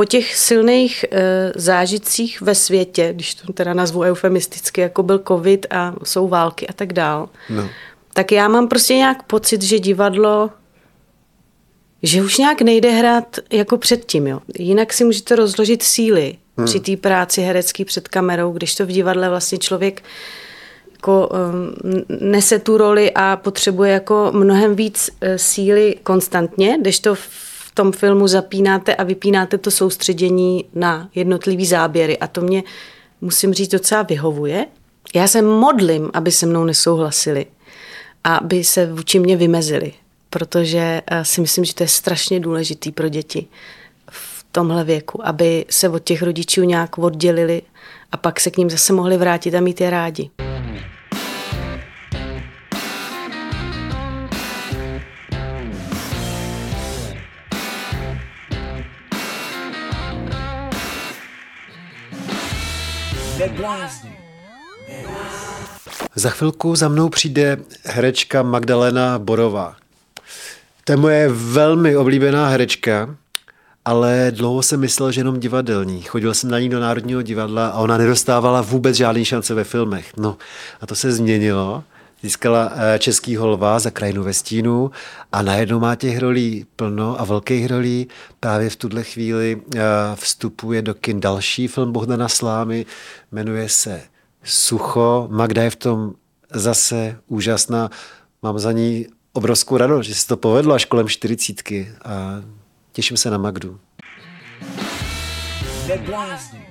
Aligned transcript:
po 0.00 0.04
těch 0.04 0.36
silných 0.36 1.04
e, 1.10 1.52
zážitcích 1.56 2.40
ve 2.40 2.54
světě, 2.54 3.12
když 3.12 3.34
to 3.34 3.52
teda 3.52 3.74
nazvu 3.74 4.00
eufemisticky, 4.00 4.80
jako 4.80 5.02
byl 5.02 5.22
covid 5.28 5.66
a 5.70 5.94
jsou 6.04 6.28
války 6.28 6.66
a 6.66 6.72
tak 6.72 6.92
dál, 6.92 7.28
no. 7.50 7.68
tak 8.12 8.32
já 8.32 8.48
mám 8.48 8.68
prostě 8.68 8.94
nějak 8.94 9.22
pocit, 9.22 9.62
že 9.62 9.78
divadlo 9.78 10.50
že 12.02 12.22
už 12.22 12.38
nějak 12.38 12.62
nejde 12.62 12.90
hrát 12.90 13.36
jako 13.52 13.78
předtím. 13.78 14.26
Jo. 14.26 14.40
Jinak 14.58 14.92
si 14.92 15.04
můžete 15.04 15.36
rozložit 15.36 15.82
síly 15.82 16.36
hmm. 16.56 16.66
při 16.66 16.80
té 16.80 16.96
práci 16.96 17.40
herecký 17.42 17.84
před 17.84 18.08
kamerou, 18.08 18.52
když 18.52 18.74
to 18.74 18.86
v 18.86 18.88
divadle 18.88 19.28
vlastně 19.28 19.58
člověk 19.58 20.02
jako 20.92 21.28
um, 21.28 21.74
nese 22.20 22.58
tu 22.58 22.76
roli 22.76 23.12
a 23.14 23.36
potřebuje 23.36 23.92
jako 23.92 24.30
mnohem 24.34 24.74
víc 24.74 25.10
uh, 25.10 25.28
síly 25.36 25.96
konstantně, 26.02 26.78
když 26.80 27.00
to 27.00 27.14
v 27.14 27.49
tom 27.80 27.92
filmu 27.92 28.28
zapínáte 28.28 28.94
a 28.94 29.02
vypínáte 29.02 29.58
to 29.58 29.70
soustředění 29.70 30.64
na 30.74 31.08
jednotlivý 31.14 31.66
záběry 31.66 32.18
a 32.18 32.26
to 32.26 32.40
mě, 32.40 32.62
musím 33.20 33.54
říct, 33.54 33.68
docela 33.68 34.02
vyhovuje. 34.02 34.66
Já 35.14 35.28
se 35.28 35.42
modlím, 35.42 36.10
aby 36.12 36.32
se 36.32 36.46
mnou 36.46 36.64
nesouhlasili, 36.64 37.46
aby 38.24 38.64
se 38.64 38.86
vůči 38.86 39.18
mě 39.18 39.36
vymezili, 39.36 39.92
protože 40.30 41.02
uh, 41.12 41.18
si 41.22 41.40
myslím, 41.40 41.64
že 41.64 41.74
to 41.74 41.82
je 41.82 41.88
strašně 41.88 42.40
důležitý 42.40 42.92
pro 42.92 43.08
děti 43.08 43.46
v 44.10 44.46
tomhle 44.52 44.84
věku, 44.84 45.26
aby 45.26 45.64
se 45.70 45.88
od 45.88 46.04
těch 46.04 46.22
rodičů 46.22 46.62
nějak 46.62 46.98
oddělili 46.98 47.62
a 48.12 48.16
pak 48.16 48.40
se 48.40 48.50
k 48.50 48.56
ním 48.56 48.70
zase 48.70 48.92
mohli 48.92 49.16
vrátit 49.16 49.54
a 49.54 49.60
mít 49.60 49.80
je 49.80 49.90
rádi. 49.90 50.30
Za 66.14 66.30
chvilku 66.30 66.76
za 66.76 66.88
mnou 66.88 67.08
přijde 67.08 67.56
herečka 67.84 68.42
Magdalena 68.42 69.18
Borová. 69.18 69.76
To 70.84 70.92
je 70.92 70.96
moje 70.96 71.28
velmi 71.28 71.96
oblíbená 71.96 72.48
herečka, 72.48 73.16
ale 73.84 74.32
dlouho 74.34 74.62
jsem 74.62 74.80
myslel, 74.80 75.12
že 75.12 75.20
jenom 75.20 75.40
divadelní. 75.40 76.02
Chodil 76.02 76.34
jsem 76.34 76.50
na 76.50 76.58
ní 76.58 76.68
do 76.68 76.80
Národního 76.80 77.22
divadla 77.22 77.68
a 77.68 77.78
ona 77.78 77.96
nedostávala 77.96 78.62
vůbec 78.62 78.96
žádný 78.96 79.24
šance 79.24 79.54
ve 79.54 79.64
filmech. 79.64 80.12
No 80.16 80.36
a 80.80 80.86
to 80.86 80.94
se 80.94 81.12
změnilo. 81.12 81.84
Získala 82.22 82.72
eh, 82.74 82.98
český 82.98 83.36
holva 83.36 83.78
za 83.78 83.90
krajinu 83.90 84.22
ve 84.22 84.32
stínu 84.32 84.90
a 85.32 85.42
najednou 85.42 85.80
má 85.80 85.94
těch 85.94 86.18
rolí 86.18 86.66
plno 86.76 87.20
a 87.20 87.24
velkých 87.24 87.66
rolí. 87.66 88.08
Právě 88.40 88.70
v 88.70 88.76
tuhle 88.76 89.02
chvíli 89.02 89.62
eh, 89.76 89.80
vstupuje 90.14 90.82
do 90.82 90.94
kin 90.94 91.20
další 91.20 91.68
film 91.68 91.92
Bohdana 91.92 92.28
Slámy, 92.28 92.86
jmenuje 93.32 93.68
se 93.68 94.02
Sucho. 94.44 95.28
Magda 95.30 95.62
je 95.62 95.70
v 95.70 95.76
tom 95.76 96.12
zase 96.52 97.16
úžasná. 97.26 97.90
Mám 98.42 98.58
za 98.58 98.72
ní 98.72 99.06
obrovskou 99.32 99.76
radost, 99.76 100.06
že 100.06 100.14
se 100.14 100.26
to 100.26 100.36
povedlo 100.36 100.74
až 100.74 100.84
kolem 100.84 101.08
čtyřicítky 101.08 101.92
a 102.04 102.42
těším 102.92 103.16
se 103.16 103.30
na 103.30 103.38
Magdu. 103.38 103.78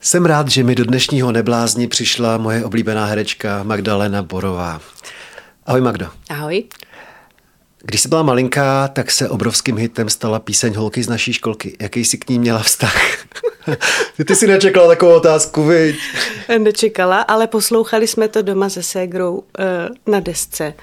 Jsem 0.02 0.26
rád, 0.26 0.48
že 0.48 0.64
mi 0.64 0.76
do 0.76 0.86
dnešního 0.86 1.32
neblázni 1.32 1.88
přišla 1.88 2.38
moje 2.38 2.66
oblíbená 2.66 3.06
herečka 3.06 3.64
Magdalena 3.64 4.24
Borová. 4.24 4.82
Ahoj 5.70 5.82
Magdo. 5.82 6.08
Ahoj. 6.30 6.64
Když 7.82 8.02
jsi 8.02 8.10
byla 8.10 8.24
malinká, 8.24 8.88
tak 8.88 9.12
se 9.12 9.30
obrovským 9.30 9.78
hitem 9.78 10.10
stala 10.10 10.40
píseň 10.40 10.74
Holky 10.74 11.04
z 11.04 11.10
naší 11.10 11.34
školky. 11.34 11.78
Jaký 11.82 12.06
jsi 12.06 12.18
k 12.18 12.30
ní 12.30 12.40
měla 12.40 12.60
vztah? 12.60 12.96
Ty 14.28 14.36
jsi 14.36 14.48
nečekala 14.48 14.88
takovou 14.88 15.16
otázku, 15.16 15.64
viď? 15.64 15.96
Nečekala, 16.58 17.22
ale 17.22 17.48
poslouchali 17.48 18.08
jsme 18.08 18.28
to 18.28 18.42
doma 18.42 18.70
se 18.70 18.84
ségrou 18.84 19.36
uh, 19.36 19.44
na 20.14 20.20
desce 20.20 20.74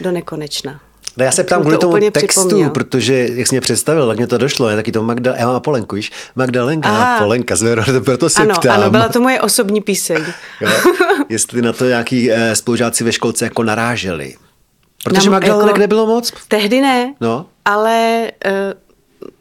do 0.00 0.12
nekonečna. 0.12 0.80
No 1.16 1.24
já 1.24 1.32
se 1.32 1.44
ptám 1.44 1.60
kvůli 1.60 1.78
tomu 1.78 2.10
textu, 2.10 2.26
připomněl. 2.26 2.70
protože 2.70 3.28
jak 3.32 3.46
jsi 3.46 3.54
mě 3.54 3.60
představil, 3.60 4.06
tak 4.06 4.16
mě 4.16 4.26
to 4.26 4.38
došlo, 4.38 4.68
je 4.68 4.76
taky 4.76 4.92
to 4.92 5.02
Magda, 5.02 5.34
já 5.36 5.46
mám 5.46 5.56
Apolenku, 5.56 5.96
víš? 5.96 6.12
Magdalenka, 6.36 6.88
Aha. 6.88 7.16
Apolenka, 7.16 7.54
proto 8.04 8.30
se 8.30 8.42
ano, 8.42 8.54
ptám. 8.54 8.80
Ano, 8.80 8.90
byla 8.90 9.08
to 9.08 9.20
moje 9.20 9.40
osobní 9.40 9.80
píseň. 9.80 10.24
jo? 10.60 10.70
Jestli 11.28 11.62
na 11.62 11.72
to 11.72 11.84
nějaký 11.84 12.32
eh, 12.32 12.56
spolužáci 12.56 13.04
ve 13.04 13.12
školce 13.12 13.44
jako 13.44 13.62
naráželi. 13.62 14.34
Protože 15.04 15.30
Magdalenek 15.30 15.66
jako, 15.66 15.78
nebylo 15.78 16.06
moc? 16.06 16.32
Tehdy 16.48 16.80
ne, 16.80 17.14
no. 17.20 17.46
ale 17.64 18.30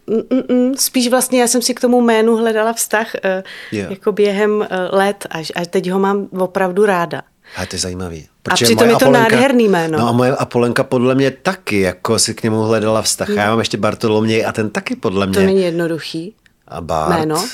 uh, 0.08 0.16
mm, 0.16 0.24
mm, 0.30 0.58
mm, 0.58 0.76
spíš 0.78 1.08
vlastně 1.08 1.42
já 1.42 1.48
jsem 1.48 1.62
si 1.62 1.74
k 1.74 1.80
tomu 1.80 2.02
jménu 2.02 2.36
hledala 2.36 2.74
vztah 2.74 3.08
uh, 3.14 3.32
yeah. 3.72 3.92
jako 3.92 4.12
během 4.12 4.52
uh, 4.52 4.66
let 4.92 5.28
až, 5.30 5.52
a 5.56 5.66
teď 5.66 5.92
ho 5.92 6.00
mám 6.00 6.28
opravdu 6.38 6.86
ráda. 6.86 7.22
A 7.58 7.66
to 7.66 7.76
je 7.76 7.80
zajímavý. 7.80 8.28
a 8.50 8.54
přitom 8.54 8.90
je 8.90 8.96
to 8.96 9.06
Apolenka, 9.06 9.30
nádherný 9.36 9.68
jméno. 9.68 10.00
No 10.00 10.08
a 10.08 10.12
moje 10.12 10.36
Apolenka 10.36 10.84
podle 10.84 11.16
mě 11.16 11.32
taky, 11.32 11.80
jako 11.80 12.20
si 12.20 12.34
k 12.34 12.44
němu 12.44 12.62
hledala 12.62 13.02
vztah. 13.02 13.28
Hmm. 13.30 13.38
Já 13.38 13.50
mám 13.50 13.60
ještě 13.60 13.78
Bartoloměj 13.78 14.46
a 14.46 14.52
ten 14.52 14.70
taky 14.70 14.96
podle 14.96 15.28
mě. 15.28 15.34
To 15.40 15.46
není 15.46 15.62
jednoduchý. 15.64 16.36
A 16.68 16.82
Bart. 16.82 17.16
Jméno? 17.20 17.48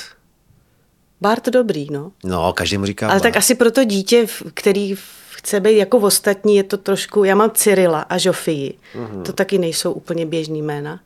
Bart 1.20 1.48
dobrý, 1.48 1.86
no. 1.90 2.12
No, 2.24 2.52
každý 2.52 2.78
mu 2.78 2.86
říká 2.86 3.06
Ale 3.06 3.14
Bart. 3.14 3.22
tak 3.22 3.36
asi 3.36 3.54
pro 3.54 3.70
to 3.70 3.84
dítě, 3.84 4.26
který 4.54 4.96
chce 5.30 5.60
být 5.60 5.76
jako 5.76 5.98
v 5.98 6.04
ostatní, 6.04 6.56
je 6.56 6.62
to 6.62 6.76
trošku, 6.76 7.24
já 7.24 7.34
mám 7.34 7.50
Cyrila 7.50 8.00
a 8.00 8.18
Žofii. 8.18 8.74
Mm-hmm. 8.94 9.22
To 9.22 9.32
taky 9.32 9.58
nejsou 9.58 9.92
úplně 9.92 10.26
běžný 10.26 10.62
jména. 10.62 11.00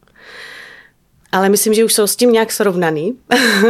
Ale 1.35 1.49
myslím, 1.49 1.75
že 1.75 1.85
už 1.85 1.93
jsou 1.93 2.07
s 2.07 2.17
tím 2.17 2.33
nějak 2.33 2.53
srovnaný. 2.53 3.15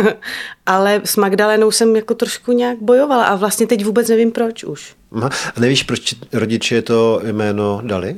Ale 0.66 1.00
s 1.04 1.16
Magdalenou 1.16 1.70
jsem 1.70 1.96
jako 1.96 2.14
trošku 2.14 2.52
nějak 2.52 2.78
bojovala 2.82 3.24
a 3.24 3.36
vlastně 3.36 3.66
teď 3.66 3.84
vůbec 3.84 4.08
nevím 4.08 4.32
proč 4.32 4.64
už. 4.64 4.94
Aha. 5.12 5.30
A 5.56 5.60
nevíš, 5.60 5.82
proč 5.82 6.14
rodiče 6.32 6.82
to 6.82 7.20
jméno 7.24 7.80
dali? 7.84 8.16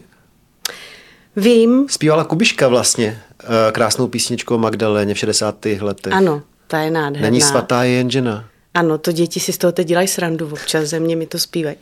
Vím. 1.37 1.87
Zpívala 1.89 2.25
Kubiška 2.25 2.69
vlastně 2.69 3.23
eh, 3.41 3.73
krásnou 3.73 4.09
písničku 4.09 4.55
o 4.55 4.59
Magdaleně 4.59 5.15
v 5.15 5.19
60. 5.19 5.67
letech. 5.81 6.13
Ano, 6.13 6.43
ta 6.67 6.79
je 6.79 6.91
nádherná. 6.91 7.31
Není 7.31 7.41
svatá, 7.41 7.85
je 7.85 7.91
jen 7.91 8.11
žena. 8.11 8.45
Ano, 8.75 8.99
to 8.99 9.13
děti 9.13 9.41
si 9.41 9.53
z 9.53 9.59
toho 9.59 9.73
teď 9.73 9.87
dělají 9.87 10.09
srandu 10.09 10.49
občas, 10.53 10.85
ze 10.85 11.01
mě 11.01 11.17
mi 11.17 11.27
to 11.27 11.39
zpívají. 11.39 11.77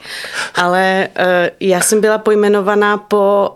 Ale 0.55 1.09
uh, 1.19 1.25
já 1.61 1.81
jsem 1.81 2.01
byla 2.01 2.19
pojmenovaná 2.19 2.99
po 2.99 3.51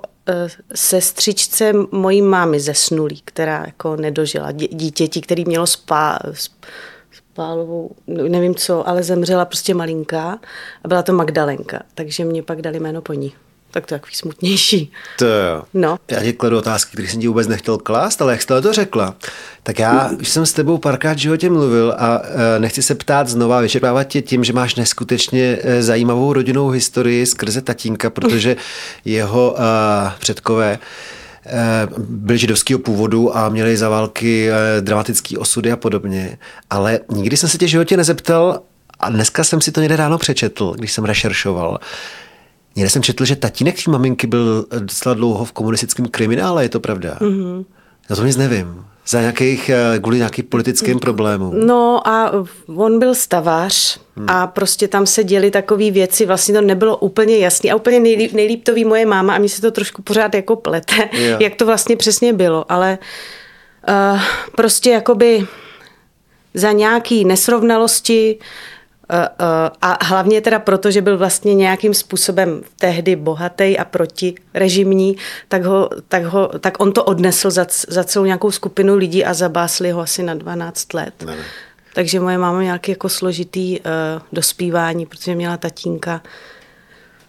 sestřičce 0.75 1.72
mojí 1.93 2.22
mámy 2.22 2.61
zesnulý, 2.61 3.22
která 3.25 3.62
jako 3.66 3.97
nedožila. 3.97 4.53
Dítěti, 4.53 5.21
který 5.21 5.44
mělo 5.44 5.66
spá, 5.66 6.19
spálovou, 7.12 7.91
nevím 8.06 8.55
co, 8.55 8.88
ale 8.88 9.03
zemřela 9.03 9.44
prostě 9.44 9.75
malinká 9.75 10.38
a 10.84 10.88
byla 10.88 11.03
to 11.03 11.12
Magdalenka, 11.12 11.83
takže 11.94 12.25
mě 12.25 12.43
pak 12.43 12.62
dali 12.62 12.81
jméno 12.81 13.03
po 13.03 13.12
ní 13.12 13.33
tak 13.71 13.87
to 13.87 13.95
je 13.95 13.99
takový 13.99 14.15
smutnější. 14.15 14.93
To 15.19 15.25
jo. 15.25 15.62
No. 15.75 15.99
Já 16.11 16.23
ti 16.23 16.33
kladu 16.33 16.59
otázky, 16.59 16.93
které 16.93 17.09
jsem 17.09 17.21
ti 17.21 17.29
vůbec 17.29 17.49
nechtěl 17.49 17.79
klást, 17.79 18.23
ale 18.23 18.33
jak 18.33 18.43
jsi 18.43 18.47
to 18.47 18.73
řekla, 18.73 19.15
tak 19.62 19.79
já 19.79 20.11
už 20.21 20.29
jsem 20.29 20.47
s 20.47 20.53
tebou 20.53 20.79
párkrát 20.79 21.12
v 21.12 21.19
životě 21.19 21.51
mluvil 21.51 21.95
a 21.99 22.21
e, 22.56 22.59
nechci 22.59 22.83
se 22.83 22.95
ptát 22.95 23.29
znova, 23.29 23.61
vyčerpávat 23.61 24.05
tě 24.05 24.23
tím, 24.23 24.45
že 24.45 24.53
máš 24.53 24.75
neskutečně 24.75 25.59
e, 25.62 25.83
zajímavou 25.83 26.33
rodinnou 26.33 26.69
historii 26.69 27.27
skrze 27.27 27.61
tatínka, 27.61 28.11
protože 28.11 28.56
jeho 29.05 29.56
e, 29.59 30.12
předkové 30.19 30.79
byli 31.99 32.39
židovského 32.39 32.79
původu 32.79 33.37
a 33.37 33.49
měli 33.49 33.77
za 33.77 33.89
války 33.89 34.49
dramatické 34.81 35.39
osudy 35.39 35.73
a 35.73 35.77
podobně. 35.77 36.39
Ale 36.71 37.00
nikdy 37.09 37.37
jsem 37.37 37.49
se 37.49 37.59
tě 37.59 37.67
v 37.67 37.69
životě 37.69 37.97
nezeptal 37.97 38.61
a 39.00 39.11
dneska 39.11 39.45
jsem 39.45 39.61
si 39.61 39.73
to 39.73 39.81
někde 39.81 39.97
ráno 39.97 40.19
přečetl, 40.19 40.75
když 40.79 40.93
jsem 40.93 41.05
rešeršoval. 41.05 41.79
Někde 42.78 42.91
jsem 42.91 43.03
četl, 43.03 43.25
že 43.25 43.37
tatínek 43.37 43.84
té 43.84 43.91
maminky 43.91 44.27
byl 44.27 44.66
docela 44.78 45.15
dlouho 45.15 45.44
v 45.44 45.53
komunistickém 45.53 46.06
kriminále, 46.06 46.65
je 46.65 46.69
to 46.69 46.81
pravda? 46.81 47.16
Mm-hmm. 47.21 47.65
Já 48.11 48.16
to 48.16 48.25
nic 48.25 48.37
nevím. 48.37 48.84
Za 49.06 49.21
nějakých, 49.21 49.69
eh, 49.69 49.99
kvůli 49.99 50.16
nějakým 50.16 50.44
politickým 50.44 50.99
problémům. 50.99 51.67
No 51.67 52.09
a 52.09 52.33
on 52.76 52.99
byl 52.99 53.14
stavář 53.14 54.00
hmm. 54.17 54.31
a 54.31 54.47
prostě 54.47 54.88
tam 54.88 55.06
se 55.06 55.25
děly 55.25 55.50
takové 55.50 55.91
věci, 55.91 56.26
vlastně 56.26 56.55
to 56.55 56.61
nebylo 56.61 56.97
úplně 56.97 57.38
jasné 57.38 57.70
a 57.70 57.76
úplně 57.76 58.00
nejlíp, 58.00 58.32
nejlíp 58.32 58.64
to 58.64 58.75
ví 58.75 58.85
moje 58.85 59.06
máma 59.06 59.35
a 59.35 59.38
mi 59.38 59.49
se 59.49 59.61
to 59.61 59.70
trošku 59.70 60.02
pořád 60.02 60.35
jako 60.35 60.56
plete, 60.56 61.08
yeah. 61.12 61.41
jak 61.41 61.55
to 61.55 61.67
vlastně 61.67 61.97
přesně 61.97 62.32
bylo, 62.32 62.73
ale 62.73 62.99
uh, 63.88 64.20
prostě 64.56 64.91
jakoby 64.91 65.47
za 66.55 66.73
nějaký 66.73 67.25
nesrovnalosti 67.25 68.38
Eh, 68.38 68.43
eh, 68.43 68.77
a 69.82 70.05
hlavně 70.05 70.40
teda 70.40 70.58
proto, 70.58 70.90
že 70.90 71.02
byl 71.02 71.19
vlastně 71.19 71.55
nějakým 71.55 71.94
způsobem 71.94 72.62
tehdy 72.78 73.16
bohatý 73.16 73.78
a 73.78 73.84
protirežimní, 73.84 75.16
tak, 75.49 75.64
ho, 75.64 75.90
tak, 76.08 76.25
ho, 76.25 76.50
tak 76.60 76.81
on 76.81 76.93
to 76.93 77.05
odnesl 77.05 77.50
za, 77.50 77.66
za 77.88 78.05
celou 78.05 78.25
nějakou 78.25 78.50
skupinu 78.50 78.96
lidí 78.96 79.25
a 79.25 79.34
zabásli 79.34 79.90
ho 79.90 80.00
asi 80.00 80.22
na 80.22 80.34
12 80.34 80.94
let. 80.94 81.14
Ne. 81.26 81.37
Takže 81.94 82.20
moje 82.20 82.38
máma 82.38 82.62
nějaký 82.62 82.90
jako 82.90 83.08
složitý 83.08 83.81
uh, 83.81 83.87
dospívání, 84.32 85.06
protože 85.06 85.34
měla 85.34 85.56
tatínka 85.56 86.22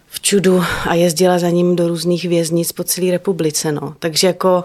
v 0.06 0.20
čudu 0.20 0.64
a 0.88 0.94
jezdila 0.94 1.38
za 1.38 1.50
ním 1.50 1.76
do 1.76 1.88
různých 1.88 2.24
věznic 2.24 2.72
po 2.72 2.84
celé 2.84 3.10
republice. 3.10 3.72
No. 3.72 3.94
Takže 3.98 4.26
jako 4.26 4.64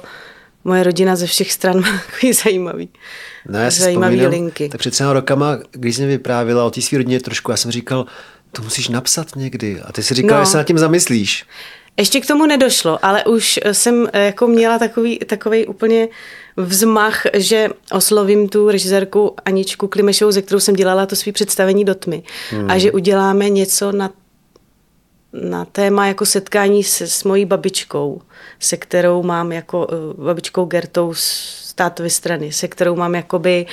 moje 0.65 0.83
rodina 0.83 1.15
ze 1.15 1.27
všech 1.27 1.51
stran 1.51 1.81
má 1.81 2.01
takový 2.11 2.33
zajímavý. 2.33 2.89
No 3.49 3.59
já 3.59 3.69
zajímavý 3.69 4.15
vzpomínám, 4.17 4.31
linky. 4.31 4.69
Tak 4.69 4.79
před 4.79 4.91
třema 4.91 5.13
rokama, 5.13 5.57
když 5.71 5.95
jsem 5.95 6.07
vyprávěla 6.07 6.65
o 6.65 6.71
té 6.71 6.81
své 6.81 6.97
rodině 6.97 7.19
trošku, 7.19 7.51
já 7.51 7.57
jsem 7.57 7.71
říkal, 7.71 8.05
to 8.51 8.61
musíš 8.61 8.89
napsat 8.89 9.35
někdy. 9.35 9.81
A 9.81 9.91
ty 9.91 10.03
si 10.03 10.13
říkal, 10.13 10.37
No. 10.39 10.45
že 10.45 10.51
se 10.51 10.57
nad 10.57 10.63
tím 10.63 10.77
zamyslíš. 10.77 11.45
Ještě 11.97 12.19
k 12.21 12.25
tomu 12.27 12.45
nedošlo, 12.45 13.05
ale 13.05 13.25
už 13.25 13.59
jsem 13.71 14.07
eh, 14.13 14.25
jako 14.25 14.47
měla 14.47 14.79
takový, 14.79 15.19
takový 15.19 15.65
úplně 15.65 16.07
vzmach, 16.57 17.21
že 17.33 17.69
oslovím 17.91 18.49
tu 18.49 18.71
režisérku 18.71 19.35
Aničku 19.45 19.87
Klimešovou, 19.87 20.31
ze 20.31 20.41
kterou 20.41 20.59
jsem 20.59 20.75
dělala 20.75 21.05
to 21.05 21.15
svý 21.15 21.31
představení 21.31 21.85
do 21.85 21.95
tmy. 21.95 22.23
Hmm. 22.51 22.71
A 22.71 22.77
že 22.77 22.91
uděláme 22.91 23.49
něco 23.49 23.91
na, 23.91 24.11
na 25.41 25.65
téma 25.65 26.07
jako 26.07 26.25
setkání 26.25 26.83
se, 26.83 27.07
s 27.07 27.23
mojí 27.23 27.45
babičkou, 27.45 28.21
se 28.59 28.77
kterou 28.77 29.23
mám 29.23 29.51
jako 29.51 29.87
eh, 29.89 30.23
babičkou 30.23 30.65
Gertou 30.65 31.13
z 31.13 31.73
tátovy 31.75 32.09
strany, 32.09 32.51
se 32.51 32.67
kterou 32.67 32.95
mám 32.95 33.15
jakoby 33.15 33.65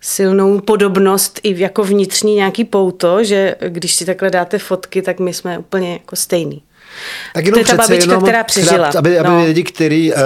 silnou 0.00 0.60
podobnost 0.60 1.40
i 1.42 1.60
jako 1.60 1.84
vnitřní 1.84 2.34
nějaký 2.34 2.64
pouto, 2.64 3.24
že 3.24 3.56
když 3.68 3.94
si 3.94 4.04
takhle 4.06 4.30
dáte 4.30 4.58
fotky, 4.58 5.02
tak 5.02 5.20
my 5.20 5.34
jsme 5.34 5.58
úplně 5.58 5.92
jako 5.92 6.16
stejný. 6.16 6.62
Tak 7.34 7.44
To 7.52 7.58
je 7.58 7.64
ta 7.64 7.74
babička, 7.74 8.16
která 8.20 8.44
přežila. 8.44 8.90
aby, 8.98 9.18
aby 9.18 9.28
No. 9.28 9.44
lidi, 9.44 9.62
kteří 9.62 10.12
uh, 10.12 10.18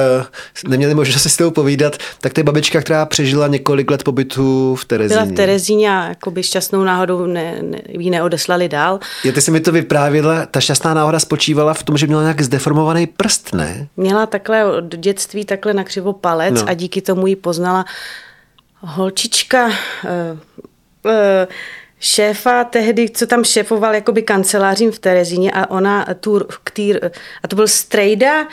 neměli 0.68 0.94
možnost 0.94 1.22
si 1.22 1.30
s 1.30 1.36
tou 1.36 1.50
povídat, 1.50 1.96
tak 2.20 2.32
to 2.32 2.40
je 2.40 2.44
babička, 2.44 2.80
která 2.80 3.06
přežila 3.06 3.46
několik 3.46 3.90
let 3.90 4.02
pobytu 4.02 4.74
v 4.74 4.84
Terezíně. 4.84 5.14
Byla 5.20 5.32
v 5.32 5.34
Terezíně 5.36 5.90
a 5.90 6.08
jakoby 6.08 6.42
šťastnou 6.42 6.84
náhodou 6.84 7.26
ne, 7.26 7.54
ne, 7.62 7.78
ji 7.88 8.10
neodeslali 8.10 8.68
dál. 8.68 9.00
Je, 9.24 9.32
ty 9.32 9.40
jsi 9.40 9.50
mi 9.50 9.60
to 9.60 9.72
vyprávěla, 9.72 10.46
ta 10.46 10.60
šťastná 10.60 10.94
náhoda 10.94 11.18
spočívala 11.20 11.74
v 11.74 11.82
tom, 11.82 11.96
že 11.96 12.06
měla 12.06 12.22
nějak 12.22 12.40
zdeformovaný 12.40 13.06
prst, 13.06 13.52
ne? 13.54 13.88
Měla 13.96 14.26
takhle 14.26 14.64
od 14.64 14.84
dětství 14.96 15.44
takhle 15.44 15.74
na 15.74 15.84
křivo 15.84 16.12
palec 16.12 16.54
No. 16.62 16.68
a 16.68 16.74
díky 16.74 17.02
tomu 17.02 17.26
ji 17.26 17.36
poznala 17.36 17.84
holčička 18.80 19.68
eh, 20.04 20.36
eh, 21.06 21.46
šéfa 22.04 22.64
tehdy, 22.64 23.10
co 23.10 23.26
tam 23.26 23.44
šéfoval 23.44 23.94
jakoby 23.94 24.22
kancelářím 24.22 24.92
v 24.92 24.98
Terezíně 24.98 25.52
a 25.52 25.70
ona 25.70 26.06
tu, 26.20 26.40
k 26.64 26.70
tý, 26.70 26.94
a 27.42 27.48
to 27.48 27.56
byl 27.56 27.68
strejda 27.68 28.48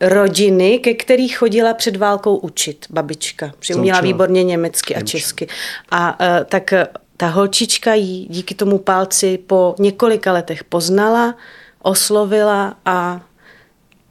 rodiny, 0.00 0.78
ke 0.78 0.94
který 0.94 1.28
chodila 1.28 1.74
před 1.74 1.96
válkou 1.96 2.36
učit 2.36 2.86
babička, 2.90 3.52
že 3.60 3.74
uměla 3.74 4.00
výborně 4.00 4.44
německy 4.44 4.96
a 4.96 5.00
česky. 5.00 5.46
A 5.90 6.16
eh, 6.20 6.44
tak 6.44 6.72
eh, 6.72 6.86
ta 7.16 7.28
holčička 7.28 7.94
jí 7.94 8.26
díky 8.30 8.54
tomu 8.54 8.78
palci 8.78 9.38
po 9.38 9.74
několika 9.78 10.32
letech 10.32 10.64
poznala, 10.64 11.34
oslovila 11.82 12.76
a 12.84 13.20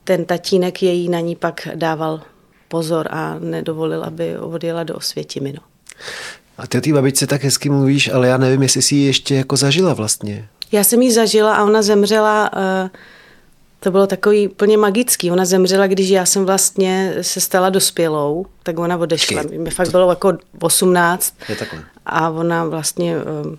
ten 0.03 0.25
tatínek 0.25 0.83
její 0.83 1.09
na 1.09 1.19
ní 1.19 1.35
pak 1.35 1.67
dával 1.75 2.21
pozor 2.67 3.07
a 3.11 3.35
nedovolil, 3.39 4.03
aby 4.03 4.37
odjela 4.37 4.83
do 4.83 4.95
Osvětimi. 4.95 5.53
A 6.59 6.67
ty 6.67 6.77
o 6.77 6.81
té 6.81 6.93
babičce 6.93 7.27
tak 7.27 7.43
hezky 7.43 7.69
mluvíš, 7.69 8.07
ale 8.13 8.27
já 8.27 8.37
nevím, 8.37 8.61
jestli 8.61 8.81
jsi 8.81 8.95
ji 8.95 9.05
ještě 9.05 9.35
jako 9.35 9.57
zažila 9.57 9.93
vlastně. 9.93 10.47
Já 10.71 10.83
jsem 10.83 11.01
ji 11.01 11.11
zažila 11.11 11.55
a 11.55 11.63
ona 11.63 11.81
zemřela, 11.81 12.51
eh, 12.55 12.89
to 13.79 13.91
bylo 13.91 14.07
takový 14.07 14.47
úplně 14.47 14.77
magický. 14.77 15.31
Ona 15.31 15.45
zemřela, 15.45 15.87
když 15.87 16.09
já 16.09 16.25
jsem 16.25 16.45
vlastně 16.45 17.13
se 17.21 17.41
stala 17.41 17.69
dospělou, 17.69 18.45
tak 18.63 18.79
ona 18.79 18.97
odešla. 18.97 19.41
Počkej. 19.41 19.59
Mi 19.59 19.69
fakt 19.69 19.91
bylo 19.91 20.09
jako 20.09 20.37
18 20.59 21.33
Je 21.49 21.55
takhle. 21.55 21.83
a 22.05 22.29
ona 22.29 22.65
vlastně 22.65 23.15
eh, 23.17 23.57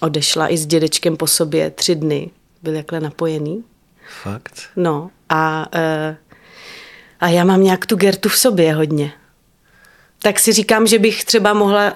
odešla 0.00 0.48
i 0.48 0.56
s 0.58 0.66
dědečkem 0.66 1.16
po 1.16 1.26
sobě 1.26 1.70
tři 1.70 1.94
dny. 1.94 2.30
Byl 2.62 2.74
jakhle 2.74 3.00
napojený. 3.00 3.64
Fakt. 4.22 4.60
No 4.76 5.10
a, 5.28 5.66
eh, 5.74 6.16
a 7.20 7.28
já 7.28 7.44
mám 7.44 7.62
nějak 7.62 7.86
tu 7.86 7.96
Gertu 7.96 8.28
v 8.28 8.36
sobě 8.36 8.74
hodně. 8.74 9.12
Tak 10.22 10.38
si 10.38 10.52
říkám, 10.52 10.86
že 10.86 10.98
bych 10.98 11.24
třeba 11.24 11.52
mohla 11.52 11.92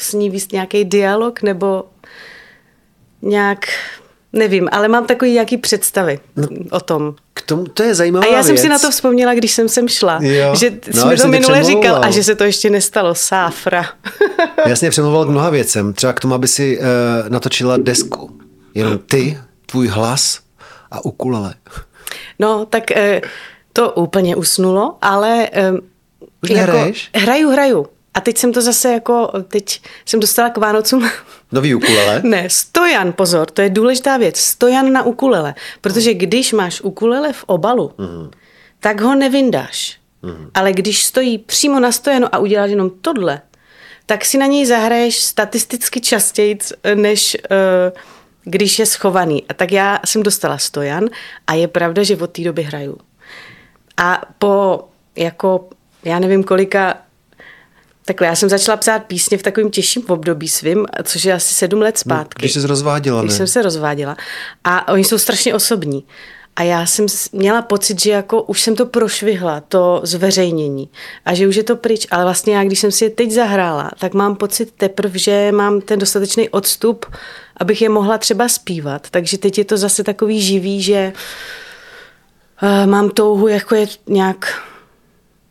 s 0.00 0.12
ní 0.12 0.30
víc 0.30 0.52
nějaký 0.52 0.84
dialog 0.84 1.42
nebo 1.42 1.84
nějak, 3.22 3.66
nevím, 4.32 4.68
ale 4.72 4.88
mám 4.88 5.06
takový 5.06 5.32
nějaký 5.32 5.56
představy 5.56 6.20
o 6.70 6.80
tom. 6.80 7.14
K 7.34 7.42
tomu, 7.42 7.64
to 7.64 7.82
je 7.82 7.94
zajímavá 7.94 8.26
A 8.26 8.28
já 8.36 8.42
jsem 8.42 8.54
věc. 8.54 8.62
si 8.62 8.68
na 8.68 8.78
to 8.78 8.90
vzpomněla, 8.90 9.34
když 9.34 9.52
jsem 9.52 9.68
sem 9.68 9.88
šla, 9.88 10.18
Jo. 10.22 10.54
že 10.56 10.70
No, 10.94 11.02
jsi 11.02 11.06
mi 11.08 11.16
to 11.16 11.22
jsem 11.22 11.30
minule 11.30 11.64
říkal 11.64 12.04
a 12.04 12.10
že 12.10 12.24
se 12.24 12.34
to 12.34 12.44
ještě 12.44 12.70
nestalo. 12.70 13.14
Sáfra. 13.14 13.86
Jasně 14.66 14.90
přemlouval 14.90 15.24
k 15.24 15.28
mnoha 15.28 15.50
věcem. 15.50 15.92
Třeba 15.92 16.12
k 16.12 16.20
tomu, 16.20 16.34
aby 16.34 16.48
si 16.48 16.78
uh, 16.78 16.84
natočila 17.28 17.76
desku. 17.76 18.38
Jenom 18.74 18.98
ty, 18.98 19.38
tvůj 19.66 19.88
hlas 19.88 20.40
a 20.90 21.04
ukulele. 21.04 21.54
No, 22.38 22.66
tak 22.66 22.90
eh, 22.90 23.20
to 23.72 23.90
úplně 23.90 24.36
usnulo, 24.36 24.96
ale 25.02 25.48
eh, 25.52 25.72
Už 26.42 26.50
nehraješ? 26.50 27.10
hraju, 27.14 27.50
hraju. 27.50 27.86
A 28.18 28.20
teď 28.20 28.38
jsem 28.38 28.52
to 28.52 28.62
zase 28.62 28.92
jako, 28.92 29.30
teď 29.48 29.80
jsem 30.04 30.20
dostala 30.20 30.50
k 30.50 30.58
Vánocům 30.58 31.10
Nový 31.52 31.74
ukulele? 31.74 32.20
Ne, 32.24 32.50
stojan, 32.50 33.12
pozor, 33.12 33.50
to 33.50 33.62
je 33.62 33.70
důležitá 33.70 34.16
věc. 34.16 34.36
Stojan 34.36 34.92
na 34.92 35.02
ukulele. 35.02 35.54
Protože 35.80 36.14
když 36.14 36.52
máš 36.52 36.80
ukulele 36.80 37.32
v 37.32 37.44
obalu, 37.46 37.92
mm. 37.98 38.30
tak 38.80 39.00
ho 39.00 39.14
nevyndáš. 39.14 39.98
Mm. 40.22 40.50
Ale 40.54 40.72
když 40.72 41.04
stojí 41.04 41.38
přímo 41.38 41.80
na 41.80 41.92
stojanu 41.92 42.26
a 42.32 42.38
uděláš 42.38 42.70
jenom 42.70 42.90
tohle, 42.90 43.40
tak 44.06 44.24
si 44.24 44.38
na 44.38 44.46
něj 44.46 44.66
zahraješ 44.66 45.22
statisticky 45.22 46.00
častěji, 46.00 46.58
než 46.94 47.36
uh, 47.50 47.98
když 48.44 48.78
je 48.78 48.86
schovaný. 48.86 49.44
A 49.48 49.54
tak 49.54 49.72
já 49.72 49.98
jsem 50.04 50.22
dostala 50.22 50.58
stojan 50.58 51.08
a 51.46 51.54
je 51.54 51.68
pravda, 51.68 52.02
že 52.02 52.16
od 52.16 52.30
té 52.30 52.42
doby 52.42 52.62
hraju. 52.62 52.98
A 53.96 54.22
po 54.38 54.84
jako, 55.16 55.68
já 56.04 56.18
nevím 56.18 56.44
kolika 56.44 57.07
Takhle, 58.08 58.26
já 58.26 58.36
jsem 58.36 58.48
začala 58.48 58.76
psát 58.76 58.98
písně 58.98 59.38
v 59.38 59.42
takovém 59.42 59.70
těžším 59.70 60.02
období 60.08 60.48
svým, 60.48 60.86
což 61.02 61.24
je 61.24 61.34
asi 61.34 61.54
sedm 61.54 61.80
let 61.80 61.98
zpátky. 61.98 62.38
Když 62.38 62.52
jsi 62.52 62.66
rozváděla, 62.66 63.20
Když 63.20 63.32
ne? 63.32 63.36
jsem 63.36 63.46
se 63.46 63.62
rozváděla. 63.62 64.16
A 64.64 64.92
oni 64.92 65.04
jsou 65.04 65.18
strašně 65.18 65.54
osobní. 65.54 66.04
A 66.56 66.62
já 66.62 66.86
jsem 66.86 67.06
měla 67.32 67.62
pocit, 67.62 68.00
že 68.00 68.10
jako 68.10 68.42
už 68.42 68.60
jsem 68.60 68.76
to 68.76 68.86
prošvihla, 68.86 69.60
to 69.60 70.00
zveřejnění. 70.04 70.88
A 71.24 71.34
že 71.34 71.48
už 71.48 71.56
je 71.56 71.62
to 71.62 71.76
pryč. 71.76 72.06
Ale 72.10 72.24
vlastně 72.24 72.56
já, 72.56 72.64
když 72.64 72.78
jsem 72.78 72.92
si 72.92 73.04
je 73.04 73.10
teď 73.10 73.30
zahrála, 73.30 73.90
tak 73.98 74.14
mám 74.14 74.36
pocit 74.36 74.72
teprve, 74.76 75.18
že 75.18 75.52
mám 75.52 75.80
ten 75.80 75.98
dostatečný 75.98 76.48
odstup, 76.48 77.06
abych 77.56 77.82
je 77.82 77.88
mohla 77.88 78.18
třeba 78.18 78.48
zpívat. 78.48 79.10
Takže 79.10 79.38
teď 79.38 79.58
je 79.58 79.64
to 79.64 79.76
zase 79.76 80.04
takový 80.04 80.40
živý, 80.40 80.82
že 80.82 81.12
uh, 82.62 82.86
mám 82.90 83.10
touhu 83.10 83.48
jako 83.48 83.74
je 83.74 83.86
nějak 84.06 84.62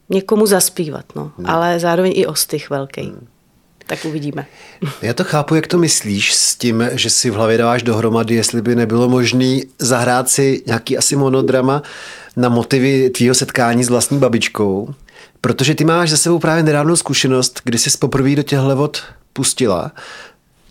někomu 0.09 0.45
zaspívat. 0.45 1.05
No. 1.15 1.31
Hmm. 1.37 1.49
Ale 1.49 1.79
zároveň 1.79 2.13
i 2.15 2.25
ostych 2.25 2.69
velký. 2.69 3.01
Hmm. 3.01 3.27
Tak 3.87 4.05
uvidíme. 4.05 4.45
Já 5.01 5.13
to 5.13 5.23
chápu, 5.23 5.55
jak 5.55 5.67
to 5.67 5.77
myslíš 5.77 6.33
s 6.33 6.55
tím, 6.55 6.89
že 6.91 7.09
si 7.09 7.29
v 7.29 7.33
hlavě 7.33 7.57
dáváš 7.57 7.83
dohromady, 7.83 8.35
jestli 8.35 8.61
by 8.61 8.75
nebylo 8.75 9.09
možné 9.09 9.59
zahrát 9.79 10.29
si 10.29 10.63
nějaký 10.65 10.97
asi 10.97 11.15
monodrama 11.15 11.81
na 12.35 12.49
motivy 12.49 13.09
tvýho 13.09 13.35
setkání 13.35 13.83
s 13.83 13.89
vlastní 13.89 14.19
babičkou, 14.19 14.93
protože 15.41 15.75
ty 15.75 15.85
máš 15.85 16.09
za 16.09 16.17
sebou 16.17 16.39
právě 16.39 16.63
nedávnou 16.63 16.95
zkušenost, 16.95 17.61
kdy 17.63 17.77
jsi 17.77 17.97
poprvé 17.97 18.35
do 18.35 18.43
těchto 18.43 18.75
vod 18.75 19.03
pustila. 19.33 19.91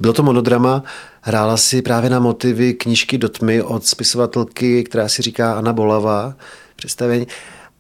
Bylo 0.01 0.13
to 0.13 0.23
monodrama, 0.23 0.83
hrála 1.21 1.57
si 1.57 1.83
právě 1.83 2.11
na 2.11 2.21
motivy 2.21 2.75
knížky 2.75 3.19
do 3.19 3.29
tmy 3.29 3.63
od 3.63 3.87
spisovatelky, 3.87 4.85
která 4.85 5.09
si 5.09 5.23
říká 5.23 5.55
Anna 5.55 5.73
Bolavá, 5.73 6.35
představení. 6.77 7.27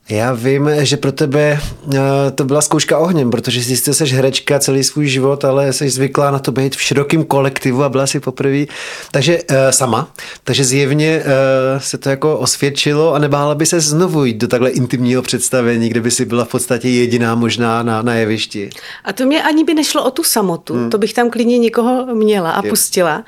Já 0.08 0.32
vím, 0.32 0.70
že 0.78 0.96
pro 0.96 1.12
tebe 1.12 1.60
eh, 1.94 1.98
to 2.34 2.44
byla 2.44 2.60
zkouška 2.60 2.98
ohněm, 2.98 3.30
protože 3.30 3.64
jsi 3.64 3.76
jsi 3.76 3.94
seš 3.94 4.12
herečka 4.12 4.58
celý 4.58 4.84
svůj 4.84 5.06
život, 5.06 5.44
ale 5.44 5.72
jsi 5.72 5.90
zvyklá 5.90 6.30
na 6.30 6.38
to 6.38 6.52
být 6.52 6.76
v 6.76 6.82
širokém 6.82 7.24
kolektivu 7.24 7.82
a 7.82 7.88
byla 7.88 8.06
si 8.06 8.20
poprvé. 8.20 8.64
Takže 9.10 9.38
eh, 9.48 9.72
sama. 9.72 10.08
Takže 10.44 10.64
zjevně 10.64 11.22
eh, 11.24 11.80
se 11.80 11.98
to 11.98 12.10
jako 12.10 12.38
osvědčilo 12.38 13.14
a 13.14 13.18
nebála 13.18 13.54
by 13.54 13.66
se 13.66 13.80
znovu 13.80 14.24
jít 14.24 14.36
do 14.36 14.48
takhle 14.48 14.70
intimního 14.70 15.22
představení, 15.22 15.88
kde 15.88 16.00
by 16.00 16.10
si 16.10 16.24
byla 16.24 16.44
v 16.44 16.48
podstatě 16.48 16.88
jediná 16.88 17.34
možná 17.34 17.82
na, 17.82 18.02
na 18.02 18.14
jevišti. 18.14 18.70
A 19.04 19.12
to 19.12 19.26
mě 19.26 19.42
ani 19.42 19.64
by 19.64 19.74
nešlo 19.74 20.04
o 20.04 20.10
tu 20.10 20.24
samotu, 20.24 20.74
hmm. 20.74 20.90
to 20.90 20.98
bych 20.98 21.14
tam 21.14 21.30
klidně 21.30 21.58
někoho 21.58 22.14
měla 22.14 22.50
a 22.50 22.64
Je. 22.64 22.70
pustila, 22.70 23.24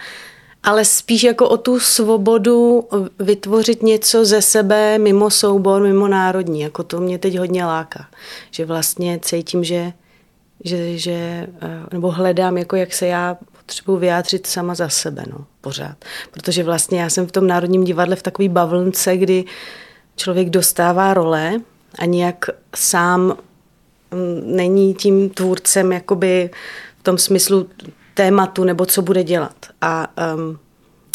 ale 0.69 0.85
spíš 0.85 1.23
jako 1.23 1.49
o 1.49 1.57
tu 1.57 1.81
svobodu 1.81 2.89
vytvořit 3.19 3.83
něco 3.83 4.25
ze 4.25 4.43
sebe 4.43 4.99
mimo 4.99 5.31
soubor, 5.31 5.83
mimo 5.83 6.09
národní, 6.09 6.61
jako 6.61 6.83
to 6.83 7.01
mě 7.01 7.19
teď 7.19 7.39
hodně 7.39 7.65
láká, 7.65 8.07
že 8.51 8.65
vlastně 8.65 9.19
cítím, 9.23 9.65
že, 9.65 9.93
že, 10.65 10.99
že 10.99 11.13
eh, 11.13 11.47
nebo 11.93 12.11
hledám, 12.11 12.59
jako 12.59 12.77
jak 12.77 12.95
se 12.95 13.07
já 13.07 13.37
potřebuji 13.53 13.97
vyjádřit 13.97 14.47
sama 14.47 14.75
za 14.75 14.89
sebe, 14.89 15.25
no, 15.31 15.47
pořád. 15.61 15.97
Protože 16.31 16.65
vlastně 16.65 17.01
já 17.01 17.11
jsem 17.11 17.27
v 17.27 17.33
tom 17.33 17.47
Národním 17.47 17.85
divadle 17.85 18.17
v 18.17 18.23
takové 18.23 18.49
bavlnce, 18.49 19.17
kdy 19.17 19.45
člověk 20.17 20.51
dostává 20.51 21.15
role 21.15 21.61
a 21.99 22.05
nějak 22.05 22.47
sám 22.77 23.37
mm, 24.11 24.57
není 24.57 24.95
tím 24.95 25.31
tvůrcem 25.31 25.93
jakoby 25.93 26.51
v 27.01 27.03
tom 27.03 27.19
smyslu 27.19 27.69
tématu 28.23 28.65
nebo 28.65 28.87
co 28.87 29.03
bude 29.03 29.23
dělat. 29.25 29.55
A 29.81 30.09
um, 30.35 30.59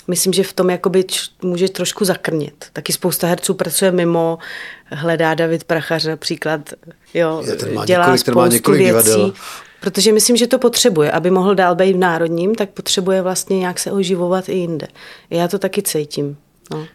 myslím, 0.08 0.34
že 0.34 0.44
v 0.44 0.54
tom 0.54 0.70
jakoby 0.70 1.04
č- 1.04 1.30
může 1.42 1.70
trošku 1.70 2.06
zakrnit. 2.06 2.66
Taky 2.74 2.94
spousta 2.94 3.28
herců 3.28 3.54
pracuje 3.54 3.92
mimo, 3.92 4.38
hledá 4.86 5.34
David 5.34 5.64
Prachař 5.64 6.06
například, 6.06 6.70
jo, 7.14 7.44
má 7.74 7.86
dělá 7.86 8.06
několik- 8.06 8.24
ten 8.24 8.34
má 8.36 8.42
spoustu 8.42 8.54
několik 8.54 8.80
věcí. 8.82 9.10
divadel. 9.10 9.34
Protože 9.82 10.12
myslím, 10.14 10.38
že 10.38 10.48
to 10.48 10.60
potřebuje. 10.60 11.12
Aby 11.12 11.32
mohl 11.32 11.56
dál 11.56 11.76
být 11.76 11.94
v 11.94 11.98
Národním, 12.00 12.56
tak 12.56 12.70
potřebuje 12.70 13.22
vlastně 13.22 13.60
nějak 13.60 13.80
se 13.80 13.92
oživovat 13.92 14.50
i 14.50 14.54
jinde. 14.54 14.88
Já 15.30 15.48
to 15.48 15.60
taky 15.60 15.82
cítím. 15.82 16.38
No. 16.72 16.86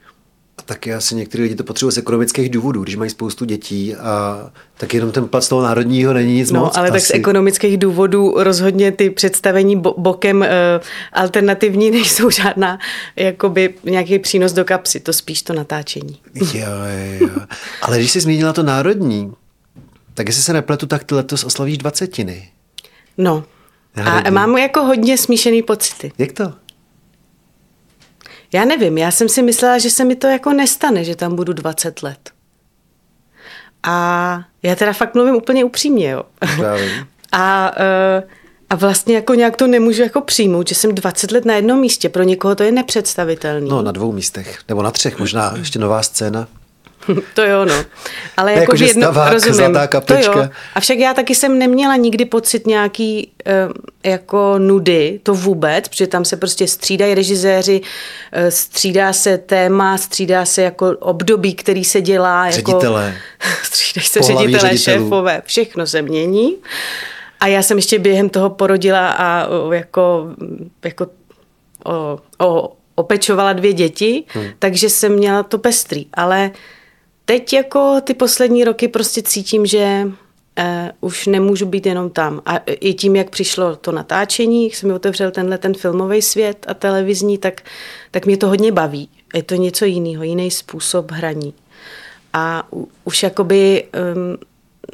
A 0.58 0.62
taky 0.62 0.94
asi 0.94 1.14
některý 1.14 1.42
lidi 1.42 1.54
to 1.54 1.64
potřebují 1.64 1.92
z 1.92 1.98
ekonomických 1.98 2.50
důvodů, 2.50 2.82
když 2.82 2.96
mají 2.96 3.10
spoustu 3.10 3.44
dětí 3.44 3.94
a 3.94 4.38
tak 4.76 4.94
jenom 4.94 5.12
ten 5.12 5.28
plat 5.28 5.44
z 5.44 5.48
toho 5.48 5.62
národního 5.62 6.12
není 6.12 6.34
nic 6.34 6.50
No, 6.50 6.60
moc. 6.60 6.76
ale 6.76 6.90
tak 6.90 7.00
z 7.00 7.04
asi. 7.04 7.12
ekonomických 7.12 7.78
důvodů 7.78 8.34
rozhodně 8.36 8.92
ty 8.92 9.10
představení 9.10 9.76
bo- 9.76 9.94
bokem 9.98 10.42
e, 10.42 10.48
alternativní 11.12 11.90
nejsou 12.00 12.30
žádná 12.30 12.78
jakoby 13.16 13.74
nějaký 13.84 14.18
přínos 14.18 14.52
do 14.52 14.64
kapsy, 14.64 15.00
to 15.00 15.12
spíš 15.12 15.42
to 15.42 15.52
natáčení. 15.52 16.18
Jo, 16.34 16.66
jo. 17.20 17.28
Ale 17.82 17.98
když 17.98 18.10
jsi 18.10 18.20
zmínila 18.20 18.52
to 18.52 18.62
národní, 18.62 19.32
tak 20.14 20.26
jestli 20.26 20.42
se 20.42 20.52
nepletu, 20.52 20.86
tak 20.86 21.04
ty 21.04 21.14
letos 21.14 21.44
oslavíš 21.44 21.78
dvacetiny. 21.78 22.48
No. 23.18 23.44
A 23.94 24.02
Národní. 24.02 24.30
mám 24.30 24.58
jako 24.58 24.80
hodně 24.84 25.18
smíšený 25.18 25.62
pocity. 25.62 26.12
Jak 26.18 26.32
to? 26.32 26.52
Já 28.52 28.64
nevím, 28.64 28.98
já 28.98 29.10
jsem 29.10 29.28
si 29.28 29.42
myslela, 29.42 29.78
že 29.78 29.90
se 29.90 30.04
mi 30.04 30.16
to 30.16 30.26
jako 30.26 30.52
nestane, 30.52 31.04
že 31.04 31.16
tam 31.16 31.36
budu 31.36 31.52
20 31.52 32.02
let. 32.02 32.30
A 33.82 34.40
já 34.62 34.74
teda 34.74 34.92
fakt 34.92 35.14
mluvím 35.14 35.34
úplně 35.34 35.64
upřímně, 35.64 36.10
jo. 36.10 36.22
A, 37.32 37.72
eh, 37.76 38.22
a 38.70 38.74
vlastně 38.76 39.14
jako 39.14 39.34
nějak 39.34 39.56
to 39.56 39.66
nemůžu 39.66 40.02
jako 40.02 40.20
přijmout, 40.20 40.68
že 40.68 40.74
jsem 40.74 40.94
20 40.94 41.30
let 41.30 41.44
na 41.44 41.54
jednom 41.54 41.80
místě. 41.80 42.08
Pro 42.08 42.22
někoho 42.22 42.54
to 42.54 42.62
je 42.62 42.72
nepředstavitelný. 42.72 43.70
No, 43.70 43.82
na 43.82 43.92
dvou 43.92 44.12
místech. 44.12 44.58
Nebo 44.68 44.82
na 44.82 44.90
třech, 44.90 45.18
možná 45.18 45.54
ještě 45.58 45.78
nová 45.78 46.02
scéna. 46.02 46.48
To 47.34 47.42
jo, 47.42 47.64
no. 47.64 47.84
Ale 48.36 48.52
Jako, 48.52 48.60
jako, 48.60 48.76
že 48.76 48.84
jedno, 48.84 49.02
stavák, 49.02 49.32
rozumím. 49.32 49.54
zlatá. 49.54 50.00
To 50.00 50.14
jo. 50.14 50.48
Avšak 50.74 50.98
já 50.98 51.14
taky 51.14 51.34
jsem 51.34 51.58
neměla 51.58 51.96
nikdy 51.96 52.24
pocit 52.24 52.66
nějaký 52.66 53.30
eh, 53.46 53.68
jako 54.10 54.54
nudy, 54.58 55.20
to 55.22 55.34
vůbec, 55.34 55.88
protože 55.88 56.06
tam 56.06 56.24
se 56.24 56.36
prostě 56.36 56.66
střídají 56.66 57.14
režiséři, 57.14 57.80
eh, 58.32 58.50
střídá 58.50 59.12
se 59.12 59.38
téma, 59.38 59.98
střídá 59.98 60.44
se 60.44 60.62
jako 60.62 60.96
období, 61.00 61.54
který 61.54 61.84
se 61.84 62.00
dělá. 62.00 62.50
Ředitelé. 62.50 63.04
Jako, 63.04 63.54
střídají 63.62 64.06
se 64.06 64.22
ředitelé, 64.22 64.58
ředitelů. 64.58 64.78
šéfové, 64.78 65.42
všechno 65.44 65.86
se 65.86 66.02
mění. 66.02 66.56
A 67.40 67.46
já 67.46 67.62
jsem 67.62 67.78
ještě 67.78 67.98
během 67.98 68.28
toho 68.28 68.50
porodila 68.50 69.08
a 69.08 69.46
jako, 69.72 70.26
jako 70.84 71.06
o, 71.84 72.18
o, 72.38 72.72
opečovala 72.94 73.52
dvě 73.52 73.72
děti, 73.72 74.24
hmm. 74.28 74.44
takže 74.58 74.88
jsem 74.88 75.12
měla 75.12 75.42
to 75.42 75.58
pestrý. 75.58 76.06
Ale 76.14 76.50
teď 77.28 77.52
jako 77.52 78.00
ty 78.04 78.14
poslední 78.14 78.64
roky 78.64 78.88
prostě 78.88 79.22
cítím, 79.22 79.66
že 79.66 80.08
eh, 80.58 80.92
už 81.00 81.26
nemůžu 81.26 81.66
být 81.66 81.86
jenom 81.86 82.10
tam. 82.10 82.42
A 82.46 82.56
i 82.66 82.94
tím, 82.94 83.16
jak 83.16 83.30
přišlo 83.30 83.76
to 83.76 83.92
natáčení, 83.92 84.64
jak 84.64 84.74
se 84.74 84.86
mi 84.86 84.92
otevřel 84.92 85.30
tenhle 85.30 85.58
ten 85.58 85.74
filmový 85.74 86.22
svět 86.22 86.66
a 86.68 86.74
televizní, 86.74 87.38
tak, 87.38 87.60
tak 88.10 88.26
mě 88.26 88.36
to 88.36 88.48
hodně 88.48 88.72
baví. 88.72 89.08
Je 89.34 89.42
to 89.42 89.54
něco 89.54 89.84
jiného, 89.84 90.22
jiný 90.22 90.50
způsob 90.50 91.10
hraní. 91.10 91.54
A 92.32 92.68
u, 92.72 92.88
už 93.04 93.22
jakoby 93.22 93.84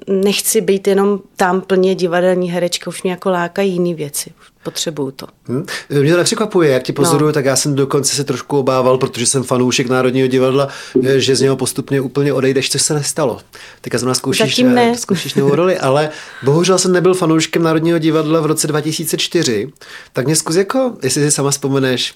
um, 0.08 0.22
nechci 0.22 0.60
být 0.60 0.86
jenom 0.86 1.20
tam 1.36 1.60
plně 1.60 1.94
divadelní 1.94 2.50
herečka, 2.50 2.88
už 2.88 3.02
mě 3.02 3.12
jako 3.12 3.30
lákají 3.30 3.72
jiné 3.72 3.94
věci. 3.94 4.30
Potřebuju 4.64 5.10
to. 5.10 5.26
Hm? 5.48 5.66
Mě 6.00 6.12
to 6.12 6.16
nepřekvapuje, 6.18 6.70
jak 6.70 6.82
tě 6.82 6.92
pozoruju, 6.92 7.26
no. 7.26 7.32
tak 7.32 7.44
já 7.44 7.56
jsem 7.56 7.74
dokonce 7.74 8.16
se 8.16 8.24
trošku 8.24 8.58
obával, 8.58 8.98
protože 8.98 9.26
jsem 9.26 9.42
fanoušek 9.42 9.88
Národního 9.88 10.28
divadla, 10.28 10.68
eh, 11.04 11.20
že 11.20 11.36
z 11.36 11.40
něho 11.40 11.56
postupně 11.56 12.00
úplně 12.00 12.32
odejdeš, 12.32 12.70
což 12.70 12.82
se 12.82 12.94
nestalo. 12.94 13.40
Teďka 13.80 13.98
zrovna 13.98 14.14
zkoušíš, 14.14 14.50
Zatím 14.50 14.74
ne. 14.74 14.92
eh, 14.92 14.98
zkoušíš 14.98 15.34
novou 15.34 15.54
roli, 15.54 15.78
ale 15.78 16.10
bohužel 16.42 16.78
jsem 16.78 16.92
nebyl 16.92 17.14
fanouškem 17.14 17.62
Národního 17.62 17.98
divadla 17.98 18.40
v 18.40 18.46
roce 18.46 18.66
2004, 18.66 19.72
tak 20.12 20.26
mě 20.26 20.36
zkus 20.36 20.56
jako, 20.56 20.96
jestli 21.02 21.22
si 21.22 21.30
sama 21.30 21.50
vzpomeneš, 21.50 22.14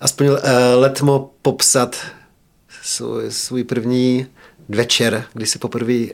aspoň 0.00 0.26
uh, 0.26 0.36
letmo 0.74 1.30
popsat 1.42 1.96
svůj, 2.82 3.22
svůj 3.28 3.64
první 3.64 4.26
večer, 4.74 5.24
kdy 5.34 5.46
jsi 5.46 5.58
poprvé 5.58 5.94
uh, 5.94 6.08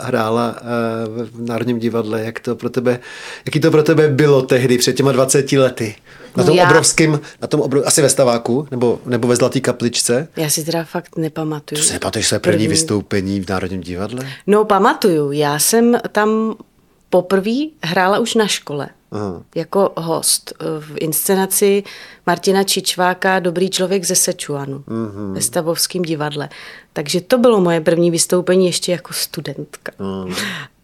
hrála 0.00 0.56
uh, 0.60 1.22
v 1.24 1.40
Národním 1.48 1.78
divadle, 1.78 2.20
jak 2.24 2.40
to 2.40 2.56
pro 2.56 2.70
tebe, 2.70 3.00
jaký 3.46 3.60
to 3.60 3.70
pro 3.70 3.82
tebe 3.82 4.08
bylo 4.08 4.42
tehdy 4.42 4.78
před 4.78 4.92
těma 4.92 5.12
20 5.12 5.52
lety? 5.52 5.94
Na 6.36 6.42
No 6.42 6.46
tom 6.46 6.56
já- 6.56 6.66
obrovským, 6.68 7.20
na 7.42 7.48
tom 7.48 7.60
obrov, 7.60 7.86
asi 7.86 8.02
ve 8.02 8.08
Staváku, 8.08 8.68
nebo, 8.70 9.00
nebo 9.06 9.28
ve 9.28 9.36
Zlatý 9.36 9.60
kapličce? 9.60 10.28
Já 10.36 10.50
si 10.50 10.64
teda 10.64 10.84
fakt 10.84 11.16
nepamatuju. 11.16 11.80
To 11.80 11.86
si 11.86 11.92
nepamatuješ 11.92 12.26
své 12.28 12.38
první 12.38 12.68
vystoupení 12.68 13.40
v 13.40 13.48
Národním 13.48 13.80
divadle? 13.80 14.26
No, 14.46 14.64
pamatuju. 14.64 15.32
Já 15.32 15.58
jsem 15.58 15.98
tam 16.12 16.54
poprvé 17.10 17.50
hrála 17.82 18.18
už 18.18 18.34
na 18.34 18.46
škole. 18.46 18.88
Aha. 19.10 19.42
Jako 19.54 19.92
host 19.96 20.52
eh, 20.52 20.64
v 20.80 20.96
inscenaci 21.00 21.82
Martina 22.26 22.64
Čičváka 22.64 23.40
Dobrý 23.40 23.70
člověk 23.70 24.04
ze 24.04 24.14
Sečuanu 24.14 24.78
mm-hmm. 24.78 25.32
ve 25.32 25.40
Stavovském 25.40 26.02
divadle. 26.02 26.48
Takže 26.92 27.20
to 27.20 27.38
bylo 27.38 27.60
moje 27.60 27.80
první 27.80 28.10
vystoupení 28.10 28.66
ještě 28.66 28.92
jako 28.92 29.12
studentka. 29.12 29.92
Mm. 29.98 30.34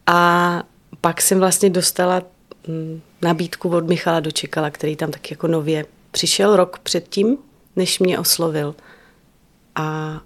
A 0.07 0.63
pak 1.01 1.23
jsem 1.23 1.39
vlastně 1.39 1.71
dostala 1.71 2.23
mm, 2.69 3.01
nabídku 3.23 3.69
od 3.69 3.89
Michala 3.89 4.21
Dočekala, 4.21 4.71
který 4.71 4.97
tam 4.97 5.11
tak 5.11 5.31
jako 5.31 5.47
nově 5.47 5.87
přišel 6.11 6.57
rok 6.57 6.79
předtím, 6.79 7.39
než 7.77 7.99
mě 7.99 8.19
oslovil. 8.19 8.75
A 9.75 10.21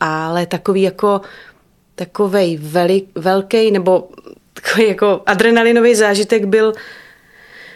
ale 0.00 0.46
takový 0.46 0.82
jako 0.82 1.20
takovej 1.94 2.56
velik, 2.56 3.08
velký 3.14 3.70
nebo 3.70 4.08
takový 4.54 4.88
jako 4.88 5.22
adrenalinový 5.26 5.94
zážitek 5.94 6.44
byl 6.44 6.72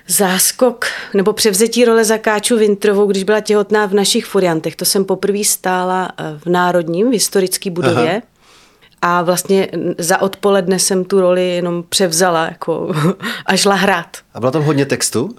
záskok 0.08 0.86
nebo 1.14 1.32
převzetí 1.32 1.84
role 1.84 2.04
za 2.04 2.18
Káču 2.18 2.56
Vintrovou, 2.58 3.06
když 3.06 3.24
byla 3.24 3.40
těhotná 3.40 3.86
v 3.86 3.94
našich 3.94 4.26
furiantech. 4.26 4.76
To 4.76 4.84
jsem 4.84 5.04
poprvé 5.04 5.44
stála 5.44 6.12
eh, 6.18 6.24
v 6.38 6.46
Národním, 6.46 7.08
v 7.08 7.12
historické 7.12 7.70
budově. 7.70 8.10
Aha. 8.10 8.22
A 9.02 9.22
vlastně 9.22 9.68
za 9.98 10.22
odpoledne 10.22 10.78
jsem 10.78 11.04
tu 11.04 11.20
roli 11.20 11.48
jenom 11.48 11.84
převzala 11.88 12.44
jako, 12.44 12.94
a 13.46 13.56
šla 13.56 13.74
hrát. 13.74 14.16
A 14.34 14.40
bylo 14.40 14.52
tam 14.52 14.62
hodně 14.62 14.86
textu? 14.86 15.36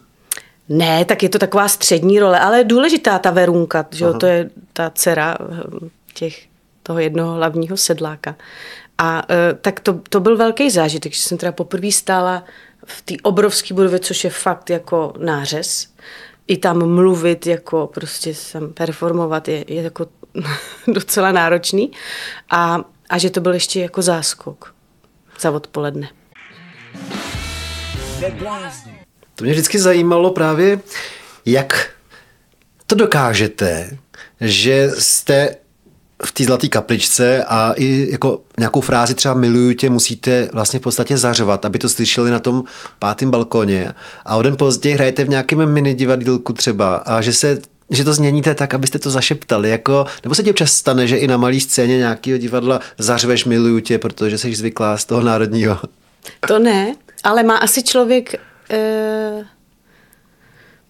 Ne, 0.69 1.05
tak 1.05 1.23
je 1.23 1.29
to 1.29 1.39
taková 1.39 1.67
střední 1.67 2.19
role, 2.19 2.39
ale 2.39 2.63
důležitá 2.63 3.19
ta 3.19 3.31
Verunka, 3.31 3.85
že 3.91 4.05
jo, 4.05 4.13
to 4.13 4.25
je 4.25 4.49
ta 4.73 4.91
dcera 4.95 5.37
eh, 5.41 5.89
těch, 6.13 6.45
toho 6.83 6.99
jednoho 6.99 7.33
hlavního 7.35 7.77
sedláka. 7.77 8.35
A 8.99 9.23
eh, 9.29 9.53
tak 9.61 9.79
to, 9.79 9.99
to 10.09 10.19
byl 10.19 10.37
velký 10.37 10.69
zážitek, 10.69 11.13
že 11.13 11.21
jsem 11.21 11.37
teda 11.37 11.51
poprvé 11.51 11.91
stála 11.91 12.43
v 12.85 13.01
té 13.01 13.13
obrovské 13.23 13.73
budově, 13.73 13.99
což 13.99 14.23
je 14.23 14.29
fakt 14.29 14.69
jako 14.69 15.13
nářez. 15.17 15.87
I 16.47 16.57
tam 16.57 16.89
mluvit, 16.95 17.47
jako 17.47 17.87
prostě 17.93 18.35
sem 18.35 18.73
performovat 18.73 19.47
je, 19.47 19.65
je 19.67 19.81
jako 19.81 20.07
docela 20.87 21.31
náročný. 21.31 21.91
A, 22.49 22.81
a 23.09 23.17
že 23.17 23.29
to 23.29 23.41
byl 23.41 23.53
ještě 23.53 23.81
jako 23.81 24.01
záskok 24.01 24.75
za 25.39 25.51
odpoledne. 25.51 26.09
To 29.35 29.43
mě 29.43 29.53
vždycky 29.53 29.79
zajímalo 29.79 30.31
právě, 30.31 30.79
jak 31.45 31.89
to 32.87 32.95
dokážete, 32.95 33.97
že 34.41 34.91
jste 34.97 35.55
v 36.25 36.31
té 36.31 36.43
zlaté 36.43 36.67
kapličce 36.67 37.43
a 37.43 37.73
i 37.77 38.07
jako 38.11 38.41
nějakou 38.57 38.81
frázi 38.81 39.13
třeba 39.13 39.33
miluju 39.33 39.73
tě 39.73 39.89
musíte 39.89 40.49
vlastně 40.53 40.79
v 40.79 40.81
podstatě 40.81 41.17
zařvat, 41.17 41.65
aby 41.65 41.79
to 41.79 41.89
slyšeli 41.89 42.31
na 42.31 42.39
tom 42.39 42.63
pátém 42.99 43.31
balkoně 43.31 43.93
a 44.25 44.35
o 44.35 44.41
den 44.41 44.57
později 44.57 44.95
hrajete 44.95 45.23
v 45.23 45.29
nějakém 45.29 45.73
mini 45.73 45.93
divadílku 45.93 46.53
třeba 46.53 46.95
a 46.95 47.21
že 47.21 47.33
se 47.33 47.61
že 47.91 48.03
to 48.03 48.13
změníte 48.13 48.55
tak, 48.55 48.73
abyste 48.73 48.99
to 48.99 49.09
zašeptali, 49.09 49.69
jako, 49.69 50.05
nebo 50.23 50.35
se 50.35 50.43
ti 50.43 50.49
občas 50.49 50.71
stane, 50.71 51.07
že 51.07 51.17
i 51.17 51.27
na 51.27 51.37
malé 51.37 51.59
scéně 51.59 51.97
nějakého 51.97 52.37
divadla 52.37 52.79
zařveš 52.97 53.45
miluju 53.45 53.79
tě, 53.79 53.97
protože 53.97 54.37
jsi 54.37 54.55
zvyklá 54.55 54.97
z 54.97 55.05
toho 55.05 55.21
národního. 55.21 55.77
To 56.47 56.59
ne, 56.59 56.95
ale 57.23 57.43
má 57.43 57.57
asi 57.57 57.83
člověk 57.83 58.35
e, 58.71 59.45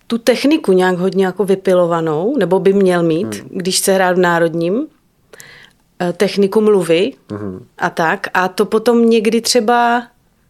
tu 0.07 0.17
techniku 0.17 0.71
nějak 0.71 0.97
hodně 0.97 1.25
jako 1.25 1.45
vypilovanou, 1.45 2.37
nebo 2.37 2.59
by 2.59 2.73
měl 2.73 3.03
mít, 3.03 3.35
hmm. 3.35 3.49
když 3.51 3.79
se 3.79 3.93
hrát 3.93 4.15
v 4.15 4.19
Národním, 4.19 4.87
techniku 6.17 6.61
mluvy 6.61 7.13
hmm. 7.31 7.65
a 7.77 7.89
tak. 7.89 8.27
A 8.33 8.47
to 8.47 8.65
potom 8.65 9.09
někdy 9.09 9.41
třeba 9.41 10.03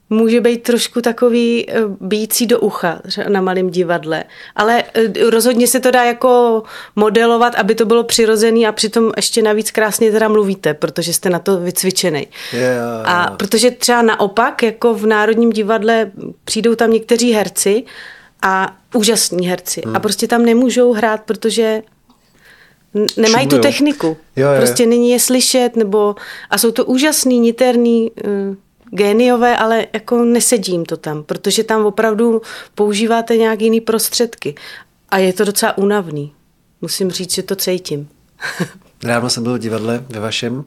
může 0.09 0.41
být 0.41 0.63
trošku 0.63 1.01
takový 1.01 1.69
e, 1.69 1.73
bíjící 1.99 2.47
do 2.47 2.59
ucha 2.59 3.01
na 3.27 3.41
malém 3.41 3.69
divadle. 3.69 4.23
Ale 4.55 4.83
e, 4.93 5.29
rozhodně 5.29 5.67
se 5.67 5.79
to 5.79 5.91
dá 5.91 6.03
jako 6.03 6.63
modelovat, 6.95 7.55
aby 7.55 7.75
to 7.75 7.85
bylo 7.85 8.03
přirozený 8.03 8.67
a 8.67 8.71
přitom 8.71 9.11
ještě 9.15 9.41
navíc 9.41 9.71
krásně 9.71 10.11
teda 10.11 10.27
mluvíte, 10.27 10.73
protože 10.73 11.13
jste 11.13 11.29
na 11.29 11.39
to 11.39 11.57
vycvičený. 11.57 12.27
Yeah. 12.53 13.09
A 13.09 13.35
protože 13.37 13.71
třeba 13.71 14.01
naopak, 14.01 14.63
jako 14.63 14.93
v 14.93 15.05
Národním 15.05 15.49
divadle 15.49 16.11
přijdou 16.45 16.75
tam 16.75 16.91
někteří 16.91 17.31
herci 17.31 17.83
a 18.41 18.75
úžasní 18.93 19.47
herci. 19.47 19.81
Hmm. 19.85 19.95
A 19.95 19.99
prostě 19.99 20.27
tam 20.27 20.45
nemůžou 20.45 20.93
hrát, 20.93 21.21
protože 21.21 21.81
nemají 23.17 23.47
tu 23.47 23.59
techniku. 23.59 24.17
Jo, 24.35 24.49
jo. 24.49 24.57
Prostě 24.57 24.85
není 24.85 25.09
je 25.09 25.19
slyšet, 25.19 25.75
nebo 25.75 26.15
a 26.49 26.57
jsou 26.57 26.71
to 26.71 26.85
úžasný, 26.85 27.39
niterný 27.39 28.11
uh, 28.11 28.55
géniové, 28.91 29.57
ale 29.57 29.87
jako 29.93 30.23
nesedím 30.23 30.85
to 30.85 30.97
tam, 30.97 31.23
protože 31.23 31.63
tam 31.63 31.85
opravdu 31.85 32.41
používáte 32.75 33.37
nějak 33.37 33.61
jiný 33.61 33.81
prostředky. 33.81 34.55
A 35.09 35.17
je 35.17 35.33
to 35.33 35.45
docela 35.45 35.77
únavný. 35.77 36.33
Musím 36.81 37.11
říct, 37.11 37.33
že 37.33 37.43
to 37.43 37.55
cítím. 37.55 38.09
Dávno 39.03 39.29
jsem 39.29 39.43
byl 39.43 39.53
v 39.53 39.59
divadle 39.59 40.03
ve 40.09 40.19
vašem 40.19 40.65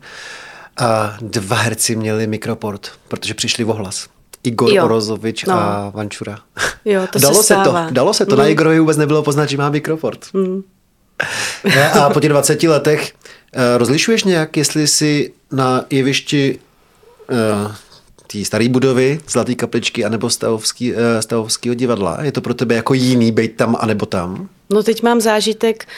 a 0.76 1.16
dva 1.20 1.56
herci 1.56 1.96
měli 1.96 2.26
mikroport, 2.26 2.92
protože 3.08 3.34
přišli 3.34 3.64
o 3.64 3.72
hlas. 3.72 4.08
Igor 4.44 4.72
jo. 4.72 4.84
Orozovič 4.84 5.44
no. 5.44 5.54
a 5.54 5.92
Vančura. 5.94 6.38
Jo, 6.84 7.06
to 7.12 7.18
dalo 7.22 7.34
se, 7.34 7.42
se 7.42 7.54
to, 7.64 7.74
dalo 7.90 8.14
se 8.14 8.26
to. 8.26 8.34
Mm. 8.34 8.38
Na 8.38 8.46
Igorovi 8.46 8.80
vůbec 8.80 8.96
nebylo 8.96 9.22
poznat, 9.22 9.46
že 9.46 9.56
má 9.56 9.70
mikroport. 9.70 10.26
Mm. 10.32 10.62
Ne, 11.64 11.90
a 11.90 12.10
po 12.10 12.20
těch 12.20 12.30
20 12.30 12.62
letech 12.62 13.12
uh, 13.56 13.60
rozlišuješ 13.76 14.24
nějak, 14.24 14.56
jestli 14.56 14.88
si 14.88 15.32
na 15.52 15.84
jevišti 15.90 16.58
uh, 17.30 17.72
té 18.26 18.44
staré 18.44 18.68
budovy, 18.68 19.20
Zlatý 19.28 19.54
kapličky, 19.54 20.04
anebo 20.04 20.30
stavovský, 20.30 20.92
uh, 20.92 20.98
stavovského 21.20 21.74
divadla? 21.74 22.22
Je 22.22 22.32
to 22.32 22.40
pro 22.40 22.54
tebe 22.54 22.74
jako 22.74 22.94
jiný 22.94 23.32
být 23.32 23.56
tam, 23.56 23.76
anebo 23.80 24.06
tam? 24.06 24.48
No 24.70 24.82
teď 24.82 25.02
mám 25.02 25.20
zážitek, 25.20 25.88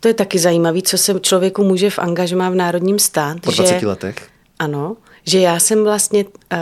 to 0.00 0.08
je 0.08 0.14
taky 0.14 0.38
zajímavé, 0.38 0.82
co 0.82 0.98
se 0.98 1.20
člověku 1.20 1.64
může 1.64 1.90
v 1.90 1.98
angažmá 1.98 2.50
v 2.50 2.54
Národním 2.54 2.98
stát. 2.98 3.40
Po 3.40 3.50
20 3.50 3.80
že, 3.80 3.86
letech? 3.86 4.14
Ano, 4.58 4.96
že 5.26 5.40
já 5.40 5.60
jsem 5.60 5.84
vlastně 5.84 6.24
uh, 6.24 6.58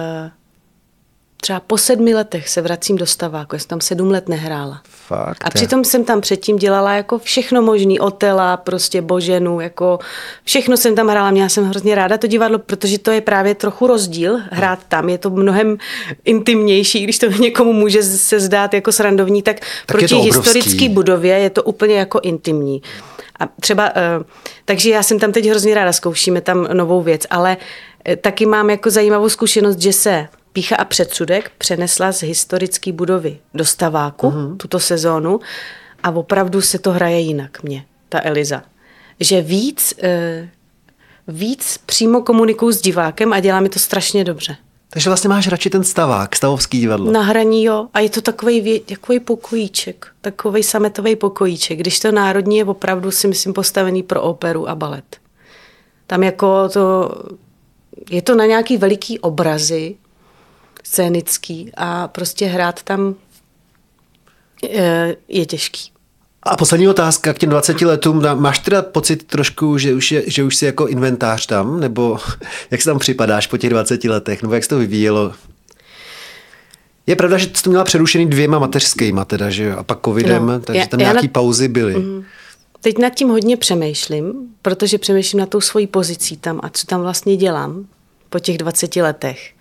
třeba 1.40 1.61
po 1.61 1.78
sedmi 1.78 2.14
letech 2.14 2.49
se 2.49 2.62
vracím 2.62 2.97
do 2.97 3.07
staváku, 3.07 3.54
já 3.54 3.59
jsem 3.59 3.68
tam 3.68 3.80
sedm 3.80 4.11
let 4.11 4.28
nehrála. 4.28 4.83
Fakt, 5.07 5.45
a 5.45 5.50
přitom 5.50 5.85
jsem 5.85 6.04
tam 6.04 6.21
předtím 6.21 6.57
dělala 6.57 6.95
jako 6.95 7.18
všechno 7.18 7.62
možný, 7.62 8.00
Otela, 8.00 8.57
prostě 8.57 9.02
Boženu, 9.02 9.61
jako 9.61 9.99
všechno 10.45 10.76
jsem 10.76 10.95
tam 10.95 11.09
hrála, 11.09 11.30
měla 11.30 11.49
jsem 11.49 11.68
hrozně 11.68 11.95
ráda 11.95 12.18
to 12.18 12.26
divadlo, 12.26 12.59
protože 12.59 12.99
to 12.99 13.11
je 13.11 13.21
právě 13.21 13.54
trochu 13.54 13.87
rozdíl, 13.87 14.40
hrát 14.50 14.78
tam, 14.88 15.09
je 15.09 15.18
to 15.18 15.30
mnohem 15.30 15.78
intimnější, 16.25 17.04
když 17.04 17.18
to 17.18 17.26
někomu 17.40 17.73
může 17.73 18.02
se 18.02 18.40
zdát 18.40 18.75
jako 18.75 18.92
srandovní, 18.92 19.42
tak, 19.42 19.61
tak 19.61 19.66
proti 19.87 20.14
historické 20.14 20.88
budově 20.88 21.38
je 21.38 21.50
to 21.50 21.62
úplně 21.62 21.95
jako 21.95 22.21
intimní. 22.23 22.83
A 23.40 23.47
třeba, 23.61 23.92
eh, 23.95 24.25
takže 24.64 24.90
já 24.90 25.02
jsem 25.02 25.18
tam 25.18 25.33
teď 25.33 25.47
hrozně 25.47 25.75
ráda, 25.75 25.92
zkoušíme 25.92 26.40
tam 26.40 26.68
novou 26.73 27.02
věc, 27.02 27.23
ale 27.30 27.57
eh, 28.04 28.16
taky 28.16 28.47
mám 28.47 28.71
jako 28.71 28.90
zajímavou 28.90 29.28
zkušenost, 29.28 29.78
že 29.78 29.92
se 29.92 30.28
Pícha 30.59 30.77
a 30.77 30.85
předsudek 30.85 31.50
přenesla 31.59 32.12
z 32.12 32.23
historické 32.23 32.93
budovy 32.93 33.38
do 33.55 33.65
Staváku 33.65 34.31
uh-huh. 34.31 34.57
tuto 34.57 34.81
sezónu 34.81 35.41
a 36.03 36.11
opravdu 36.11 36.62
se 36.62 36.79
to 36.79 36.91
hraje 36.91 37.21
jinak 37.21 37.62
mě, 37.62 37.85
ta 38.09 38.21
Eliza. 38.23 38.62
Že 39.21 39.43
víc, 39.43 39.95
eh, 40.03 40.49
víc 41.29 41.79
přímo 41.87 42.23
komunikuju 42.23 42.73
s 42.73 42.81
divákem 42.81 43.33
a 43.33 43.41
dělá 43.41 43.61
mi 43.61 43.69
to 43.69 43.79
strašně 43.79 44.25
dobře. 44.25 44.57
Takže 44.91 45.11
vlastně 45.11 45.29
máš 45.29 45.49
radši 45.49 45.71
ten 45.71 45.85
stavák, 45.85 46.37
stavovský 46.37 46.81
divadlo. 46.81 47.12
Na 47.12 47.23
hraní 47.23 47.65
jo. 47.65 47.88
A 47.95 48.00
je 48.00 48.11
to 48.11 48.21
takový, 48.21 48.81
takový 48.81 49.21
pokojíček, 49.21 50.07
takový 50.21 50.62
sametový 50.62 51.17
pokojíček. 51.17 51.79
Když 51.79 52.00
to 52.00 52.12
národní 52.12 52.57
je 52.57 52.65
opravdu 52.65 53.11
si 53.11 53.29
myslím 53.29 53.53
postavený 53.53 54.03
pro 54.03 54.23
operu 54.23 54.69
a 54.69 54.75
balet. 54.75 55.17
Tam 56.07 56.23
jako 56.23 56.69
to, 56.69 57.11
je 58.11 58.23
to 58.23 58.35
na 58.35 58.47
nějaký 58.47 58.77
veliký 58.77 59.19
obrazy, 59.19 59.97
scénický 60.88 61.71
a 61.76 62.09
prostě 62.09 62.47
hrát 62.47 62.83
tam 62.83 63.14
je, 64.62 65.16
je 65.28 65.47
těžký. 65.47 65.90
A 66.42 66.57
poslední 66.57 66.88
otázka 66.88 67.35
k 67.35 67.38
těm 67.38 67.50
20 67.50 67.80
letům. 67.80 68.23
Máš 68.35 68.59
teda 68.59 68.83
pocit 68.83 69.26
trošku, 69.26 69.78
že 69.78 69.95
už, 69.95 70.12
je, 70.12 70.23
že 70.26 70.45
už 70.45 70.57
jsi 70.57 70.66
jako 70.66 70.87
inventář 70.87 71.47
tam? 71.47 71.80
Nebo 71.80 72.18
jak 72.71 72.83
se 72.83 72.90
tam 72.90 72.99
připadáš 72.99 73.47
po 73.47 73.57
těch 73.57 73.71
20 73.71 74.04
letech? 74.04 74.42
Nebo 74.42 74.54
jak 74.54 74.62
se 74.64 74.68
to 74.68 74.78
vyvíjelo? 74.78 75.33
Je 77.07 77.16
pravda, 77.16 77.38
že 77.38 77.47
jsi 77.54 77.62
to 77.62 77.71
měla 77.71 77.85
přerušený 77.85 78.26
dvěma 78.26 78.59
mateřskýma 78.59 79.25
teda, 79.25 79.50
že 79.50 79.73
A 79.73 79.83
pak 79.83 80.04
covidem, 80.04 80.47
no, 80.47 80.61
takže 80.61 80.87
tam 80.88 81.00
nějaký 81.00 81.26
na... 81.26 81.33
pauzy 81.33 81.68
byly. 81.68 81.95
Mm, 81.95 82.25
teď 82.80 82.99
nad 82.99 83.15
tím 83.15 83.28
hodně 83.28 83.56
přemýšlím, 83.56 84.32
protože 84.63 84.99
přemýšlím 84.99 85.41
na 85.41 85.47
tou 85.47 85.60
svojí 85.60 85.86
pozicí 85.86 86.36
tam 86.36 86.60
a 86.63 86.69
co 86.69 86.86
tam 86.86 87.00
vlastně 87.00 87.36
dělám 87.36 87.86
po 88.30 88.39
těch 88.39 88.58
20 88.58 88.97
letech. 88.97 89.57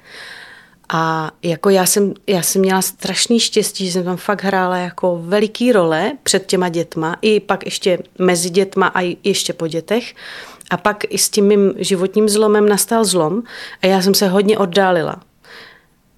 A 0.89 1.31
jako 1.43 1.69
já 1.69 1.85
jsem, 1.85 2.13
já 2.27 2.41
jsem 2.41 2.61
měla 2.61 2.81
strašný 2.81 3.39
štěstí, 3.39 3.85
že 3.85 3.91
jsem 3.91 4.03
tam 4.03 4.17
fakt 4.17 4.43
hrála 4.43 4.77
jako 4.77 5.19
veliký 5.23 5.71
role 5.71 6.11
před 6.23 6.45
těma 6.45 6.69
dětma, 6.69 7.17
i 7.21 7.39
pak 7.39 7.65
ještě 7.65 7.99
mezi 8.19 8.49
dětma 8.49 8.87
a 8.87 9.17
ještě 9.23 9.53
po 9.53 9.67
dětech. 9.67 10.15
A 10.69 10.77
pak 10.77 11.03
i 11.09 11.17
s 11.17 11.29
tím 11.29 11.45
mým 11.45 11.73
životním 11.77 12.29
zlomem 12.29 12.69
nastal 12.69 13.05
zlom 13.05 13.43
a 13.81 13.87
já 13.87 14.01
jsem 14.01 14.13
se 14.13 14.27
hodně 14.27 14.57
oddálila. 14.57 15.21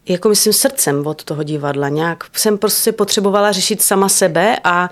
Jako 0.10 0.30
myslím 0.30 0.54
srdcem 0.54 1.08
od 1.08 1.24
toho 1.24 1.44
divadla. 1.44 1.90
Nějak 1.90 2.24
jsem 2.34 2.58
prostě 2.58 2.92
potřebovala 2.92 3.52
řešit 3.52 3.82
sama 3.82 4.10
sebe 4.10 4.58
a 4.64 4.90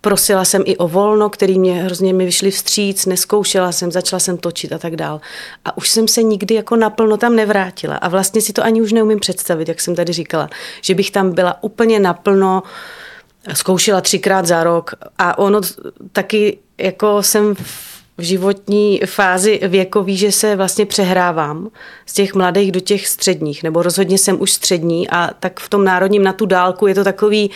Prosila 0.00 0.44
jsem 0.44 0.62
i 0.66 0.76
o 0.76 0.88
volno, 0.88 1.30
který 1.30 1.58
mě 1.58 1.82
hrozně 1.82 2.12
mi 2.12 2.24
vyšli 2.24 2.50
vstříc, 2.50 3.06
neskoušela 3.06 3.72
jsem, 3.72 3.92
začala 3.92 4.20
jsem 4.20 4.38
točit 4.38 4.72
a 4.72 4.78
tak 4.78 4.96
dál. 4.96 5.20
A 5.64 5.76
už 5.76 5.88
jsem 5.88 6.08
se 6.08 6.22
nikdy 6.22 6.54
jako 6.54 6.76
naplno 6.76 7.16
tam 7.16 7.36
nevrátila. 7.36 7.96
A 7.96 8.08
vlastně 8.08 8.40
si 8.40 8.52
to 8.52 8.64
ani 8.64 8.82
už 8.82 8.92
neumím 8.92 9.20
představit, 9.20 9.68
jak 9.68 9.80
jsem 9.80 9.94
tady 9.94 10.12
říkala, 10.12 10.50
že 10.82 10.94
bych 10.94 11.10
tam 11.10 11.32
byla 11.32 11.62
úplně 11.62 12.00
naplno, 12.00 12.62
zkoušela 13.54 14.00
třikrát 14.00 14.46
za 14.46 14.64
rok 14.64 14.94
a 15.18 15.38
ono 15.38 15.60
taky 16.12 16.58
jako 16.78 17.22
jsem 17.22 17.54
v 18.18 18.22
životní 18.22 19.00
fázi 19.06 19.60
věkový, 19.68 20.16
že 20.16 20.32
se 20.32 20.56
vlastně 20.56 20.86
přehrávám 20.86 21.68
z 22.06 22.12
těch 22.12 22.34
mladých 22.34 22.72
do 22.72 22.80
těch 22.80 23.08
středních, 23.08 23.62
nebo 23.62 23.82
rozhodně 23.82 24.18
jsem 24.18 24.40
už 24.40 24.52
střední 24.52 25.10
a 25.10 25.30
tak 25.40 25.60
v 25.60 25.68
tom 25.68 25.84
národním 25.84 26.22
na 26.22 26.32
tu 26.32 26.46
dálku 26.46 26.86
je 26.86 26.94
to 26.94 27.04
takový, 27.04 27.50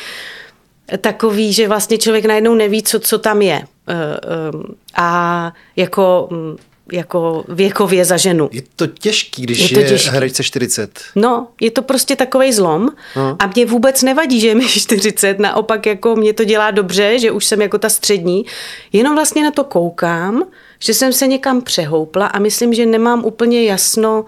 takový, 1.00 1.52
že 1.52 1.68
vlastně 1.68 1.98
člověk 1.98 2.24
najednou 2.24 2.54
neví, 2.54 2.82
co, 2.82 3.00
co 3.00 3.18
tam 3.18 3.42
je. 3.42 3.62
Eh, 3.88 3.94
eh, 3.94 4.74
a 4.96 5.52
jako 5.76 6.28
mm, 6.30 6.56
jako 6.92 7.44
věkově 7.48 8.04
za 8.04 8.16
ženu. 8.16 8.48
Je 8.52 8.62
to 8.76 8.86
těžký, 8.86 9.42
když 9.42 9.70
je, 9.70 9.74
to 9.74 9.92
je 9.92 9.98
herečce 10.10 10.42
40. 10.42 11.00
No, 11.14 11.48
je 11.60 11.70
to 11.70 11.82
prostě 11.82 12.16
takový 12.16 12.52
zlom 12.52 12.88
no. 13.16 13.36
a 13.38 13.46
mě 13.46 13.66
vůbec 13.66 14.02
nevadí, 14.02 14.40
že 14.40 14.48
je 14.48 14.54
mi 14.54 14.68
40, 14.68 15.38
naopak 15.38 15.86
jako 15.86 16.16
mě 16.16 16.32
to 16.32 16.44
dělá 16.44 16.70
dobře, 16.70 17.18
že 17.18 17.30
už 17.30 17.44
jsem 17.44 17.62
jako 17.62 17.78
ta 17.78 17.88
střední, 17.88 18.44
jenom 18.92 19.14
vlastně 19.14 19.42
na 19.42 19.50
to 19.50 19.64
koukám, 19.64 20.42
že 20.78 20.94
jsem 20.94 21.12
se 21.12 21.26
někam 21.26 21.62
přehoupla 21.62 22.26
a 22.26 22.38
myslím, 22.38 22.74
že 22.74 22.86
nemám 22.86 23.24
úplně 23.24 23.64
jasno, 23.64 24.24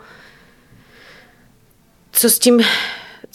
co 2.12 2.30
s 2.30 2.38
tím 2.38 2.60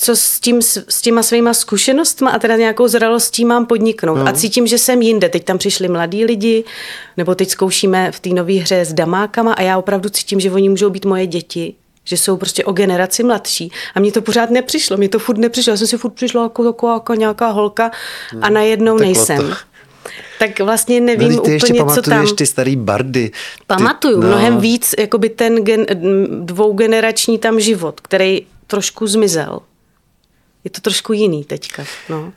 co 0.04 0.16
s, 0.16 0.40
tím, 0.40 0.62
s 0.62 1.02
těma 1.02 1.24
svýma 1.24 1.54
zkušenostmi 1.54 2.30
a 2.34 2.40
teda 2.40 2.56
nějakou 2.56 2.88
zralostí 2.88 3.46
mám 3.46 3.66
podniknout. 3.66 4.18
No. 4.18 4.28
A 4.28 4.34
cítím, 4.34 4.68
že 4.68 4.78
jsem 4.78 5.02
jinde. 5.02 5.30
Teď 5.30 5.44
tam 5.44 5.58
přišli 5.58 5.88
mladí 5.88 6.26
lidi, 6.26 6.64
nebo 7.18 7.36
teď 7.36 7.50
zkoušíme 7.50 8.12
v 8.12 8.20
té 8.20 8.30
nové 8.30 8.54
hře 8.54 8.86
s 8.86 8.94
damákama 8.94 9.54
a 9.54 9.62
já 9.62 9.78
opravdu 9.78 10.10
cítím, 10.10 10.40
že 10.40 10.52
oni 10.52 10.70
můžou 10.70 10.90
být 10.90 11.06
moje 11.06 11.28
děti, 11.28 11.74
že 12.04 12.18
jsou 12.18 12.38
prostě 12.38 12.66
o 12.66 12.72
generaci 12.72 13.24
mladší. 13.24 13.72
A 13.96 14.00
mně 14.00 14.12
to 14.12 14.22
pořád 14.22 14.50
nepřišlo, 14.50 14.98
mně 14.98 15.10
to 15.10 15.20
furt 15.20 15.38
nepřišlo. 15.38 15.72
Já 15.72 15.78
jsem 15.78 15.88
si 15.88 15.98
furt 15.98 16.14
přišla 16.14 16.44
jako, 16.44 16.64
jako, 16.64 16.88
jako 16.88 17.14
nějaká 17.14 17.48
holka 17.50 17.92
a 18.42 18.46
hmm. 18.46 18.54
najednou 18.54 18.98
tak 18.98 19.06
nejsem. 19.06 19.56
Tak 20.40 20.60
vlastně 20.60 21.02
nevím 21.02 21.36
no, 21.36 21.42
ty 21.42 21.58
úplně, 21.58 21.86
co 21.96 22.02
tam. 22.02 22.36
ty 22.36 22.46
starý 22.46 22.76
bardy. 22.76 23.32
Pamatuju, 23.68 24.22
no. 24.22 24.28
mnohem 24.28 24.58
víc, 24.60 24.96
jakoby 25.00 25.30
ten 25.30 25.56
gen, 25.56 25.86
dvougenerační 26.46 27.38
tam 27.38 27.60
život, 27.60 28.02
který 28.02 28.42
trošku 28.68 29.08
zmizel 29.08 29.60
je 30.64 30.72
to 30.72 30.82
trošku 30.82 31.14
jiný 31.14 31.44
teďka. 31.44 31.84
No. 32.10 32.34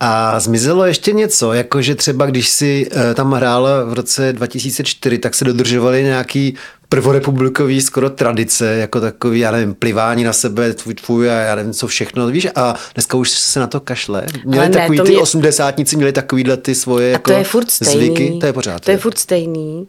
A 0.00 0.40
zmizelo 0.40 0.84
ještě 0.84 1.12
něco, 1.12 1.52
jakože 1.52 1.94
třeba 1.94 2.26
když 2.26 2.48
si 2.48 2.90
uh, 2.90 3.14
tam 3.14 3.32
hrála 3.32 3.84
v 3.84 3.92
roce 3.92 4.32
2004, 4.32 5.18
tak 5.18 5.34
se 5.34 5.44
dodržovaly 5.44 6.02
nějaký 6.02 6.54
prvorepublikový 6.88 7.80
skoro 7.80 8.10
tradice, 8.10 8.74
jako 8.74 9.00
takový, 9.00 9.40
já 9.40 9.50
nevím, 9.50 9.74
plivání 9.74 10.24
na 10.24 10.32
sebe, 10.32 10.72
tvůj, 10.74 10.94
tvůj 10.94 11.30
a 11.30 11.32
já 11.32 11.54
nevím, 11.54 11.72
co 11.72 11.86
všechno, 11.86 12.26
víš, 12.26 12.48
a 12.54 12.74
dneska 12.94 13.16
už 13.16 13.30
se 13.30 13.60
na 13.60 13.66
to 13.66 13.80
kašle. 13.80 14.26
Měli 14.44 14.68
ne, 14.68 14.74
takový, 14.74 15.00
ty 15.00 15.10
mě... 15.10 15.18
osmdesátníci 15.18 15.96
měli 15.96 16.12
takovýhle 16.12 16.56
ty 16.56 16.74
svoje 16.74 17.08
a 17.08 17.12
jako 17.12 17.30
to 17.30 17.36
je 17.36 17.44
furt 17.44 17.70
stejný. 17.70 18.06
zvyky, 18.06 18.38
to 18.40 18.46
je 18.46 18.52
pořád. 18.52 18.84
To 18.84 18.90
je 18.90 18.98
furt 18.98 19.18
stejný. 19.18 19.88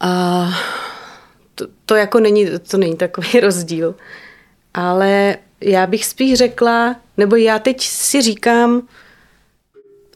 A 0.00 0.48
to, 1.54 1.66
to 1.86 1.94
jako 1.94 2.20
není, 2.20 2.46
to 2.70 2.78
není 2.78 2.96
takový 2.96 3.28
rozdíl. 3.40 3.94
Ale 4.74 5.36
já 5.64 5.86
bych 5.86 6.04
spíš 6.04 6.38
řekla, 6.38 6.96
nebo 7.16 7.36
já 7.36 7.58
teď 7.58 7.80
si 7.80 8.22
říkám, 8.22 8.82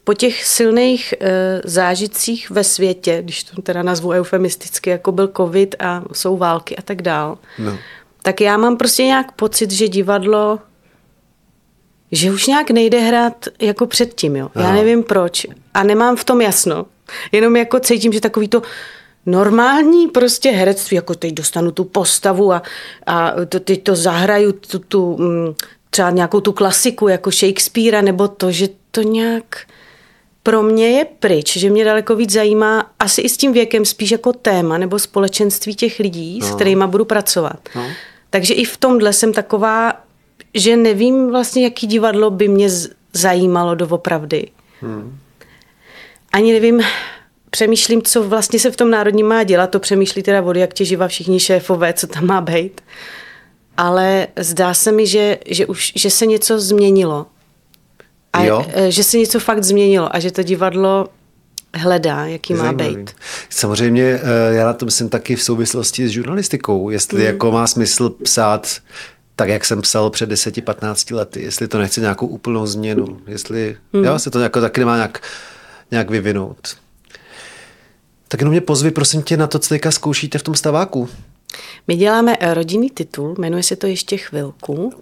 po 0.03 0.13
těch 0.13 0.45
silných 0.45 1.13
e, 1.19 1.61
zážitcích 1.63 2.49
ve 2.49 2.63
světě, 2.63 3.19
když 3.21 3.43
to 3.43 3.61
teda 3.61 3.83
nazvu 3.83 4.09
eufemisticky, 4.09 4.89
jako 4.89 5.11
byl 5.11 5.31
covid 5.37 5.75
a 5.79 6.03
jsou 6.13 6.37
války 6.37 6.75
a 6.77 6.81
tak 6.81 7.01
dál, 7.01 7.37
no. 7.59 7.77
tak 8.21 8.41
já 8.41 8.57
mám 8.57 8.77
prostě 8.77 9.03
nějak 9.03 9.31
pocit, 9.31 9.71
že 9.71 9.87
divadlo 9.87 10.59
že 12.11 12.31
už 12.31 12.47
nějak 12.47 12.71
nejde 12.71 12.99
hrát 12.99 13.45
jako 13.59 13.85
předtím, 13.85 14.35
jo. 14.35 14.49
Já 14.55 14.73
nevím 14.73 15.03
proč 15.03 15.45
a 15.73 15.83
nemám 15.83 16.15
v 16.15 16.23
tom 16.23 16.41
jasno. 16.41 16.85
Jenom 17.31 17.55
jako 17.55 17.79
cítím, 17.79 18.13
že 18.13 18.21
takový 18.21 18.47
to 18.47 18.61
normální 19.25 20.07
prostě 20.07 20.51
herectví, 20.51 20.95
jako 20.95 21.15
teď 21.15 21.33
dostanu 21.33 21.71
tu 21.71 21.83
postavu 21.83 22.53
a, 22.53 22.61
a 23.05 23.33
to, 23.49 23.59
teď 23.59 23.83
to 23.83 23.95
zahraju 23.95 24.51
tu, 24.51 24.79
tu, 24.79 25.17
mm, 25.17 25.53
třeba 25.89 26.09
nějakou 26.09 26.39
tu 26.39 26.51
klasiku 26.51 27.07
jako 27.07 27.31
Shakespearea, 27.31 28.01
nebo 28.01 28.27
to, 28.27 28.51
že 28.51 28.67
to 28.91 29.01
nějak 29.01 29.65
pro 30.43 30.63
mě 30.63 30.89
je 30.89 31.05
pryč, 31.05 31.57
že 31.57 31.69
mě 31.69 31.85
daleko 31.85 32.15
víc 32.15 32.31
zajímá 32.31 32.91
asi 32.99 33.21
i 33.21 33.29
s 33.29 33.37
tím 33.37 33.53
věkem 33.53 33.85
spíš 33.85 34.11
jako 34.11 34.33
téma 34.33 34.77
nebo 34.77 34.99
společenství 34.99 35.75
těch 35.75 35.99
lidí, 35.99 36.39
no. 36.39 36.47
s 36.47 36.55
kterými 36.55 36.87
budu 36.87 37.05
pracovat. 37.05 37.69
No. 37.75 37.85
Takže 38.29 38.53
i 38.53 38.65
v 38.65 38.77
tomhle 38.77 39.13
jsem 39.13 39.33
taková, 39.33 39.93
že 40.53 40.77
nevím 40.77 41.29
vlastně, 41.29 41.63
jaký 41.63 41.87
divadlo 41.87 42.29
by 42.29 42.47
mě 42.47 42.69
zajímalo 43.13 43.75
doopravdy. 43.75 44.47
Hmm. 44.81 45.17
Ani 46.31 46.53
nevím, 46.53 46.81
přemýšlím, 47.49 48.01
co 48.01 48.23
vlastně 48.23 48.59
se 48.59 48.71
v 48.71 48.75
tom 48.75 48.91
národním 48.91 49.27
má 49.27 49.43
dělat, 49.43 49.67
to 49.67 49.79
přemýšlí 49.79 50.23
teda 50.23 50.41
vody, 50.41 50.59
jak 50.59 50.73
těživa 50.73 51.07
všichni 51.07 51.39
šéfové, 51.39 51.93
co 51.93 52.07
tam 52.07 52.25
má 52.25 52.41
být. 52.41 52.81
Ale 53.77 54.27
zdá 54.39 54.73
se 54.73 54.91
mi, 54.91 55.07
že, 55.07 55.37
že 55.45 55.65
už 55.65 55.91
že 55.95 56.09
se 56.09 56.25
něco 56.25 56.59
změnilo. 56.59 57.25
A 58.33 58.43
jo? 58.43 58.65
E, 58.73 58.91
že 58.91 59.03
se 59.03 59.17
něco 59.17 59.39
fakt 59.39 59.63
změnilo 59.63 60.15
a 60.15 60.19
že 60.19 60.31
to 60.31 60.43
divadlo 60.43 61.07
hledá, 61.73 62.25
jaký 62.25 62.53
má 62.53 62.73
být. 62.73 63.11
Samozřejmě 63.49 64.03
e, 64.03 64.53
já 64.53 64.65
na 64.65 64.73
to 64.73 64.85
myslím 64.85 65.09
taky 65.09 65.35
v 65.35 65.43
souvislosti 65.43 66.07
s 66.07 66.11
žurnalistikou, 66.11 66.89
jestli 66.89 67.19
mm. 67.19 67.25
jako 67.25 67.51
má 67.51 67.67
smysl 67.67 68.09
psát 68.09 68.77
tak, 69.35 69.49
jak 69.49 69.65
jsem 69.65 69.81
psal 69.81 70.09
před 70.09 70.31
10-15 70.31 71.15
lety, 71.15 71.41
jestli 71.41 71.67
to 71.67 71.77
nechce 71.77 72.01
nějakou 72.01 72.27
úplnou 72.27 72.65
změnu, 72.65 73.19
jestli 73.27 73.77
mm. 73.93 74.03
jo, 74.05 74.19
se 74.19 74.31
to 74.31 74.39
jako 74.39 74.61
taky 74.61 74.79
nemá 74.79 74.95
nějak, 74.95 75.21
nějak 75.91 76.09
vyvinout. 76.09 76.77
Tak 78.31 78.41
jenom 78.41 78.51
mě 78.51 78.61
pozvi, 78.61 78.91
prosím 78.91 79.21
tě, 79.21 79.37
na 79.37 79.47
to, 79.47 79.59
co 79.59 79.69
teďka 79.69 79.91
zkoušíte 79.91 80.37
v 80.37 80.43
tom 80.43 80.55
staváku. 80.55 81.09
My 81.87 81.95
děláme 81.95 82.37
eh, 82.39 82.53
rodinný 82.53 82.89
titul, 82.89 83.35
jmenuje 83.37 83.63
se 83.63 83.75
to 83.75 83.87
ještě 83.87 84.17
chvilku. 84.17 84.93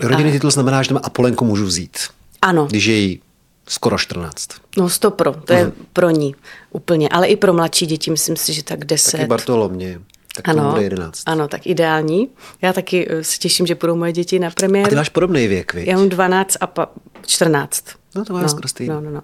Rodinný 0.00 0.30
a... 0.30 0.32
titul 0.32 0.50
znamená, 0.50 0.82
že 0.82 0.88
tam 0.88 1.00
Apolenku 1.02 1.44
můžu 1.44 1.64
vzít. 1.64 1.98
Ano. 2.42 2.66
Když 2.66 2.84
je 2.84 2.96
jí 2.96 3.20
skoro 3.68 3.98
14. 3.98 4.48
No 4.76 4.88
100 4.88 5.10
pro, 5.10 5.32
to 5.32 5.52
je 5.52 5.64
mhm. 5.64 5.72
pro 5.92 6.10
ní 6.10 6.34
úplně, 6.70 7.08
ale 7.08 7.26
i 7.26 7.36
pro 7.36 7.52
mladší 7.52 7.86
děti, 7.86 8.10
myslím 8.10 8.36
si, 8.36 8.52
že 8.52 8.64
tak 8.64 8.84
10. 8.84 9.12
Taky 9.12 9.26
Bartolomě. 9.26 10.00
Tak 10.36 10.48
ano, 10.48 10.70
bude 10.70 10.82
11. 10.82 11.22
ano, 11.26 11.48
tak 11.48 11.66
ideální. 11.66 12.28
Já 12.62 12.72
taky 12.72 13.06
eh, 13.10 13.24
se 13.24 13.38
těším, 13.38 13.66
že 13.66 13.74
budou 13.74 13.96
moje 13.96 14.12
děti 14.12 14.38
na 14.38 14.50
premiéru. 14.50 14.86
A 14.86 14.90
ty 14.90 14.96
máš 14.96 15.08
podobný 15.08 15.48
věk, 15.48 15.74
viď? 15.74 15.86
Já 15.86 15.96
mám 15.96 16.08
12 16.08 16.56
a 16.60 16.66
pa, 16.66 16.88
14. 17.26 17.84
No 18.14 18.24
to 18.24 18.32
máš 18.32 18.42
no, 18.42 18.48
skoro 18.48 18.68
stejný. 18.68 18.94
No, 18.94 19.00
no, 19.00 19.10
no. 19.10 19.22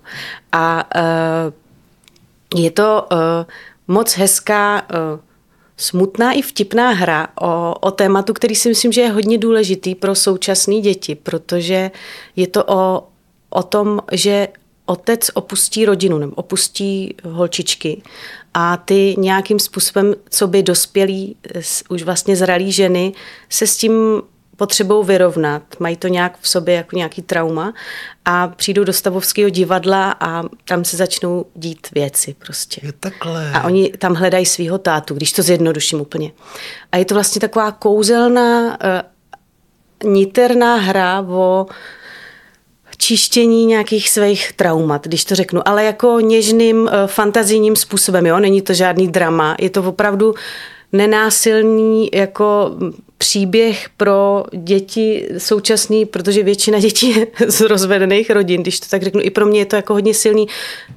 A 0.52 0.84
uh, 1.46 1.52
je 2.54 2.70
to 2.70 3.06
uh, 3.12 3.18
moc 3.88 4.16
hezká 4.16 4.82
uh, 4.82 5.20
smutná 5.76 6.32
i 6.32 6.42
vtipná 6.42 6.90
hra 6.90 7.28
o, 7.40 7.74
o 7.80 7.90
tématu, 7.90 8.32
který 8.32 8.54
si 8.54 8.68
myslím, 8.68 8.92
že 8.92 9.00
je 9.00 9.10
hodně 9.10 9.38
důležitý 9.38 9.94
pro 9.94 10.14
současné 10.14 10.80
děti, 10.80 11.14
protože 11.14 11.90
je 12.36 12.46
to 12.46 12.64
o, 12.64 13.08
o 13.50 13.62
tom, 13.62 14.00
že 14.12 14.48
otec 14.86 15.30
opustí 15.34 15.84
rodinu 15.84 16.18
nebo 16.18 16.32
opustí 16.34 17.14
holčičky 17.24 18.02
a 18.54 18.76
ty 18.76 19.14
nějakým 19.18 19.58
způsobem, 19.58 20.14
co 20.30 20.46
by 20.46 20.62
dospělí, 20.62 21.36
už 21.88 22.02
vlastně 22.02 22.36
zralí 22.36 22.72
ženy, 22.72 23.12
se 23.48 23.66
s 23.66 23.76
tím 23.76 24.22
potřebou 24.60 25.02
vyrovnat, 25.02 25.62
mají 25.78 25.96
to 25.96 26.08
nějak 26.08 26.38
v 26.40 26.48
sobě 26.48 26.74
jako 26.74 26.96
nějaký 26.96 27.22
trauma 27.22 27.72
a 28.24 28.48
přijdou 28.48 28.84
do 28.84 28.92
stavovského 28.92 29.50
divadla 29.50 30.16
a 30.20 30.42
tam 30.64 30.84
se 30.84 30.96
začnou 30.96 31.46
dít 31.54 31.86
věci 31.92 32.34
prostě. 32.38 32.80
Je 32.84 32.92
takhle. 32.92 33.52
A 33.52 33.62
oni 33.62 33.92
tam 33.98 34.14
hledají 34.14 34.46
svého 34.46 34.78
tátu, 34.78 35.14
když 35.14 35.32
to 35.32 35.42
zjednoduším 35.42 36.00
úplně. 36.00 36.32
A 36.92 36.96
je 36.96 37.04
to 37.04 37.14
vlastně 37.14 37.40
taková 37.40 37.72
kouzelná, 37.72 38.78
uh, 40.04 40.10
niterná 40.12 40.76
hra 40.76 41.24
o 41.28 41.66
čištění 42.96 43.66
nějakých 43.66 44.10
svých 44.10 44.52
traumat, 44.52 45.06
když 45.06 45.24
to 45.24 45.34
řeknu, 45.34 45.68
ale 45.68 45.84
jako 45.84 46.20
něžným, 46.20 46.76
uh, 46.82 46.88
fantazijním 47.06 47.76
způsobem, 47.76 48.26
jo, 48.26 48.40
není 48.40 48.62
to 48.62 48.74
žádný 48.74 49.08
drama, 49.08 49.56
je 49.60 49.70
to 49.70 49.82
opravdu 49.82 50.34
nenásilný 50.92 52.10
jako 52.14 52.76
příběh 53.20 53.88
pro 53.96 54.44
děti 54.52 55.28
současný, 55.38 56.06
protože 56.06 56.42
většina 56.42 56.78
dětí 56.78 57.16
je 57.16 57.26
z 57.46 57.60
rozvedených 57.60 58.30
rodin, 58.30 58.62
když 58.62 58.80
to 58.80 58.86
tak 58.90 59.02
řeknu. 59.02 59.20
I 59.20 59.30
pro 59.30 59.46
mě 59.46 59.60
je 59.60 59.66
to 59.66 59.76
jako 59.76 59.92
hodně 59.92 60.14
silný 60.14 60.46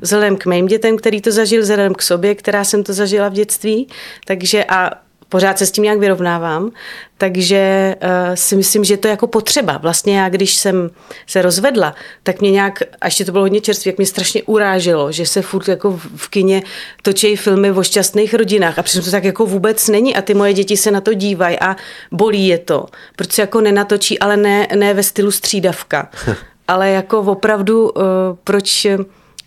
vzhledem 0.01 0.38
k 0.38 0.45
mým 0.45 0.65
dětem, 0.65 0.97
který 0.97 1.21
to 1.21 1.31
zažil, 1.31 1.62
vzhledem 1.62 1.93
k 1.93 2.01
sobě, 2.01 2.36
která 2.36 2.63
jsem 2.63 2.83
to 2.83 2.93
zažila 2.93 3.29
v 3.29 3.33
dětství. 3.33 3.88
Takže 4.25 4.65
a 4.65 5.02
pořád 5.34 5.58
se 5.58 5.65
s 5.65 5.72
tím 5.72 5.84
nějak 5.84 6.00
vyrovnávám, 6.00 6.72
takže 7.17 7.96
uh, 8.04 8.36
si 8.36 8.56
myslím, 8.56 8.84
že 8.84 8.98
to 8.98 9.08
je 9.08 9.12
jako 9.12 9.28
potřeba. 9.28 9.78
Vlastně 9.78 10.19
já, 10.19 10.30
když 10.30 10.56
jsem 10.56 10.89
se 11.28 11.41
rozvedla, 11.41 11.96
tak 12.24 12.41
mě 12.41 12.52
nějak, 12.52 12.84
a 13.02 13.06
ještě 13.06 13.26
to 13.26 13.32
bylo 13.32 13.43
hodně 13.43 13.62
čerstvé, 13.62 13.89
jak 13.89 13.98
mě 13.98 14.06
strašně 14.06 14.43
uráželo, 14.43 15.12
že 15.12 15.26
se 15.26 15.41
furt 15.41 15.67
jako 15.67 16.00
v 16.15 16.28
kině 16.30 16.63
točí 17.02 17.36
filmy 17.36 17.72
o 17.72 17.84
šťastných 17.84 18.34
rodinách 18.34 18.80
a 18.80 18.84
přitom 18.84 19.06
to 19.06 19.12
tak 19.12 19.24
jako 19.24 19.46
vůbec 19.46 19.88
není 19.88 20.15
a 20.15 20.22
ty 20.22 20.34
moje 20.34 20.54
děti 20.54 20.78
se 20.78 20.91
na 20.91 21.02
to 21.02 21.13
dívají 21.13 21.60
a 21.60 21.76
bolí 22.12 22.48
je 22.48 22.58
to. 22.58 22.86
Proč 23.15 23.32
se 23.32 23.41
jako 23.41 23.62
nenatočí, 23.62 24.19
ale 24.19 24.38
ne, 24.38 24.67
ne 24.76 24.93
ve 24.93 25.04
stylu 25.04 25.32
střídavka. 25.32 26.10
ale 26.67 26.89
jako 26.89 27.19
opravdu, 27.19 27.89
uh, 27.89 28.04
proč 28.43 28.88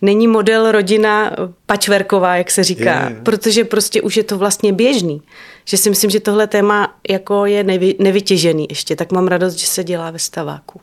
není 0.01 0.27
model 0.27 0.71
rodina 0.71 1.31
pačverková, 1.65 2.35
jak 2.35 2.51
se 2.51 2.63
říká, 2.63 3.03
je, 3.03 3.15
je. 3.15 3.21
protože 3.23 3.63
prostě 3.63 4.01
už 4.01 4.17
je 4.17 4.23
to 4.23 4.37
vlastně 4.37 4.73
běžný. 4.73 5.21
Že 5.67 5.77
si 5.77 5.89
myslím, 5.89 6.09
že 6.09 6.19
tohle 6.19 6.47
téma 6.47 6.95
jako 7.09 7.45
je 7.45 7.63
nevy, 7.63 7.95
nevytěžený 7.99 8.67
ještě, 8.69 8.95
tak 8.95 9.11
mám 9.11 9.27
radost, 9.27 9.55
že 9.55 9.67
se 9.67 9.83
dělá 9.83 10.11
ve 10.11 10.19
staváku. 10.19 10.81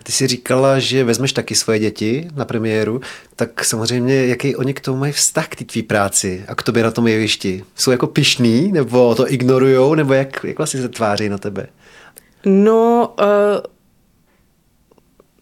A 0.00 0.02
ty 0.02 0.12
si 0.12 0.26
říkala, 0.26 0.78
že 0.78 1.04
vezmeš 1.04 1.32
taky 1.32 1.54
svoje 1.54 1.78
děti 1.78 2.28
na 2.34 2.44
premiéru, 2.44 3.00
tak 3.36 3.64
samozřejmě, 3.64 4.26
jaký 4.26 4.56
oni 4.56 4.74
k 4.74 4.80
tomu 4.80 4.98
mají 4.98 5.12
vztah 5.12 5.48
k 5.48 5.56
té 5.56 5.64
tvý 5.64 5.82
práci 5.82 6.44
a 6.48 6.54
k 6.54 6.62
tobě 6.62 6.82
na 6.82 6.90
tom 6.90 7.06
jevišti? 7.06 7.64
Jsou 7.74 7.90
jako 7.90 8.06
pišný, 8.06 8.72
nebo 8.72 9.14
to 9.14 9.32
ignorujou, 9.32 9.94
nebo 9.94 10.12
jak, 10.12 10.44
jak 10.44 10.58
vlastně 10.58 10.82
se 10.82 10.88
tváří 10.88 11.28
na 11.28 11.38
tebe? 11.38 11.66
No, 12.46 13.14
uh 13.20 13.74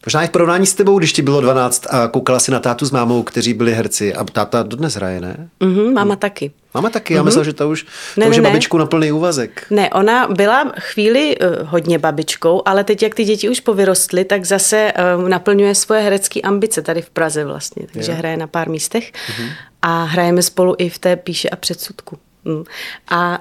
Možná 0.06 0.22
i 0.22 0.26
v 0.26 0.30
porovnání 0.30 0.66
s 0.66 0.74
tebou, 0.74 0.98
když 0.98 1.12
ti 1.12 1.22
bylo 1.22 1.40
12 1.40 1.86
a 1.90 2.08
koukala 2.08 2.40
si 2.40 2.50
na 2.50 2.60
tátu 2.60 2.86
s 2.86 2.90
mámou, 2.90 3.22
kteří 3.22 3.54
byli 3.54 3.74
herci 3.74 4.14
a 4.14 4.24
táta 4.24 4.62
dodnes 4.62 4.94
hraje, 4.94 5.20
ne? 5.20 5.48
Mm-hmm, 5.60 5.92
máma 5.92 6.16
taky. 6.16 6.52
Máma 6.74 6.90
taky, 6.90 7.14
mm-hmm. 7.14 7.16
já 7.16 7.22
myslel, 7.22 7.44
že 7.44 7.52
to 7.52 7.68
už, 7.68 7.86
ne, 8.16 8.26
už 8.26 8.36
ne, 8.36 8.36
je 8.36 8.42
babičkou 8.42 8.78
na 8.78 8.86
plný 8.86 9.12
úvazek. 9.12 9.66
Ne, 9.70 9.90
ona 9.90 10.28
byla 10.28 10.72
chvíli 10.78 11.36
uh, 11.38 11.68
hodně 11.68 11.98
babičkou, 11.98 12.62
ale 12.64 12.84
teď, 12.84 13.02
jak 13.02 13.14
ty 13.14 13.24
děti 13.24 13.48
už 13.48 13.60
povyrostly, 13.60 14.24
tak 14.24 14.44
zase 14.44 14.92
uh, 15.18 15.28
naplňuje 15.28 15.74
svoje 15.74 16.00
herecké 16.00 16.40
ambice 16.40 16.82
tady 16.82 17.02
v 17.02 17.10
Praze 17.10 17.44
vlastně, 17.44 17.86
takže 17.92 18.12
je. 18.12 18.16
hraje 18.16 18.36
na 18.36 18.46
pár 18.46 18.68
místech 18.68 19.12
mm-hmm. 19.12 19.48
a 19.82 20.04
hrajeme 20.04 20.42
spolu 20.42 20.74
i 20.78 20.88
v 20.88 20.98
té 20.98 21.16
píše 21.16 21.48
a 21.48 21.56
předsudku. 21.56 22.18
Mm. 22.44 22.64
A 23.08 23.38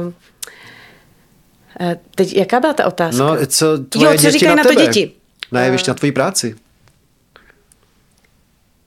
uh, 0.00 0.12
teď, 2.14 2.36
jaká 2.36 2.60
byla 2.60 2.72
ta 2.72 2.86
otázka? 2.86 3.24
No, 3.24 3.46
co 3.46 3.78
tvoje 3.78 4.10
jo, 4.10 4.18
co 4.18 4.22
děti 4.22 4.30
říkají 4.30 4.56
na, 4.56 4.62
na 4.62 4.70
to 4.70 4.74
děti? 4.74 5.12
Ne, 5.52 5.66
ještě 5.66 5.90
na 5.90 5.94
tvoji 5.94 6.12
práci. 6.12 6.54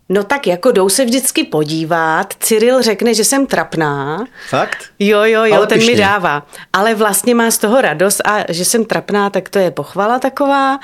No 0.09 0.23
tak 0.23 0.47
jako 0.47 0.71
jdou 0.71 0.89
se 0.89 1.05
vždycky 1.05 1.43
podívat. 1.43 2.33
Cyril 2.39 2.81
řekne, 2.81 3.13
že 3.13 3.23
jsem 3.23 3.47
trapná. 3.47 4.25
Fakt? 4.49 4.77
Jo, 4.99 5.19
jo, 5.23 5.43
jo, 5.45 5.55
Ale 5.55 5.67
ten 5.67 5.77
pišně. 5.79 5.93
mi 5.93 5.99
dává. 5.99 6.47
Ale 6.73 6.95
vlastně 6.95 7.35
má 7.35 7.51
z 7.51 7.57
toho 7.57 7.81
radost 7.81 8.21
a 8.25 8.51
že 8.51 8.65
jsem 8.65 8.85
trapná, 8.85 9.29
tak 9.29 9.49
to 9.49 9.59
je 9.59 9.71
pochvala 9.71 10.19
taková. 10.19 10.79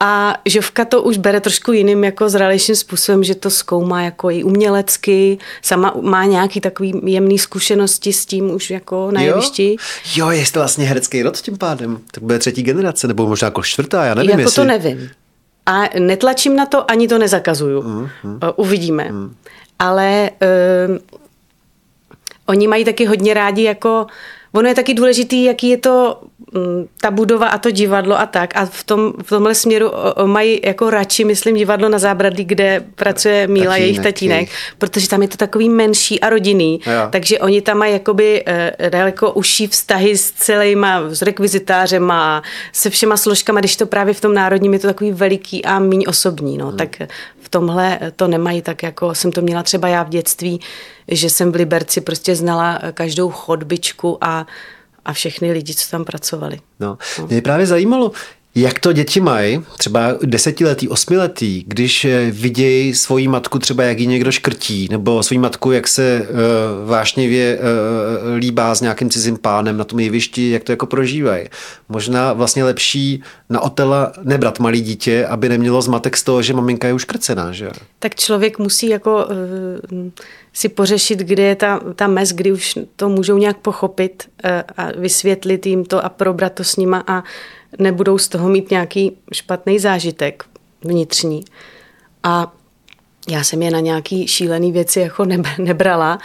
A 0.00 0.34
Žovka 0.46 0.84
to 0.84 1.02
už 1.02 1.16
bere 1.18 1.40
trošku 1.40 1.72
jiným 1.72 2.04
jako 2.04 2.28
zralejším 2.28 2.76
způsobem, 2.76 3.24
že 3.24 3.34
to 3.34 3.50
zkoumá 3.50 4.02
jako 4.02 4.30
i 4.30 4.42
umělecky, 4.44 5.38
sama 5.62 5.94
má 6.02 6.24
nějaký 6.24 6.60
takový 6.60 7.00
jemný 7.04 7.38
zkušenosti 7.38 8.12
s 8.12 8.26
tím 8.26 8.50
už 8.50 8.70
jako 8.70 9.10
na 9.10 9.20
jevišti. 9.20 9.76
Jo, 10.16 10.30
je 10.30 10.44
to 10.52 10.58
vlastně 10.60 10.84
herecký 10.86 11.22
rod 11.22 11.36
tím 11.40 11.58
pádem. 11.58 11.98
To 12.12 12.20
bude 12.20 12.38
třetí 12.38 12.62
generace, 12.62 13.08
nebo 13.08 13.26
možná 13.26 13.46
jako 13.46 13.62
čtvrtá, 13.62 14.04
já 14.04 14.14
nevím, 14.14 14.30
Jako 14.30 14.40
jestli... 14.40 14.54
to 14.62 14.64
nevím. 14.64 15.10
A 15.66 15.82
netlačím 15.98 16.56
na 16.56 16.66
to, 16.66 16.90
ani 16.90 17.08
to 17.08 17.18
nezakazuju. 17.18 17.82
Mm, 17.82 18.08
mm. 18.24 18.40
Uvidíme. 18.56 19.04
Mm. 19.10 19.34
Ale 19.78 20.30
uh, 20.88 20.96
oni 22.46 22.68
mají 22.68 22.84
taky 22.84 23.04
hodně 23.04 23.34
rádi 23.34 23.62
jako... 23.62 24.06
Ono 24.52 24.68
je 24.68 24.74
taky 24.74 24.94
důležitý, 24.94 25.44
jaký 25.44 25.68
je 25.68 25.76
to 25.76 26.20
ta 27.00 27.10
budova 27.10 27.48
a 27.48 27.58
to 27.58 27.70
divadlo 27.70 28.18
a 28.20 28.26
tak. 28.26 28.56
A 28.56 28.66
v, 28.66 28.84
tom, 28.84 29.12
v 29.22 29.28
tomhle 29.28 29.54
směru 29.54 29.90
mají 30.24 30.60
jako 30.64 30.90
radši, 30.90 31.24
myslím, 31.24 31.56
divadlo 31.56 31.88
na 31.88 31.98
zábradlí, 31.98 32.44
kde 32.44 32.84
pracuje 32.94 33.46
Míla, 33.46 33.66
tatínek, 33.66 33.80
jejich 33.80 34.00
tatínek, 34.00 34.48
protože 34.78 35.08
tam 35.08 35.22
je 35.22 35.28
to 35.28 35.36
takový 35.36 35.68
menší 35.68 36.20
a 36.20 36.30
rodinný. 36.30 36.80
Jo. 36.86 36.92
Takže 37.10 37.38
oni 37.38 37.62
tam 37.62 37.78
mají 37.78 37.92
jakoby 37.92 38.42
eh, 38.46 38.90
daleko 38.90 39.32
užší 39.32 39.66
vztahy 39.66 40.16
s 40.16 40.32
celýma, 40.32 41.02
s 41.08 41.22
rekvizitářem 41.22 42.10
a 42.10 42.42
se 42.72 42.90
všema 42.90 43.16
složkama, 43.16 43.60
když 43.60 43.76
to 43.76 43.86
právě 43.86 44.14
v 44.14 44.20
tom 44.20 44.34
národním 44.34 44.72
je 44.72 44.78
to 44.78 44.86
takový 44.86 45.12
veliký 45.12 45.64
a 45.64 45.78
míň 45.78 46.04
osobní. 46.08 46.58
No. 46.58 46.66
Hmm. 46.66 46.76
Tak 46.76 46.96
v 47.40 47.48
tomhle 47.48 47.98
to 48.16 48.28
nemají 48.28 48.62
tak, 48.62 48.82
jako 48.82 49.14
jsem 49.14 49.32
to 49.32 49.42
měla 49.42 49.62
třeba 49.62 49.88
já 49.88 50.02
v 50.02 50.08
dětství, 50.08 50.60
že 51.08 51.30
jsem 51.30 51.52
v 51.52 51.54
Liberci 51.54 52.00
prostě 52.00 52.36
znala 52.36 52.80
každou 52.94 53.30
chodbičku 53.30 54.18
a 54.20 54.46
a 55.06 55.12
všechny 55.12 55.52
lidi, 55.52 55.74
co 55.74 55.90
tam 55.90 56.04
pracovali. 56.04 56.60
No, 56.80 56.98
no. 57.18 57.26
mě 57.26 57.42
právě 57.42 57.66
zajímalo, 57.66 58.12
jak 58.56 58.78
to 58.80 58.92
děti 58.92 59.20
mají, 59.20 59.62
třeba 59.78 60.14
desetiletý, 60.22 60.88
osmiletý, 60.88 61.64
když 61.66 62.04
eh, 62.04 62.30
vidějí 62.30 62.94
svoji 62.94 63.28
matku 63.28 63.58
třeba, 63.58 63.82
jak 63.82 63.98
ji 63.98 64.06
někdo 64.06 64.32
škrtí, 64.32 64.88
nebo 64.90 65.22
svoji 65.22 65.38
matku, 65.38 65.72
jak 65.72 65.88
se 65.88 66.26
uh, 66.30 66.88
vášnivě 66.88 67.58
uh, 67.58 68.34
líbá 68.36 68.74
s 68.74 68.80
nějakým 68.80 69.10
cizím 69.10 69.36
pánem 69.38 69.76
na 69.76 69.84
tom 69.84 70.00
jevišti, 70.00 70.50
jak 70.50 70.64
to 70.64 70.72
jako 70.72 70.86
prožívají. 70.86 71.46
Možná 71.88 72.32
vlastně 72.32 72.64
lepší 72.64 73.22
na 73.50 73.60
otela 73.60 74.12
nebrat 74.22 74.58
malý 74.58 74.80
dítě, 74.80 75.26
aby 75.26 75.48
nemělo 75.48 75.82
zmatek 75.82 76.16
z 76.16 76.22
toho, 76.22 76.42
že 76.42 76.54
maminka 76.54 76.88
je 76.88 76.94
už 76.94 77.04
krcená, 77.04 77.52
že? 77.52 77.70
Tak 77.98 78.14
člověk 78.14 78.58
musí 78.58 78.88
jako 78.88 79.26
uh, 79.26 80.10
si 80.56 80.68
pořešit, 80.68 81.18
kde 81.18 81.42
je 81.42 81.56
ta, 81.56 81.80
ta 81.94 82.06
mez, 82.06 82.32
kdy 82.32 82.52
už 82.52 82.78
to 82.96 83.08
můžou 83.08 83.38
nějak 83.38 83.56
pochopit 83.56 84.28
uh, 84.44 84.50
a 84.76 84.92
vysvětlit 84.98 85.66
jim 85.66 85.84
to 85.84 86.04
a 86.04 86.08
probrat 86.08 86.52
to 86.52 86.64
s 86.64 86.76
nima 86.76 87.04
a 87.06 87.24
nebudou 87.78 88.18
z 88.18 88.28
toho 88.28 88.48
mít 88.48 88.70
nějaký 88.70 89.16
špatný 89.32 89.78
zážitek 89.78 90.44
vnitřní. 90.84 91.44
A 92.22 92.52
já 93.28 93.44
jsem 93.44 93.62
je 93.62 93.70
na 93.70 93.80
nějaký 93.80 94.28
šílený 94.28 94.72
věci 94.72 95.00
jako 95.00 95.24
nebrala, 95.58 96.18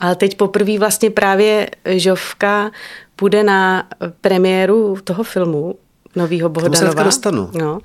ale 0.00 0.16
teď 0.16 0.36
poprvé 0.36 0.78
vlastně 0.78 1.10
právě 1.10 1.70
Žovka 1.84 2.70
půjde 3.16 3.42
na 3.42 3.88
premiéru 4.20 4.96
toho 5.04 5.24
filmu 5.24 5.74
novýho 6.16 6.48
Bohdanova. 6.48 7.02
dostanu. 7.02 7.50
No. 7.54 7.78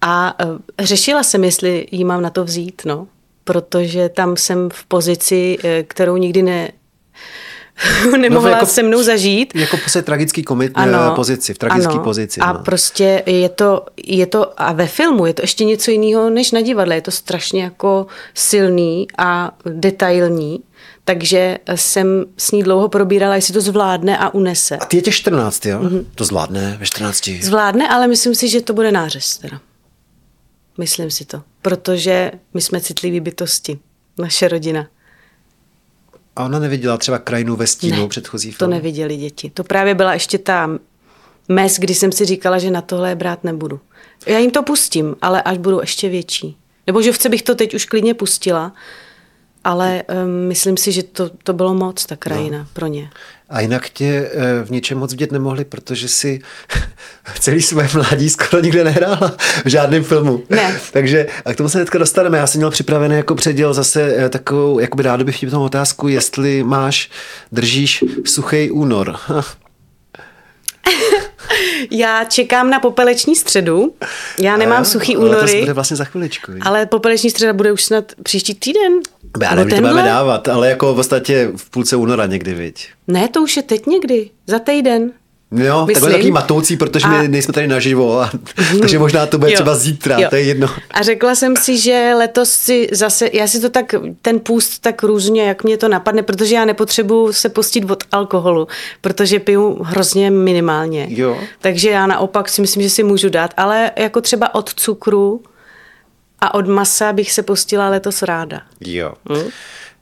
A 0.00 0.34
e, 0.80 0.86
řešila 0.86 1.22
jsem, 1.22 1.44
jestli 1.44 1.86
jí 1.90 2.04
mám 2.04 2.22
na 2.22 2.30
to 2.30 2.44
vzít, 2.44 2.82
no. 2.84 3.06
Protože 3.46 4.08
tam 4.08 4.36
jsem 4.36 4.68
v 4.72 4.84
pozici, 4.84 5.58
e, 5.64 5.82
kterou 5.82 6.16
nikdy 6.16 6.42
ne, 6.42 6.72
nemohla 8.18 8.50
no, 8.50 8.56
jako, 8.56 8.66
se 8.66 8.82
mnou 8.82 9.02
zažít. 9.02 9.54
Jako 9.54 9.76
se 9.86 10.02
tragický 10.02 10.42
komit 10.42 10.72
ano, 10.74 11.12
pozici, 11.14 11.54
v 11.54 11.58
tragické 11.58 11.98
pozici. 11.98 12.40
A 12.40 12.52
no. 12.52 12.58
prostě 12.58 13.22
je 13.26 13.48
to, 13.48 13.86
je 14.06 14.26
to, 14.26 14.62
a 14.62 14.72
ve 14.72 14.86
filmu 14.86 15.26
je 15.26 15.34
to 15.34 15.42
ještě 15.42 15.64
něco 15.64 15.90
jiného 15.90 16.30
než 16.30 16.52
na 16.52 16.60
divadle. 16.60 16.94
Je 16.94 17.02
to 17.02 17.10
strašně 17.10 17.62
jako 17.62 18.06
silný 18.34 19.06
a 19.18 19.56
detailní. 19.64 20.60
Takže 21.04 21.58
jsem 21.74 22.24
s 22.38 22.52
ní 22.52 22.62
dlouho 22.62 22.88
probírala, 22.88 23.34
jestli 23.34 23.54
to 23.54 23.60
zvládne 23.60 24.18
a 24.18 24.34
unese. 24.34 24.76
A 24.76 24.84
ty 24.84 24.96
je 24.96 25.02
tě 25.02 25.12
14, 25.12 25.66
jo? 25.66 25.78
Mm-hmm. 25.78 26.04
To 26.14 26.24
zvládne 26.24 26.76
ve 26.80 26.86
14. 26.86 27.28
Zvládne, 27.28 27.88
ale 27.88 28.06
myslím 28.06 28.34
si, 28.34 28.48
že 28.48 28.60
to 28.60 28.72
bude 28.72 28.92
nářez 28.92 29.38
teda. 29.38 29.60
Myslím 30.78 31.10
si 31.10 31.24
to. 31.24 31.42
Protože 31.66 32.32
my 32.54 32.60
jsme 32.60 32.80
citliví 32.80 33.20
bytosti. 33.20 33.78
Naše 34.18 34.48
rodina. 34.48 34.86
A 36.36 36.44
ona 36.44 36.58
neviděla 36.58 36.96
třeba 36.96 37.18
krajinu 37.18 37.56
ve 37.56 37.66
stínu 37.66 38.02
ne, 38.02 38.08
předchozí 38.08 38.52
film? 38.52 38.58
to 38.58 38.66
neviděli 38.66 39.16
děti. 39.16 39.50
To 39.50 39.64
právě 39.64 39.94
byla 39.94 40.14
ještě 40.14 40.38
ta 40.38 40.78
mes, 41.48 41.78
kdy 41.78 41.94
jsem 41.94 42.12
si 42.12 42.24
říkala, 42.24 42.58
že 42.58 42.70
na 42.70 42.80
tohle 42.80 43.14
brát 43.14 43.44
nebudu. 43.44 43.80
Já 44.26 44.38
jim 44.38 44.50
to 44.50 44.62
pustím, 44.62 45.16
ale 45.22 45.42
až 45.42 45.58
budou 45.58 45.80
ještě 45.80 46.08
větší. 46.08 46.56
Nebo 46.86 47.02
že 47.02 47.12
vce 47.12 47.28
bych 47.28 47.42
to 47.42 47.54
teď 47.54 47.74
už 47.74 47.84
klidně 47.84 48.14
pustila, 48.14 48.72
ale 49.64 50.02
um, 50.08 50.30
myslím 50.48 50.76
si, 50.76 50.92
že 50.92 51.02
to, 51.02 51.30
to 51.42 51.52
bylo 51.52 51.74
moc, 51.74 52.06
ta 52.06 52.16
krajina 52.16 52.58
no. 52.58 52.66
pro 52.72 52.86
ně. 52.86 53.10
A 53.48 53.60
jinak 53.60 53.90
tě 53.90 54.30
eh, 54.32 54.64
v 54.64 54.70
něčem 54.70 54.98
moc 54.98 55.10
vidět 55.10 55.32
nemohli, 55.32 55.64
protože 55.64 56.08
si 56.08 56.40
celý 57.40 57.62
své 57.62 57.88
mládí 57.94 58.30
skoro 58.30 58.62
nikde 58.62 58.84
nehrála 58.84 59.36
v 59.64 59.68
žádném 59.68 60.04
filmu. 60.04 60.42
Ne. 60.50 60.80
Takže 60.92 61.26
a 61.44 61.52
k 61.52 61.56
tomu 61.56 61.68
se 61.68 61.78
teďka 61.78 61.98
dostaneme. 61.98 62.38
Já 62.38 62.46
jsem 62.46 62.58
měl 62.58 62.70
připravený 62.70 63.16
jako 63.16 63.34
předěl 63.34 63.74
zase 63.74 64.14
eh, 64.16 64.28
takovou, 64.28 64.78
jakoby 64.78 65.02
rád 65.02 65.22
bych 65.22 65.44
tomu 65.50 65.64
otázku, 65.64 66.08
jestli 66.08 66.62
máš, 66.62 67.10
držíš 67.52 68.04
suchý 68.24 68.70
únor. 68.70 69.16
Já 71.90 72.24
čekám 72.24 72.70
na 72.70 72.80
popeleční 72.80 73.36
středu. 73.36 73.94
Já 74.38 74.56
nemám 74.56 74.82
a, 74.82 74.84
suchý 74.84 75.16
únory. 75.16 75.52
to 75.52 75.58
bude 75.58 75.72
vlastně 75.72 75.96
za 75.96 76.04
chviličku. 76.04 76.52
Ale 76.60 76.86
popeleční 76.86 77.30
středa 77.30 77.52
bude 77.52 77.72
už 77.72 77.84
snad 77.84 78.12
příští 78.22 78.54
týden. 78.54 78.92
Já 79.42 79.54
nevím, 79.54 79.70
to 79.70 79.80
budeme 79.80 80.02
dávat, 80.02 80.48
ale 80.48 80.68
jako 80.68 80.92
v 80.92 80.96
podstatě 80.96 81.50
v 81.56 81.70
půlce 81.70 81.96
února 81.96 82.26
někdy, 82.26 82.54
viď? 82.54 82.88
Ne, 83.06 83.28
to 83.28 83.42
už 83.42 83.56
je 83.56 83.62
teď 83.62 83.86
někdy, 83.86 84.30
za 84.46 84.58
týden. 84.58 85.12
Jo, 85.50 85.86
Myslím. 85.86 85.94
takhle 85.94 86.10
takový 86.12 86.30
matoucí, 86.30 86.76
protože 86.76 87.04
a... 87.04 87.22
my 87.22 87.28
nejsme 87.28 87.52
tady 87.54 87.68
naživo, 87.68 88.20
a, 88.20 88.30
takže 88.80 88.98
možná 88.98 89.26
to 89.26 89.38
bude 89.38 89.50
jo. 89.50 89.54
třeba 89.54 89.74
zítra, 89.74 90.18
jo. 90.18 90.26
to 90.30 90.36
je 90.36 90.42
jedno. 90.42 90.68
A 90.90 91.02
řekla 91.02 91.34
jsem 91.34 91.56
si, 91.56 91.78
že 91.78 92.12
letos 92.16 92.50
si 92.50 92.88
zase, 92.92 93.30
já 93.32 93.46
si 93.46 93.60
to 93.60 93.70
tak, 93.70 93.94
ten 94.22 94.40
půst 94.40 94.78
tak 94.78 95.02
různě, 95.02 95.48
jak 95.48 95.64
mě 95.64 95.76
to 95.76 95.88
napadne, 95.88 96.22
protože 96.22 96.54
já 96.54 96.64
nepotřebuju 96.64 97.32
se 97.32 97.48
pustit 97.48 97.90
od 97.90 98.04
alkoholu, 98.12 98.68
protože 99.00 99.38
piju 99.38 99.82
hrozně 99.82 100.30
minimálně. 100.30 101.06
Jo. 101.10 101.38
Takže 101.60 101.90
já 101.90 102.06
naopak 102.06 102.48
si 102.48 102.60
myslím, 102.60 102.82
že 102.82 102.90
si 102.90 103.02
můžu 103.02 103.28
dát, 103.28 103.54
ale 103.56 103.90
jako 103.96 104.20
třeba 104.20 104.54
od 104.54 104.74
cukru 104.74 105.42
a 106.40 106.54
od 106.54 106.68
masa 106.68 107.12
bych 107.12 107.32
se 107.32 107.42
pustila 107.42 107.88
letos 107.88 108.22
ráda. 108.22 108.60
Jo. 108.80 109.12
Hm? 109.32 109.50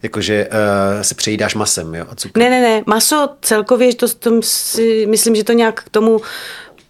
Jakože 0.05 0.49
uh, 0.49 1.03
se 1.03 1.15
přejídáš 1.15 1.55
masem, 1.55 1.95
jo? 1.95 2.07
A 2.09 2.15
cukr. 2.15 2.41
Ne, 2.41 2.51
ne, 2.51 2.61
ne. 2.61 2.83
Maso 2.87 3.29
celkově, 3.41 3.95
to, 3.95 4.09
to 4.09 4.43
si, 4.43 5.07
myslím, 5.07 5.35
že 5.35 5.45
to 5.45 5.53
nějak 5.53 5.85
k 5.85 5.89
tomu 5.89 6.21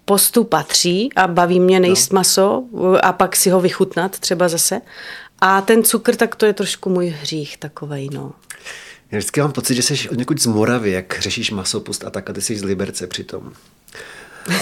postu 0.04 0.44
patří 0.44 1.10
a 1.16 1.26
baví 1.26 1.60
mě 1.60 1.80
nejíst 1.80 2.12
no. 2.12 2.16
maso 2.16 2.64
a 3.02 3.12
pak 3.12 3.36
si 3.36 3.50
ho 3.50 3.60
vychutnat 3.60 4.18
třeba 4.18 4.48
zase. 4.48 4.80
A 5.40 5.60
ten 5.60 5.84
cukr, 5.84 6.16
tak 6.16 6.36
to 6.36 6.46
je 6.46 6.52
trošku 6.52 6.90
můj 6.90 7.06
hřích 7.06 7.56
takovej, 7.56 8.08
no. 8.12 8.32
Já 9.10 9.18
vždycky 9.18 9.40
mám 9.40 9.52
pocit, 9.52 9.74
že 9.74 9.82
jsi 9.82 10.08
od 10.08 10.18
někud 10.18 10.40
z 10.40 10.46
Moravy, 10.46 10.90
jak 10.90 11.20
řešíš 11.20 11.50
masopust 11.50 12.04
a 12.04 12.10
tak 12.10 12.30
a 12.30 12.32
ty 12.32 12.42
jsi 12.42 12.56
z 12.56 12.64
Liberce 12.64 13.06
přitom 13.06 13.52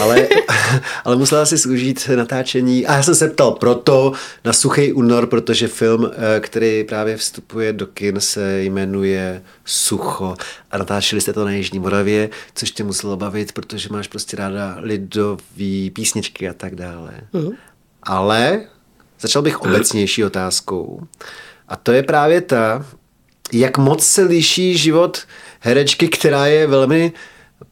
ale, 0.00 0.28
ale 1.04 1.16
musela 1.16 1.46
si 1.46 1.56
zúžít 1.56 2.10
natáčení. 2.16 2.86
A 2.86 2.96
já 2.96 3.02
jsem 3.02 3.14
se 3.14 3.28
ptal 3.28 3.52
proto 3.52 4.12
na 4.44 4.52
Suchý 4.52 4.92
únor, 4.92 5.26
protože 5.26 5.68
film, 5.68 6.10
eh, 6.12 6.40
který 6.40 6.84
právě 6.84 7.16
vstupuje 7.16 7.72
do 7.72 7.86
kin, 7.86 8.20
se 8.20 8.62
jmenuje 8.62 9.42
Sucho. 9.64 10.34
A 10.70 10.78
natáčeli 10.78 11.20
jste 11.20 11.32
to 11.32 11.44
na 11.44 11.50
Jižní 11.50 11.78
Moravě, 11.78 12.30
což 12.54 12.70
tě 12.70 12.84
muselo 12.84 13.16
bavit, 13.16 13.52
protože 13.52 13.88
máš 13.90 14.08
prostě 14.08 14.36
ráda 14.36 14.76
lidový 14.80 15.90
písničky 15.90 16.48
a 16.48 16.52
tak 16.52 16.74
dále. 16.74 17.12
Mm. 17.32 17.50
Ale 18.02 18.60
začal 19.20 19.42
bych 19.42 19.60
obecnější 19.60 20.24
otázkou. 20.24 21.06
A 21.68 21.76
to 21.76 21.92
je 21.92 22.02
právě 22.02 22.40
ta, 22.40 22.86
jak 23.52 23.78
moc 23.78 24.06
se 24.06 24.22
liší 24.22 24.78
život 24.78 25.22
herečky, 25.60 26.08
která 26.08 26.46
je 26.46 26.66
velmi 26.66 27.12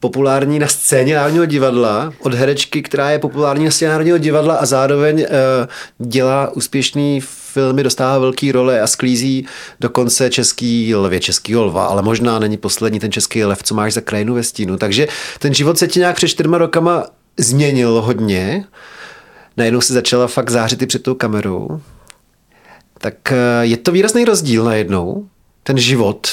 populární 0.01 0.59
na 0.59 0.67
scéně 0.67 1.15
Národního 1.15 1.45
divadla, 1.45 2.13
od 2.19 2.33
herečky, 2.33 2.81
která 2.81 3.09
je 3.09 3.19
populární 3.19 3.65
na 3.65 3.71
scéně 3.71 3.89
Národního 3.89 4.17
divadla 4.17 4.55
a 4.55 4.65
zároveň 4.65 5.19
uh, 5.19 6.07
dělá 6.07 6.55
úspěšný 6.55 7.21
filmy, 7.53 7.83
dostává 7.83 8.19
velký 8.19 8.51
role 8.51 8.81
a 8.81 8.87
sklízí 8.87 9.45
dokonce 9.79 10.29
český 10.29 10.95
lvě, 10.95 11.19
český 11.19 11.55
lva, 11.55 11.85
ale 11.85 12.01
možná 12.01 12.39
není 12.39 12.57
poslední 12.57 12.99
ten 12.99 13.11
český 13.11 13.43
lev, 13.43 13.63
co 13.63 13.75
máš 13.75 13.93
za 13.93 14.01
krajinu 14.01 14.33
ve 14.33 14.43
stínu. 14.43 14.77
Takže 14.77 15.07
ten 15.39 15.53
život 15.53 15.77
se 15.77 15.87
ti 15.87 15.99
nějak 15.99 16.15
před 16.15 16.27
čtyřma 16.27 16.57
rokama 16.57 17.05
změnil 17.37 18.01
hodně. 18.01 18.65
Najednou 19.57 19.81
si 19.81 19.93
začala 19.93 20.27
fakt 20.27 20.49
zářit 20.49 20.81
i 20.81 20.85
před 20.85 21.03
tou 21.03 21.15
kamerou. 21.15 21.81
Tak 22.97 23.15
uh, 23.31 23.37
je 23.61 23.77
to 23.77 23.91
výrazný 23.91 24.25
rozdíl 24.25 24.63
najednou, 24.63 25.25
ten 25.63 25.77
život 25.77 26.27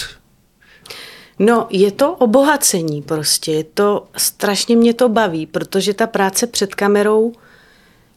No, 1.38 1.66
je 1.70 1.92
to 1.92 2.12
obohacení 2.14 3.02
prostě, 3.02 3.52
je 3.52 3.64
to, 3.64 4.06
strašně 4.16 4.76
mě 4.76 4.94
to 4.94 5.08
baví, 5.08 5.46
protože 5.46 5.94
ta 5.94 6.06
práce 6.06 6.46
před 6.46 6.74
kamerou 6.74 7.32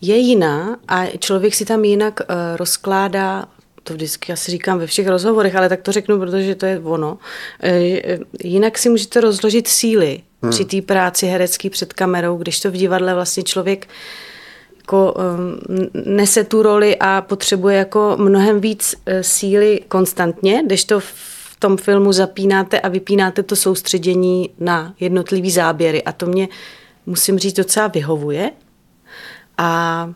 je 0.01 0.17
jiná 0.17 0.77
a 0.87 1.05
člověk 1.17 1.55
si 1.55 1.65
tam 1.65 1.85
jinak 1.85 2.19
uh, 2.19 2.35
rozkládá 2.57 3.47
to 3.83 3.93
vždycky 3.93 4.33
asi 4.33 4.51
říkám 4.51 4.79
ve 4.79 4.87
všech 4.87 5.07
rozhovorech, 5.07 5.55
ale 5.55 5.69
tak 5.69 5.81
to 5.81 5.91
řeknu, 5.91 6.19
protože 6.19 6.55
to 6.55 6.65
je 6.65 6.79
ono. 6.79 7.17
E, 7.63 8.19
jinak 8.43 8.77
si 8.77 8.89
můžete 8.89 9.21
rozložit 9.21 9.67
síly 9.67 10.21
hmm. 10.41 10.51
při 10.51 10.65
té 10.65 10.81
práci 10.81 11.25
herecký 11.25 11.69
před 11.69 11.93
kamerou, 11.93 12.37
když 12.37 12.59
to 12.59 12.71
v 12.71 12.73
divadle 12.73 13.13
vlastně 13.13 13.43
člověk 13.43 13.87
jako 14.77 15.13
um, 15.13 15.59
nese 16.05 16.43
tu 16.43 16.61
roli 16.61 16.97
a 16.99 17.21
potřebuje 17.21 17.77
jako 17.77 18.15
mnohem 18.19 18.61
víc 18.61 18.95
uh, 18.95 19.13
síly 19.21 19.79
konstantně, 19.87 20.63
když 20.65 20.85
to 20.85 20.99
v 20.99 21.30
tom 21.61 21.77
filmu 21.77 22.13
zapínáte 22.13 22.79
a 22.79 22.87
vypínáte 22.87 23.43
to 23.43 23.55
soustředění 23.55 24.49
na 24.59 24.93
jednotlivý 24.99 25.51
záběry 25.51 26.03
a 26.03 26.11
to 26.11 26.25
mě 26.25 26.49
musím 27.05 27.39
říct, 27.39 27.53
docela 27.53 27.87
vyhovuje. 27.87 28.51
A 29.57 30.13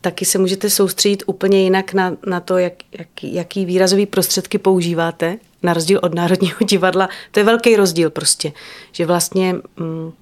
taky 0.00 0.24
se 0.24 0.38
můžete 0.38 0.70
soustředit 0.70 1.22
úplně 1.26 1.62
jinak 1.62 1.92
na, 1.94 2.16
na 2.26 2.40
to, 2.40 2.58
jak, 2.58 2.72
jak, 2.98 3.08
jaký 3.22 3.64
výrazový 3.64 4.06
prostředky 4.06 4.58
používáte, 4.58 5.38
na 5.62 5.72
rozdíl 5.72 6.00
od 6.02 6.14
Národního 6.14 6.56
divadla. 6.64 7.08
To 7.30 7.40
je 7.40 7.44
velký 7.44 7.76
rozdíl 7.76 8.10
prostě, 8.10 8.52
že 8.92 9.06
vlastně 9.06 9.54
mm, 9.76 10.12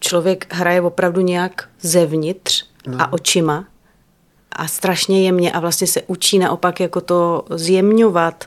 člověk 0.00 0.54
hraje 0.54 0.80
opravdu 0.80 1.20
nějak 1.20 1.68
zevnitř 1.80 2.64
no. 2.86 3.00
a 3.00 3.12
očima 3.12 3.66
a 4.52 4.68
strašně 4.68 5.24
jemně 5.24 5.52
a 5.52 5.60
vlastně 5.60 5.86
se 5.86 6.02
učí 6.06 6.38
naopak 6.38 6.80
jako 6.80 7.00
to 7.00 7.44
zjemňovat, 7.50 8.44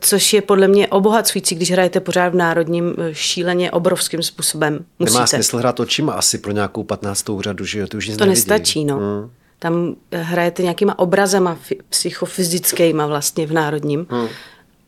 což 0.00 0.32
je 0.32 0.42
podle 0.42 0.68
mě 0.68 0.88
obohacující, 0.88 1.54
když 1.54 1.72
hrajete 1.72 2.00
pořád 2.00 2.28
v 2.28 2.34
národním 2.34 2.94
eh, 2.98 3.14
šíleně 3.14 3.70
obrovským 3.70 4.22
způsobem. 4.22 4.84
Musíte. 4.98 5.14
Nemá 5.14 5.26
smysl 5.26 5.58
hrát 5.58 5.80
očima 5.80 6.12
asi 6.12 6.38
pro 6.38 6.52
nějakou 6.52 6.84
15. 6.84 7.24
řadu, 7.40 7.64
že 7.64 7.86
to 7.86 7.96
už 7.96 8.08
nic 8.08 8.16
To 8.16 8.24
nevidí. 8.24 8.40
nestačí, 8.40 8.84
no. 8.84 8.96
Hmm. 8.96 9.30
Tam 9.58 9.94
eh, 10.10 10.22
hrajete 10.22 10.62
nějakýma 10.62 10.98
obrazama 10.98 11.58
psychofyzickýma 11.88 13.06
vlastně 13.06 13.46
v 13.46 13.52
národním. 13.52 14.06
Hmm. 14.10 14.28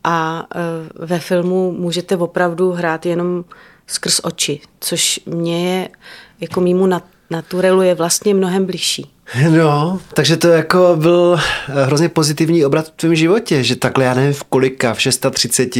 A 0.03 0.47
eh, 0.55 0.59
ve 1.05 1.19
filmu 1.19 1.71
můžete 1.71 2.17
opravdu 2.17 2.71
hrát 2.71 3.05
jenom 3.05 3.45
skrz 3.87 4.19
oči, 4.23 4.61
což 4.79 5.19
mě 5.25 5.69
je 5.69 5.89
jako 6.39 6.61
mýmu 6.61 6.85
naturelu 7.31 7.81
je 7.81 7.95
vlastně 7.95 8.33
mnohem 8.33 8.65
blížší. 8.65 9.11
No, 9.49 9.99
takže 10.13 10.37
to 10.37 10.47
jako 10.47 10.95
byl 10.99 11.39
eh, 11.39 11.85
hrozně 11.85 12.09
pozitivní 12.09 12.65
obrat 12.65 12.87
v 12.87 12.91
tvém 12.91 13.15
životě, 13.15 13.63
že 13.63 13.75
takhle, 13.75 14.05
já 14.05 14.13
nevím 14.13 14.33
v 14.33 14.43
kolika, 14.43 14.93
v 14.93 15.01
630 15.01 15.75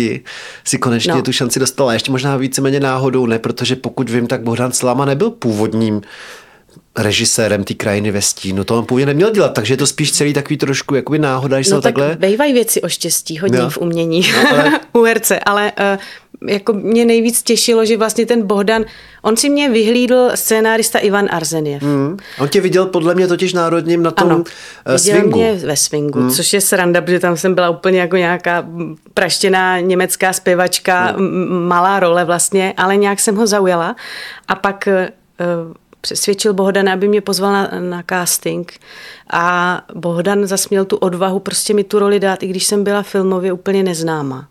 si 0.63 0.77
konečně 0.79 1.13
no. 1.13 1.21
tu 1.21 1.31
šanci 1.31 1.59
dostala. 1.59 1.93
Ještě 1.93 2.11
možná 2.11 2.37
víceméně 2.37 2.79
náhodou, 2.79 3.25
ne, 3.25 3.39
protože 3.39 3.75
pokud 3.75 4.09
vím, 4.09 4.27
tak 4.27 4.41
Bohdan 4.41 4.71
Slama 4.71 5.05
nebyl 5.05 5.29
původním 5.29 6.01
režisérem 6.97 7.63
té 7.63 7.73
krajiny 7.73 8.11
ve 8.11 8.21
stínu. 8.21 8.63
To 8.63 8.77
on 8.77 8.85
původně 8.85 9.05
neměl 9.05 9.31
dělat, 9.31 9.53
takže 9.53 9.73
je 9.73 9.77
to 9.77 9.87
spíš 9.87 10.11
celý 10.11 10.33
takový 10.33 10.57
trošku 10.57 10.95
jakoby 10.95 11.19
náhoda, 11.19 11.61
že 11.61 11.71
no, 11.71 11.81
tak 11.81 11.95
takhle... 11.95 12.29
Bývají 12.29 12.53
věci 12.53 12.81
o 12.81 12.89
štěstí 12.89 13.39
hodně 13.39 13.59
no. 13.59 13.69
v 13.69 13.77
umění, 13.77 14.21
no, 14.33 14.49
ale... 14.49 14.79
u 14.93 15.03
herce, 15.03 15.39
ale 15.39 15.71
uh, 15.93 15.99
jako 16.47 16.73
mě 16.73 17.05
nejvíc 17.05 17.43
těšilo, 17.43 17.85
že 17.85 17.97
vlastně 17.97 18.25
ten 18.25 18.47
Bohdan, 18.47 18.85
on 19.21 19.37
si 19.37 19.49
mě 19.49 19.69
vyhlídl 19.69 20.31
scénárista 20.35 20.99
Ivan 20.99 21.27
Arzeniev. 21.31 21.83
Mm. 21.83 22.17
On 22.39 22.47
tě 22.47 22.61
viděl 22.61 22.85
podle 22.85 23.15
mě 23.15 23.27
totiž 23.27 23.53
národním 23.53 24.03
na 24.03 24.11
tom 24.11 24.31
ano, 24.31 24.37
uh, 24.37 24.95
swingu. 24.95 25.37
mě 25.37 25.53
ve 25.53 25.77
swingu, 25.77 26.19
mm. 26.19 26.29
což 26.29 26.53
je 26.53 26.61
sranda, 26.61 27.01
protože 27.01 27.19
tam 27.19 27.37
jsem 27.37 27.55
byla 27.55 27.69
úplně 27.69 27.99
jako 27.99 28.15
nějaká 28.15 28.65
praštěná 29.13 29.79
německá 29.79 30.33
zpěvačka, 30.33 31.13
mm. 31.17 31.67
malá 31.67 31.99
role 31.99 32.25
vlastně, 32.25 32.73
ale 32.77 32.97
nějak 32.97 33.19
jsem 33.19 33.35
ho 33.35 33.47
zaujala. 33.47 33.95
A 34.47 34.55
pak 34.55 34.87
uh, 34.87 35.73
přesvědčil 36.01 36.53
Bohdana, 36.53 36.93
aby 36.93 37.07
mě 37.07 37.21
pozval 37.21 37.53
na, 37.53 37.69
na 37.79 38.03
casting 38.09 38.73
a 39.33 39.81
Bohdan 39.93 40.47
zasměl 40.47 40.85
tu 40.85 40.97
odvahu 40.97 41.39
prostě 41.39 41.73
mi 41.73 41.83
tu 41.83 41.99
roli 41.99 42.19
dát, 42.19 42.43
i 42.43 42.47
když 42.47 42.63
jsem 42.63 42.83
byla 42.83 43.03
filmově 43.03 43.53
úplně 43.53 43.83
neznámá. 43.83 44.47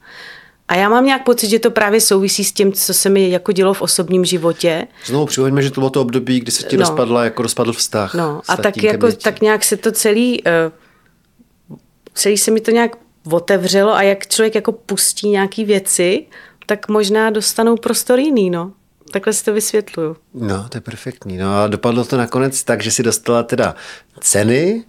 A 0.71 0.75
já 0.75 0.89
mám 0.89 1.07
nějak 1.07 1.25
pocit, 1.25 1.51
že 1.51 1.59
to 1.59 1.71
právě 1.71 2.01
souvisí 2.01 2.45
s 2.45 2.53
tím, 2.53 2.73
co 2.73 2.95
se 2.95 3.09
mi 3.09 3.31
jako 3.31 3.53
dělo 3.53 3.75
v 3.75 3.83
osobním 3.83 4.25
životě. 4.25 4.87
Znovu 5.07 5.27
přihoďme, 5.27 5.63
že 5.63 5.71
to 5.71 5.81
bylo 5.81 5.91
to 5.91 6.01
období, 6.01 6.41
kdy 6.41 6.53
se 6.53 6.67
ti 6.67 6.77
no. 6.77 6.81
rozpadla, 6.81 7.25
jako 7.25 7.43
rozpadl 7.43 7.73
vztah. 7.73 8.15
No 8.15 8.41
a 8.49 8.57
tak, 8.57 8.83
jako, 8.83 9.13
tak 9.13 9.41
nějak 9.41 9.65
se 9.65 9.77
to 9.77 9.93
celý, 9.93 10.43
uh, 10.43 11.79
celý 12.15 12.39
se 12.39 12.51
mi 12.51 12.61
to 12.61 12.71
nějak 12.71 12.97
otevřelo 13.31 13.95
a 13.95 14.03
jak 14.03 14.27
člověk 14.27 14.55
jako 14.55 14.73
pustí 14.73 15.29
nějaký 15.29 15.65
věci, 15.65 16.27
tak 16.67 16.89
možná 16.89 17.31
dostanou 17.31 17.77
prostor 17.77 18.19
jiný, 18.19 18.51
no. 18.51 18.73
Takhle 19.13 19.33
si 19.33 19.45
to 19.45 19.53
vysvětluju. 19.53 20.17
No, 20.35 20.69
to 20.69 20.77
je 20.77 20.81
perfektní. 20.81 21.37
No 21.37 21.59
a 21.59 21.67
dopadlo 21.67 22.05
to 22.05 22.17
nakonec 22.17 22.65
tak, 22.65 22.83
že 22.83 22.91
si 22.91 23.03
dostala 23.03 23.43
teda 23.43 23.75
ceny, 24.21 24.85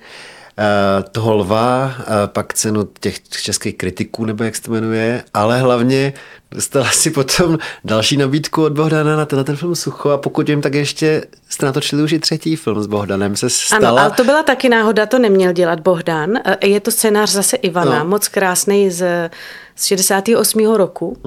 toho 1.12 1.36
lva, 1.36 1.93
eh, 2.00 2.04
pak 2.28 2.54
cenu 2.54 2.89
těch 3.00 3.30
českých 3.30 3.78
kritiků, 3.78 4.26
nebo 4.26 4.43
jak 4.43 4.56
se 4.56 4.62
to 4.62 4.71
jmenuje, 4.71 5.24
ale 5.34 5.60
hlavně 5.60 6.13
dostala 6.52 6.89
si 6.91 7.10
potom 7.10 7.58
další 7.86 8.17
nabídku 8.17 8.63
od 8.63 8.74
Bohdana 8.74 9.15
na 9.15 9.26
ten, 9.26 9.43
ten 9.43 9.56
film 9.56 9.76
Sucho 9.76 10.10
a 10.10 10.17
pokud 10.17 10.50
vím, 10.50 10.62
tak 10.62 10.74
ještě 10.74 11.26
jste 11.50 11.65
natočili 11.65 12.04
už 12.04 12.12
i 12.12 12.19
třetí 12.19 12.56
film 12.56 12.84
s 12.84 12.88
Bohdanem 12.88 13.36
se 13.36 13.50
stala. 13.50 13.89
Ano, 13.89 14.00
ale 14.00 14.12
to 14.12 14.24
byla 14.24 14.43
taky 14.43 14.69
náhoda, 14.69 15.06
to 15.06 15.19
neměl 15.19 15.54
dělat 15.54 15.80
Bohdan. 15.80 16.38
Eh, 16.45 16.67
je 16.67 16.80
to 16.80 16.91
scénář 16.91 17.30
zase 17.30 17.58
Ivana, 17.58 18.00
no. 18.00 18.10
moc 18.10 18.28
krásný 18.28 18.89
z, 18.91 19.30
z 19.76 19.86
68. 19.86 20.76
roku, 20.76 21.17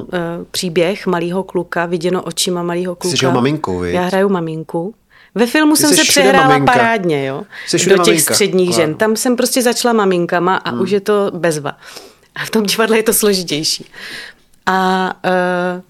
příběh 0.51 1.07
malého 1.07 1.43
kluka, 1.43 1.87
viděno 1.87 2.23
očima 2.23 2.63
malého 2.63 2.95
kluka. 2.95 3.17
Jsi 3.17 3.27
maminkou, 3.27 3.79
viď? 3.79 3.95
Já 3.95 4.03
hraju 4.03 4.29
maminku. 4.29 4.95
Ve 5.35 5.47
filmu 5.47 5.75
Ty 5.75 5.81
jsem 5.81 5.97
se 5.97 6.03
přehrála 6.03 6.49
maminka. 6.49 6.73
parádně, 6.73 7.27
jo. 7.27 7.45
Jsi 7.67 7.77
do 7.77 7.85
těch 7.85 7.99
maminka. 7.99 8.35
středních 8.35 8.69
Klar. 8.69 8.81
žen. 8.81 8.95
Tam 8.95 9.17
jsem 9.17 9.37
prostě 9.37 9.63
začala 9.63 9.93
maminkama 9.93 10.57
a 10.57 10.71
hmm. 10.71 10.81
už 10.81 10.91
je 10.91 11.01
to 11.01 11.31
bezva. 11.35 11.79
A 12.35 12.45
v 12.45 12.51
tom 12.51 12.63
divadle 12.63 12.97
je 12.97 13.03
to 13.03 13.13
složitější. 13.15 13.91
A 14.67 15.11
uh, 15.25 15.83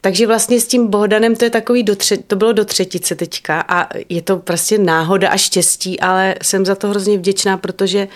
takže 0.00 0.26
vlastně 0.26 0.60
s 0.60 0.66
tím 0.66 0.86
Bohdanem 0.86 1.36
to 1.36 1.44
je 1.44 1.50
takový, 1.50 1.82
do 1.82 1.92
tře- 1.92 2.22
to 2.26 2.36
bylo 2.36 2.52
do 2.52 2.64
třetice 2.64 3.14
teďka 3.14 3.64
a 3.68 3.88
je 4.08 4.22
to 4.22 4.36
prostě 4.36 4.78
náhoda 4.78 5.28
a 5.28 5.36
štěstí, 5.36 6.00
ale 6.00 6.34
jsem 6.42 6.66
za 6.66 6.74
to 6.74 6.88
hrozně 6.88 7.18
vděčná, 7.18 7.56
protože 7.56 8.08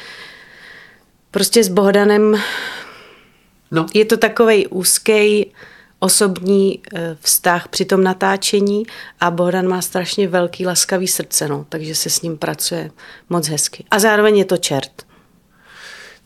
prostě 1.31 1.65
s 1.65 1.69
Bohdanem 1.69 2.43
no. 3.71 3.87
je 3.95 4.05
to 4.05 4.17
takovej 4.17 4.67
úzký 4.71 5.53
osobní 6.03 6.81
eh, 6.95 7.17
vztah 7.21 7.69
při 7.69 7.85
tom 7.85 8.05
natáčení 8.05 8.83
a 9.21 9.31
Bohdan 9.31 9.69
má 9.69 9.83
strašně 9.83 10.29
velký 10.29 10.67
laskavý 10.67 11.09
srdce, 11.09 11.49
no, 11.49 11.67
takže 11.69 11.95
se 11.95 12.11
s 12.11 12.23
ním 12.23 12.39
pracuje 12.39 12.91
moc 13.31 13.49
hezky. 13.49 13.85
A 13.91 13.99
zároveň 13.99 14.37
je 14.37 14.45
to 14.45 14.57
čert. 14.57 15.03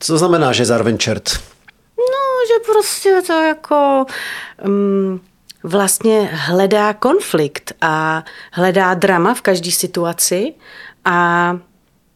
Co 0.01 0.19
znamená, 0.19 0.53
že 0.53 0.65
zároveň 0.65 0.99
čert? 0.99 1.41
No, 1.99 2.23
že 2.49 2.73
prostě 2.73 3.23
to 3.27 3.33
jako 3.33 4.07
um, 4.65 5.21
vlastně 5.63 6.31
hledá 6.33 6.93
konflikt 6.93 7.73
a 7.81 8.25
hledá 8.53 8.95
drama 8.95 9.35
v 9.35 9.41
každé 9.41 9.71
situaci 9.71 10.55
a 11.05 11.59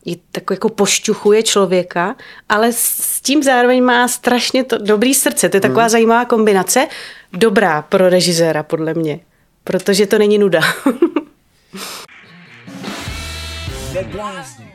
je 0.05 0.16
tak 0.33 0.44
jako 0.51 0.68
pošťuchuje 0.68 1.42
člověka, 1.42 2.16
ale 2.49 2.73
s 2.73 3.20
tím 3.20 3.42
zároveň 3.42 3.85
má 3.85 4.09
strašně 4.09 4.64
to 4.64 4.79
dobrý 4.79 5.14
srdce. 5.14 5.49
To 5.49 5.57
je 5.57 5.61
taková 5.61 5.83
hmm. 5.83 5.90
zajímavá 5.90 6.25
kombinace 6.25 6.88
dobrá 7.33 7.83
pro 7.83 8.09
režiséra, 8.09 8.62
podle 8.62 8.95
mě. 8.95 9.21
Protože 9.64 10.07
to 10.07 10.19
není 10.19 10.38
nuda. 10.38 10.61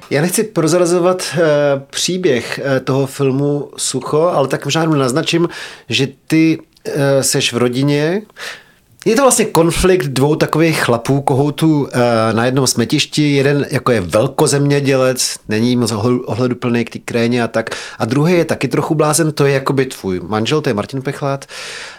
Já 0.10 0.22
nechci 0.22 0.44
prozrazovat 0.44 1.34
uh, 1.34 1.40
příběh 1.90 2.60
uh, 2.64 2.80
toho 2.80 3.06
filmu 3.08 3.72
Sucho, 3.78 4.22
ale 4.22 4.48
tak 4.48 4.66
možná 4.66 4.86
naznačím, 4.86 5.50
že 5.90 6.08
ty 6.28 6.58
uh, 6.58 6.94
seš 7.22 7.54
v 7.54 7.58
rodině, 7.58 8.22
je 9.06 9.16
to 9.16 9.22
vlastně 9.22 9.46
konflikt 9.46 10.06
dvou 10.06 10.36
takových 10.36 10.84
chlapů, 10.84 11.22
kohoutů 11.22 11.88
eh, 11.94 12.34
na 12.34 12.46
jednom 12.46 12.68
smetišti. 12.68 13.36
Jeden 13.36 13.66
jako 13.72 13.92
je 13.92 14.02
velkozemědělec, 14.02 15.36
není 15.48 15.76
moc 15.76 15.92
ohleduplný 16.26 16.86
k 16.86 16.90
té 16.90 17.00
kréně 17.00 17.44
a 17.44 17.48
tak. 17.48 17.70
A 18.00 18.06
druhý 18.06 18.34
je 18.34 18.46
taky 18.46 18.68
trochu 18.68 18.96
blázen, 18.96 19.32
to 19.32 19.46
je 19.46 19.54
jako 19.54 19.74
by 19.74 19.86
tvůj 19.86 20.22
manžel, 20.28 20.62
to 20.62 20.70
je 20.70 20.74
Martin 20.74 21.02
Pechlát, 21.02 21.46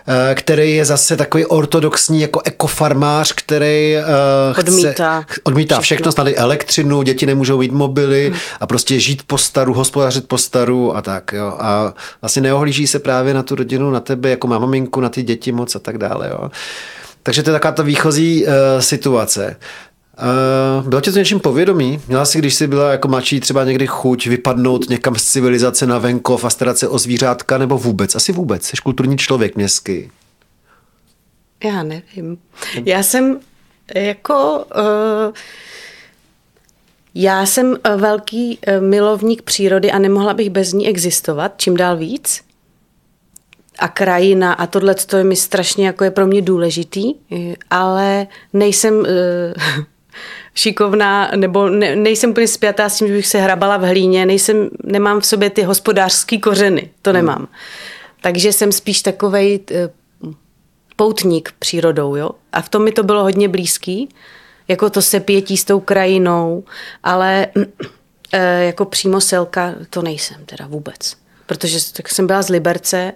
eh, 0.08 0.34
který 0.34 0.76
je 0.76 0.84
zase 0.84 1.16
takový 1.16 1.46
ortodoxní 1.46 2.20
jako 2.20 2.40
ekofarmář, 2.44 3.32
který 3.32 3.96
odmítá, 4.58 5.22
chce, 5.22 5.40
odmítá 5.44 5.80
všechno, 5.80 6.12
snad 6.12 6.28
elektřinu, 6.34 7.02
děti 7.02 7.26
nemůžou 7.26 7.58
mít 7.58 7.72
mobily 7.72 8.28
hmm. 8.28 8.38
a 8.60 8.66
prostě 8.66 9.00
žít 9.00 9.22
po 9.26 9.38
staru, 9.38 9.74
hospodařit 9.74 10.28
po 10.28 10.38
staru 10.38 10.96
a 10.96 11.02
tak. 11.02 11.32
Jo. 11.32 11.56
A 11.58 11.94
vlastně 12.20 12.42
neohlíží 12.42 12.86
se 12.86 12.98
právě 12.98 13.34
na 13.34 13.42
tu 13.42 13.54
rodinu, 13.54 13.90
na 13.90 14.00
tebe, 14.00 14.30
jako 14.30 14.46
má 14.46 14.58
maminku, 14.58 15.00
na 15.00 15.08
ty 15.08 15.22
děti 15.22 15.52
moc 15.52 15.76
a 15.76 15.78
tak 15.78 15.98
dále. 15.98 16.28
Jo. 16.30 16.50
Takže 17.26 17.42
to 17.42 17.50
je 17.50 17.52
taková 17.52 17.72
ta 17.72 17.82
výchozí 17.82 18.46
uh, 18.46 18.52
situace. 18.80 19.56
Uh, 20.80 20.88
bylo 20.88 21.00
tě 21.00 21.12
to 21.12 21.18
něčím 21.18 21.40
povědomí? 21.40 22.00
Měla 22.08 22.24
jsi, 22.24 22.38
když 22.38 22.54
jsi 22.54 22.66
byla 22.66 22.90
jako 22.90 23.08
mladší, 23.08 23.40
třeba 23.40 23.64
někdy 23.64 23.86
chuť 23.86 24.26
vypadnout 24.26 24.88
někam 24.88 25.14
z 25.14 25.24
civilizace 25.24 25.86
na 25.86 25.98
venkov 25.98 26.44
a 26.44 26.50
starat 26.50 26.78
se 26.78 26.88
o 26.88 26.98
zvířátka, 26.98 27.58
nebo 27.58 27.78
vůbec? 27.78 28.14
Asi 28.14 28.32
vůbec. 28.32 28.64
Jsi 28.64 28.76
kulturní 28.82 29.18
člověk 29.18 29.56
městský. 29.56 30.10
Já 31.64 31.82
nevím. 31.82 32.38
Já 32.84 33.02
jsem 33.02 33.40
jako... 33.94 34.64
Uh, 34.76 35.34
já 37.14 37.46
jsem 37.46 37.76
velký 37.96 38.58
milovník 38.80 39.42
přírody 39.42 39.92
a 39.92 39.98
nemohla 39.98 40.34
bych 40.34 40.50
bez 40.50 40.72
ní 40.72 40.88
existovat, 40.88 41.52
čím 41.56 41.76
dál 41.76 41.96
víc 41.96 42.45
a 43.78 43.88
krajina 43.88 44.52
a 44.52 44.66
tohle 44.66 44.94
to 44.94 45.16
je 45.16 45.24
mi 45.24 45.36
strašně 45.36 45.86
jako 45.86 46.04
je 46.04 46.10
pro 46.10 46.26
mě 46.26 46.42
důležitý, 46.42 47.14
ale 47.70 48.26
nejsem 48.52 48.98
uh, 48.98 49.04
šikovná, 50.54 51.30
nebo 51.36 51.68
ne, 51.68 51.96
nejsem 51.96 52.30
úplně 52.30 52.48
spjatá 52.48 52.88
s 52.88 52.98
tím, 52.98 53.08
že 53.08 53.14
bych 53.14 53.26
se 53.26 53.40
hrabala 53.40 53.76
v 53.76 53.84
hlíně, 53.84 54.26
nejsem, 54.26 54.70
nemám 54.84 55.20
v 55.20 55.26
sobě 55.26 55.50
ty 55.50 55.62
hospodářské 55.62 56.38
kořeny, 56.38 56.90
to 57.02 57.10
hmm. 57.10 57.16
nemám. 57.16 57.48
Takže 58.20 58.52
jsem 58.52 58.72
spíš 58.72 59.02
takovej 59.02 59.60
uh, 59.70 60.32
poutník 60.96 61.52
přírodou, 61.58 62.16
jo. 62.16 62.30
A 62.52 62.62
v 62.62 62.68
tom 62.68 62.84
mi 62.84 62.92
to 62.92 63.02
bylo 63.02 63.22
hodně 63.22 63.48
blízký, 63.48 64.08
jako 64.68 64.90
to 64.90 65.02
se 65.02 65.20
pětí 65.20 65.56
s 65.56 65.64
tou 65.64 65.80
krajinou, 65.80 66.64
ale 67.02 67.46
e, 68.32 68.64
jako 68.64 68.84
přímo 68.84 69.20
selka 69.20 69.74
to 69.90 70.02
nejsem 70.02 70.44
teda 70.46 70.66
vůbec. 70.66 71.16
Protože 71.46 71.92
tak 71.92 72.08
jsem 72.08 72.26
byla 72.26 72.42
z 72.42 72.48
Liberce 72.48 73.12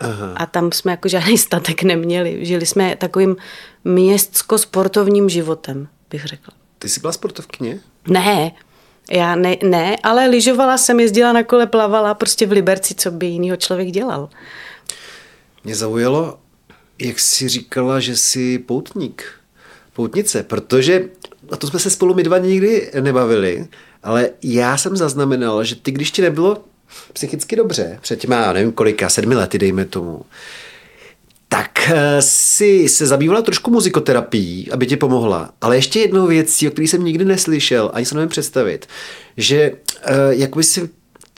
Aha. 0.00 0.32
a 0.36 0.46
tam 0.46 0.72
jsme 0.72 0.90
jako 0.90 1.08
žádný 1.08 1.38
statek 1.38 1.82
neměli. 1.82 2.38
Žili 2.46 2.66
jsme 2.66 2.96
takovým 2.96 3.36
městsko-sportovním 3.84 5.28
životem, 5.28 5.88
bych 6.10 6.24
řekla. 6.24 6.54
Ty 6.78 6.88
jsi 6.88 7.00
byla 7.00 7.12
sportovkyně? 7.12 7.80
Ne, 8.08 8.52
já 9.10 9.36
ne, 9.36 9.56
ne, 9.62 9.96
ale 10.02 10.26
lyžovala 10.26 10.78
jsem, 10.78 11.00
jezdila 11.00 11.32
na 11.32 11.42
kole, 11.42 11.66
plavala 11.66 12.14
prostě 12.14 12.46
v 12.46 12.52
Liberci, 12.52 12.94
co 12.94 13.10
by 13.10 13.26
jinýho 13.26 13.56
člověk 13.56 13.88
dělal. 13.88 14.28
Mě 15.64 15.76
zaujalo, 15.76 16.38
jak 16.98 17.20
jsi 17.20 17.48
říkala, 17.48 18.00
že 18.00 18.16
jsi 18.16 18.58
poutník, 18.58 19.24
poutnice, 19.92 20.42
protože, 20.42 21.08
a 21.50 21.56
to 21.56 21.66
jsme 21.66 21.78
se 21.78 21.90
spolu 21.90 22.14
my 22.14 22.22
dva 22.22 22.38
nikdy 22.38 22.90
nebavili, 23.00 23.68
ale 24.02 24.30
já 24.42 24.76
jsem 24.76 24.96
zaznamenal, 24.96 25.64
že 25.64 25.76
ty, 25.76 25.90
když 25.90 26.10
ti 26.10 26.22
nebylo 26.22 26.64
psychicky 27.12 27.56
dobře, 27.56 27.98
před 28.00 28.20
těma, 28.20 28.52
nevím 28.52 28.72
kolika, 28.72 29.08
sedmi 29.08 29.34
lety, 29.34 29.58
dejme 29.58 29.84
tomu, 29.84 30.22
tak 31.48 31.90
eh, 31.90 32.22
si 32.22 32.88
se 32.88 33.06
zabývala 33.06 33.42
trošku 33.42 33.70
muzikoterapií, 33.70 34.72
aby 34.72 34.86
ti 34.86 34.96
pomohla. 34.96 35.50
Ale 35.60 35.76
ještě 35.76 36.00
jednou 36.00 36.26
věcí, 36.26 36.68
o 36.68 36.70
které 36.70 36.88
jsem 36.88 37.04
nikdy 37.04 37.24
neslyšel, 37.24 37.90
ani 37.92 38.06
se 38.06 38.14
nevím 38.14 38.28
představit, 38.28 38.86
že 39.36 39.72
uh, 39.72 40.30
jak 40.30 40.56
by 40.56 40.62
si 40.62 40.88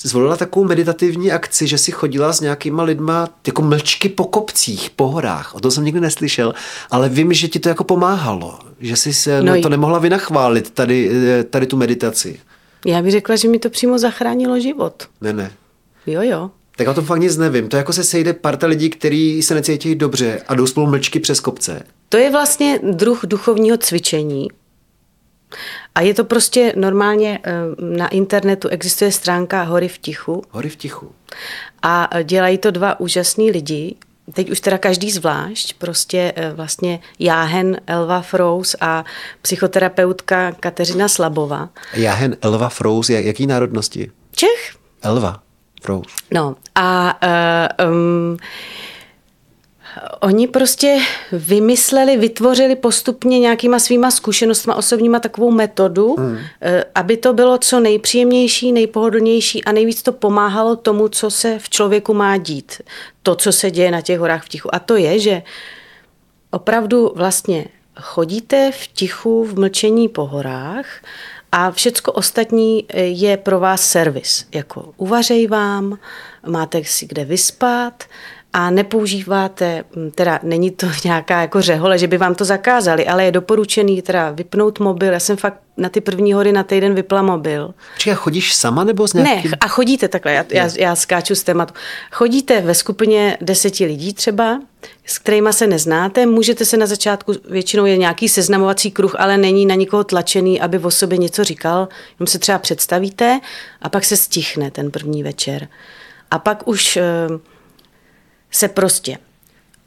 zvolila 0.02 0.36
takovou 0.36 0.66
meditativní 0.66 1.32
akci, 1.32 1.66
že 1.66 1.78
si 1.78 1.92
chodila 1.92 2.32
s 2.32 2.40
nějakýma 2.40 2.82
lidma 2.82 3.28
jako 3.46 3.62
mlčky 3.62 4.08
po 4.08 4.24
kopcích, 4.24 4.90
po 4.96 5.08
horách. 5.08 5.54
O 5.54 5.60
tom 5.60 5.70
jsem 5.70 5.84
nikdy 5.84 6.00
neslyšel, 6.00 6.54
ale 6.90 7.08
vím, 7.08 7.32
že 7.32 7.48
ti 7.48 7.58
to 7.58 7.68
jako 7.68 7.84
pomáhalo. 7.84 8.58
Že 8.80 8.96
jsi 8.96 9.14
se 9.14 9.42
no, 9.42 9.60
to 9.60 9.68
nemohla 9.68 9.98
vynachválit, 9.98 10.70
tady, 10.70 11.10
eh, 11.12 11.44
tady 11.44 11.66
tu 11.66 11.76
meditaci. 11.76 12.40
Já 12.84 13.02
bych 13.02 13.12
řekla, 13.12 13.36
že 13.36 13.48
mi 13.48 13.58
to 13.58 13.70
přímo 13.70 13.98
zachránilo 13.98 14.60
život. 14.60 15.08
Ne, 15.20 15.32
ne. 15.32 15.52
Jo, 16.06 16.22
jo. 16.22 16.50
Tak 16.76 16.88
o 16.88 16.94
tom 16.94 17.04
fakt 17.04 17.20
nic 17.20 17.36
nevím. 17.36 17.68
To 17.68 17.76
jako 17.76 17.92
se 17.92 18.04
sejde 18.04 18.32
parta 18.32 18.66
lidí, 18.66 18.90
kteří 18.90 19.42
se 19.42 19.54
necítí 19.54 19.94
dobře 19.94 20.42
a 20.48 20.54
jdou 20.54 20.66
spolu 20.66 20.86
mlčky 20.86 21.20
přes 21.20 21.40
kopce. 21.40 21.82
To 22.08 22.16
je 22.16 22.30
vlastně 22.30 22.80
druh 22.82 23.20
duchovního 23.24 23.76
cvičení. 23.76 24.48
A 25.94 26.00
je 26.00 26.14
to 26.14 26.24
prostě 26.24 26.72
normálně 26.76 27.38
eh, 27.42 27.52
na 27.78 28.08
internetu 28.08 28.68
existuje 28.68 29.12
stránka 29.12 29.62
Hory 29.62 29.88
v 29.88 29.98
tichu. 29.98 30.42
Hory 30.50 30.68
v 30.68 30.76
tichu. 30.76 31.12
A 31.82 32.08
dělají 32.22 32.58
to 32.58 32.70
dva 32.70 33.00
úžasní 33.00 33.50
lidi. 33.50 33.96
Teď 34.32 34.50
už 34.50 34.60
teda 34.60 34.78
každý 34.78 35.10
zvlášť, 35.10 35.74
prostě 35.78 36.32
eh, 36.36 36.52
vlastně 36.52 37.00
Jáhen 37.18 37.80
Elva 37.86 38.20
Frous 38.20 38.76
a 38.80 39.04
psychoterapeutka 39.42 40.52
Kateřina 40.52 41.08
Slabova. 41.08 41.68
Jáhen 41.94 42.36
Elva 42.42 42.68
Frous, 42.68 43.10
jaký 43.10 43.46
národnosti? 43.46 44.10
Čech. 44.34 44.76
Elva. 45.02 45.42
Pro. 45.82 46.02
No 46.30 46.56
a 46.74 47.18
uh, 47.78 47.90
um, 47.90 48.36
oni 50.20 50.48
prostě 50.48 50.98
vymysleli, 51.32 52.16
vytvořili 52.16 52.76
postupně 52.76 53.38
nějakýma 53.38 53.78
svýma 53.78 54.10
zkušenostmi 54.10 54.74
osobníma 54.74 55.20
takovou 55.20 55.50
metodu, 55.50 56.16
mm. 56.18 56.38
aby 56.94 57.16
to 57.16 57.32
bylo 57.32 57.58
co 57.58 57.80
nejpříjemnější, 57.80 58.72
nejpohodlnější 58.72 59.64
a 59.64 59.72
nejvíc 59.72 60.02
to 60.02 60.12
pomáhalo 60.12 60.76
tomu, 60.76 61.08
co 61.08 61.30
se 61.30 61.58
v 61.58 61.70
člověku 61.70 62.14
má 62.14 62.36
dít. 62.36 62.82
To, 63.22 63.34
co 63.34 63.52
se 63.52 63.70
děje 63.70 63.90
na 63.90 64.00
těch 64.00 64.18
horách 64.18 64.44
v 64.44 64.48
tichu. 64.48 64.74
A 64.74 64.78
to 64.78 64.96
je, 64.96 65.18
že 65.18 65.42
opravdu 66.50 67.12
vlastně 67.14 67.64
chodíte 68.00 68.72
v 68.72 68.86
tichu, 68.86 69.44
v 69.44 69.58
mlčení 69.58 70.08
po 70.08 70.26
horách 70.26 70.86
a 71.52 71.70
všecko 71.70 72.12
ostatní 72.12 72.84
eh, 72.88 73.02
je 73.02 73.36
pro 73.36 73.60
vás 73.60 73.88
servis. 73.88 74.46
Jako 74.54 74.92
uvařej 74.96 75.46
vám, 75.46 75.98
máte 76.46 76.84
si 76.84 77.06
kde 77.06 77.24
vyspat, 77.24 78.04
a 78.52 78.70
nepoužíváte, 78.70 79.84
hm, 79.96 80.10
teda 80.14 80.40
není 80.42 80.70
to 80.70 80.86
nějaká 81.04 81.40
jako 81.40 81.62
řehole, 81.62 81.98
že 81.98 82.06
by 82.06 82.18
vám 82.18 82.34
to 82.34 82.44
zakázali, 82.44 83.06
ale 83.06 83.24
je 83.24 83.32
doporučený 83.32 84.02
teda 84.02 84.30
vypnout 84.30 84.80
mobil. 84.80 85.12
Já 85.12 85.20
jsem 85.20 85.36
fakt 85.36 85.60
na 85.76 85.88
ty 85.88 86.00
první 86.00 86.32
hory 86.32 86.52
na 86.52 86.62
týden 86.62 86.94
vypla 86.94 87.22
mobil. 87.22 87.74
Počkej, 87.94 88.12
a 88.12 88.16
chodíš 88.16 88.54
sama 88.54 88.84
nebo 88.84 89.08
s 89.08 89.12
nějakým... 89.12 89.50
Ne, 89.50 89.56
a 89.60 89.68
chodíte 89.68 90.08
takhle, 90.08 90.32
já, 90.32 90.44
já, 90.50 90.70
já 90.78 90.96
skáču 90.96 91.34
z 91.34 91.42
tématu. 91.42 91.74
Chodíte 92.12 92.60
ve 92.60 92.74
skupině 92.74 93.38
deseti 93.40 93.84
lidí 93.84 94.14
třeba, 94.14 94.60
s 95.06 95.18
kterými 95.18 95.52
se 95.52 95.66
neznáte, 95.66 96.26
můžete 96.26 96.64
se 96.64 96.76
na 96.76 96.86
začátku, 96.86 97.32
většinou 97.50 97.84
je 97.84 97.96
nějaký 97.96 98.28
seznamovací 98.28 98.90
kruh, 98.90 99.14
ale 99.18 99.36
není 99.36 99.66
na 99.66 99.74
nikoho 99.74 100.04
tlačený, 100.04 100.60
aby 100.60 100.78
o 100.78 100.90
sobě 100.90 101.18
něco 101.18 101.44
říkal, 101.44 101.88
jenom 102.20 102.26
se 102.26 102.38
třeba 102.38 102.58
představíte 102.58 103.40
a 103.82 103.88
pak 103.88 104.04
se 104.04 104.16
stichne 104.16 104.70
ten 104.70 104.90
první 104.90 105.22
večer. 105.22 105.68
A 106.30 106.38
pak 106.38 106.68
už 106.68 106.96
eh, 106.96 107.02
se 108.56 108.68
prostě 108.68 109.18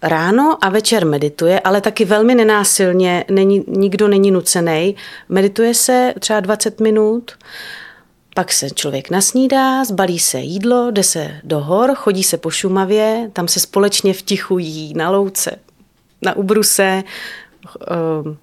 ráno 0.02 0.58
a 0.62 0.70
večer 0.70 1.06
medituje, 1.06 1.60
ale 1.60 1.82
taky 1.82 2.06
velmi 2.06 2.36
nenásilně, 2.36 3.26
není, 3.32 3.64
nikdo 3.68 4.08
není 4.08 4.32
nucený. 4.32 4.96
Medituje 5.30 5.74
se 5.74 6.14
třeba 6.20 6.40
20 6.40 6.80
minut, 6.80 7.32
pak 8.36 8.54
se 8.54 8.70
člověk 8.70 9.10
nasnídá, 9.10 9.86
zbalí 9.86 10.20
se 10.20 10.40
jídlo, 10.40 10.92
jde 10.92 11.04
se 11.04 11.32
do 11.44 11.60
hor, 11.60 11.96
chodí 11.96 12.24
se 12.24 12.38
po 12.38 12.50
Šumavě, 12.50 13.30
tam 13.34 13.48
se 13.48 13.60
společně 13.60 14.14
vtichují 14.14 14.94
na 14.94 15.10
louce, 15.10 15.52
na 16.22 16.36
ubruse. 16.36 17.04
Ehm, 17.88 18.38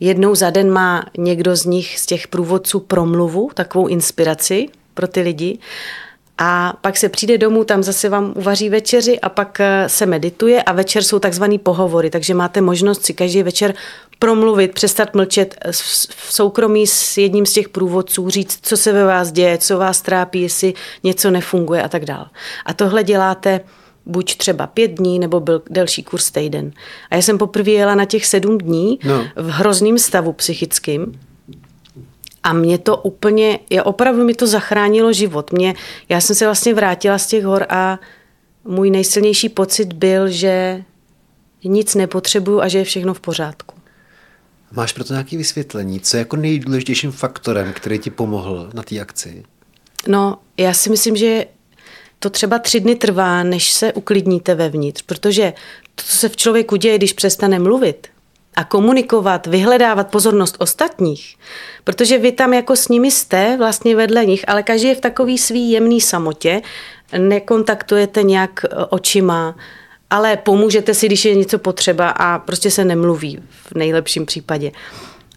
jednou 0.00 0.34
za 0.34 0.50
den 0.50 0.70
má 0.70 1.04
někdo 1.18 1.56
z 1.56 1.64
nich, 1.64 1.98
z 1.98 2.06
těch 2.06 2.28
průvodců, 2.28 2.80
promluvu, 2.80 3.50
takovou 3.54 3.86
inspiraci 3.86 4.68
pro 4.94 5.08
ty 5.08 5.20
lidi. 5.20 5.58
A 6.44 6.72
pak 6.80 6.96
se 6.96 7.08
přijde 7.08 7.38
domů, 7.38 7.64
tam 7.64 7.82
zase 7.82 8.08
vám 8.08 8.32
uvaří 8.36 8.68
večeři 8.68 9.20
a 9.20 9.28
pak 9.28 9.60
eh, 9.60 9.88
se 9.88 10.06
medituje 10.06 10.62
a 10.62 10.72
večer 10.72 11.02
jsou 11.02 11.18
takzvaný 11.18 11.58
pohovory, 11.58 12.10
takže 12.10 12.34
máte 12.34 12.60
možnost 12.60 13.04
si 13.04 13.14
každý 13.14 13.42
večer 13.42 13.74
promluvit, 14.18 14.74
přestat 14.74 15.14
mlčet 15.14 15.54
v 15.70 16.32
soukromí 16.34 16.86
s 16.86 17.18
jedním 17.18 17.46
z 17.46 17.52
těch 17.52 17.68
průvodců, 17.68 18.30
říct, 18.30 18.58
co 18.62 18.76
se 18.76 18.92
ve 18.92 19.04
vás 19.04 19.32
děje, 19.32 19.58
co 19.58 19.78
vás 19.78 20.02
trápí, 20.02 20.42
jestli 20.42 20.74
něco 21.04 21.30
nefunguje 21.30 21.82
a 21.82 21.88
tak 21.88 22.04
dále. 22.04 22.26
A 22.66 22.74
tohle 22.74 23.04
děláte 23.04 23.60
buď 24.06 24.36
třeba 24.36 24.66
pět 24.66 24.90
dní, 24.90 25.18
nebo 25.18 25.40
byl 25.40 25.62
delší 25.70 26.02
kurz 26.02 26.30
týden. 26.30 26.72
A 27.10 27.16
já 27.16 27.22
jsem 27.22 27.38
poprvé 27.38 27.70
jela 27.70 27.94
na 27.94 28.04
těch 28.04 28.26
sedm 28.26 28.58
dní 28.58 28.98
no. 29.04 29.26
v 29.36 29.50
hrozném 29.50 29.98
stavu 29.98 30.32
psychickým, 30.32 31.20
a 32.42 32.52
mě 32.52 32.78
to 32.78 32.96
úplně, 32.96 33.58
je 33.70 33.82
opravdu 33.82 34.24
mi 34.24 34.34
to 34.34 34.46
zachránilo 34.46 35.12
život. 35.12 35.52
Mě, 35.52 35.74
já 36.08 36.20
jsem 36.20 36.36
se 36.36 36.44
vlastně 36.44 36.74
vrátila 36.74 37.18
z 37.18 37.26
těch 37.26 37.44
hor 37.44 37.66
a 37.68 37.98
můj 38.64 38.90
nejsilnější 38.90 39.48
pocit 39.48 39.92
byl, 39.92 40.28
že 40.28 40.82
nic 41.64 41.94
nepotřebuju 41.94 42.60
a 42.60 42.68
že 42.68 42.78
je 42.78 42.84
všechno 42.84 43.14
v 43.14 43.20
pořádku. 43.20 43.74
Máš 44.72 44.92
proto 44.92 45.12
nějaké 45.12 45.36
vysvětlení? 45.36 46.00
Co 46.00 46.16
je 46.16 46.18
jako 46.18 46.36
nejdůležitějším 46.36 47.12
faktorem, 47.12 47.72
který 47.72 47.98
ti 47.98 48.10
pomohl 48.10 48.70
na 48.74 48.82
té 48.82 49.00
akci? 49.00 49.44
No, 50.08 50.38
já 50.56 50.74
si 50.74 50.90
myslím, 50.90 51.16
že 51.16 51.46
to 52.18 52.30
třeba 52.30 52.58
tři 52.58 52.80
dny 52.80 52.94
trvá, 52.94 53.42
než 53.42 53.72
se 53.72 53.92
uklidníte 53.92 54.54
vevnitř, 54.54 55.02
protože 55.02 55.52
to, 55.94 56.04
co 56.04 56.16
se 56.16 56.28
v 56.28 56.36
člověku 56.36 56.76
děje, 56.76 56.98
když 56.98 57.12
přestane 57.12 57.58
mluvit, 57.58 58.08
a 58.56 58.64
komunikovat, 58.64 59.46
vyhledávat 59.46 60.10
pozornost 60.10 60.56
ostatních, 60.58 61.36
protože 61.84 62.18
vy 62.18 62.32
tam 62.32 62.54
jako 62.54 62.76
s 62.76 62.88
nimi 62.88 63.10
jste 63.10 63.56
vlastně 63.58 63.96
vedle 63.96 64.26
nich, 64.26 64.44
ale 64.48 64.62
každý 64.62 64.88
je 64.88 64.94
v 64.94 65.00
takový 65.00 65.38
svý 65.38 65.70
jemný 65.70 66.00
samotě, 66.00 66.62
nekontaktujete 67.18 68.22
nějak 68.22 68.64
e, 68.64 68.68
očima, 68.90 69.56
ale 70.10 70.36
pomůžete 70.36 70.94
si, 70.94 71.06
když 71.06 71.24
je 71.24 71.34
něco 71.34 71.58
potřeba 71.58 72.08
a 72.10 72.38
prostě 72.38 72.70
se 72.70 72.84
nemluví 72.84 73.42
v 73.50 73.74
nejlepším 73.74 74.26
případě. 74.26 74.72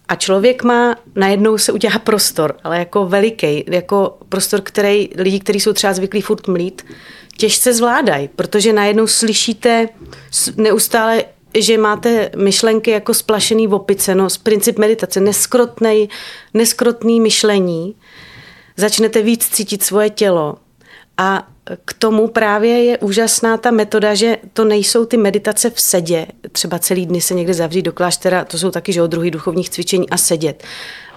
A 0.08 0.14
člověk 0.14 0.62
má, 0.62 0.96
najednou 1.14 1.58
se 1.58 1.72
udělá 1.72 1.98
prostor, 1.98 2.56
ale 2.64 2.78
jako 2.78 3.06
veliký, 3.06 3.64
jako 3.70 4.18
prostor, 4.28 4.60
který 4.60 5.08
lidi, 5.16 5.40
kteří 5.40 5.60
jsou 5.60 5.72
třeba 5.72 5.92
zvyklí 5.92 6.20
furt 6.20 6.48
mlít, 6.48 6.86
těžce 7.36 7.72
zvládají, 7.72 8.28
protože 8.36 8.72
najednou 8.72 9.06
slyšíte 9.06 9.88
neustále 10.56 11.24
že 11.62 11.78
máte 11.78 12.30
myšlenky 12.36 12.90
jako 12.90 13.14
splašený 13.14 13.68
opice, 13.68 14.14
no, 14.14 14.30
z 14.30 14.38
princip 14.38 14.78
meditace, 14.78 15.20
neskrotnej, 15.20 16.08
neskrotný 16.54 17.20
myšlení, 17.20 17.94
začnete 18.76 19.22
víc 19.22 19.48
cítit 19.48 19.82
svoje 19.82 20.10
tělo. 20.10 20.56
A 21.18 21.48
k 21.84 21.92
tomu 21.92 22.28
právě 22.28 22.84
je 22.84 22.98
úžasná 22.98 23.56
ta 23.56 23.70
metoda, 23.70 24.14
že 24.14 24.38
to 24.52 24.64
nejsou 24.64 25.04
ty 25.04 25.16
meditace 25.16 25.70
v 25.70 25.80
sedě, 25.80 26.26
třeba 26.52 26.78
celý 26.78 27.06
dny 27.06 27.20
se 27.20 27.34
někde 27.34 27.54
zavřít 27.54 27.82
do 27.82 27.92
kláštera, 27.92 28.44
to 28.44 28.58
jsou 28.58 28.70
taky, 28.70 28.92
že 28.92 29.02
o 29.02 29.06
druhý 29.06 29.30
duchovních 29.30 29.70
cvičení 29.70 30.10
a 30.10 30.16
sedět, 30.16 30.64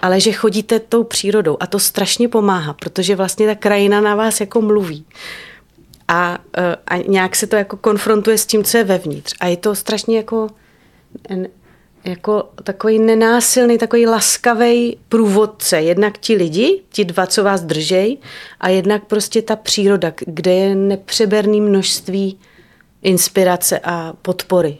ale 0.02 0.20
že 0.20 0.32
chodíte 0.32 0.78
tou 0.78 1.04
přírodou 1.04 1.56
a 1.60 1.66
to 1.66 1.78
strašně 1.78 2.28
pomáhá, 2.28 2.72
protože 2.72 3.16
vlastně 3.16 3.46
ta 3.46 3.54
krajina 3.54 4.00
na 4.00 4.14
vás 4.14 4.40
jako 4.40 4.60
mluví. 4.60 5.04
A, 6.10 6.38
eh, 6.58 6.76
a 6.86 6.96
nějak 6.96 7.36
se 7.36 7.46
to 7.46 7.56
jako 7.56 7.76
konfrontuje 7.76 8.38
s 8.38 8.46
tím, 8.46 8.64
co 8.64 8.76
je 8.76 8.84
vevnitř. 8.84 9.34
A 9.40 9.46
je 9.46 9.56
to 9.56 9.74
strašně 9.74 10.16
jako, 10.16 10.48
jako 12.04 12.48
takový 12.64 12.98
nenásilný, 12.98 13.78
takový 13.78 14.06
laskavý 14.06 14.98
průvodce. 15.08 15.80
Jednak 15.80 16.18
ti 16.18 16.34
lidi, 16.34 16.82
ti 16.88 17.04
dva, 17.04 17.26
co 17.26 17.44
vás 17.44 17.62
držej, 17.62 18.18
a 18.60 18.68
jednak 18.68 19.04
prostě 19.04 19.42
ta 19.42 19.56
příroda, 19.56 20.12
kde 20.26 20.54
je 20.54 20.74
nepřeberný 20.74 21.60
množství 21.60 22.38
inspirace 23.02 23.80
a 23.84 24.12
podpory. 24.22 24.78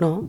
No. 0.00 0.28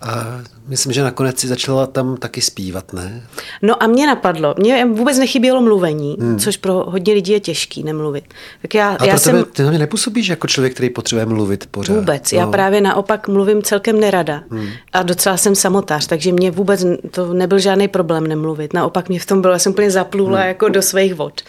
A 0.00 0.40
myslím, 0.68 0.92
že 0.92 1.02
nakonec 1.02 1.38
si 1.38 1.48
začala 1.48 1.86
tam 1.86 2.16
taky 2.16 2.40
zpívat, 2.40 2.92
ne? 2.92 3.26
No 3.62 3.82
a 3.82 3.86
mě 3.86 4.06
napadlo, 4.06 4.54
mě 4.58 4.86
vůbec 4.86 5.18
nechybělo 5.18 5.60
mluvení, 5.62 6.16
hmm. 6.20 6.38
což 6.38 6.56
pro 6.56 6.74
hodně 6.74 7.14
lidí 7.14 7.32
je 7.32 7.40
těžký 7.40 7.82
nemluvit. 7.82 8.24
Tak 8.62 8.74
já, 8.74 8.88
a 8.88 9.04
já 9.04 9.14
pro 9.14 9.20
tebe, 9.20 9.38
jsem... 9.38 9.44
ty 9.52 9.62
na 9.62 9.70
mě 9.70 9.78
nepůsobíš 9.78 10.28
jako 10.28 10.46
člověk, 10.46 10.72
který 10.74 10.90
potřebuje 10.90 11.26
mluvit 11.26 11.66
pořád. 11.70 11.96
Vůbec, 11.96 12.32
no. 12.32 12.38
já 12.38 12.46
právě 12.46 12.80
naopak 12.80 13.28
mluvím 13.28 13.62
celkem 13.62 14.00
nerada 14.00 14.42
hmm. 14.50 14.68
a 14.92 15.02
docela 15.02 15.36
jsem 15.36 15.54
samotář, 15.54 16.06
takže 16.06 16.32
mě 16.32 16.50
vůbec 16.50 16.84
to 17.10 17.34
nebyl 17.34 17.58
žádný 17.58 17.88
problém 17.88 18.26
nemluvit. 18.26 18.72
Naopak 18.72 19.08
mě 19.08 19.20
v 19.20 19.26
tom 19.26 19.40
bylo, 19.40 19.52
já 19.52 19.58
jsem 19.58 19.72
úplně 19.72 19.90
zaplula 19.90 20.38
hmm. 20.38 20.48
jako 20.48 20.68
do 20.68 20.82
svých 20.82 21.14
vod. 21.14 21.40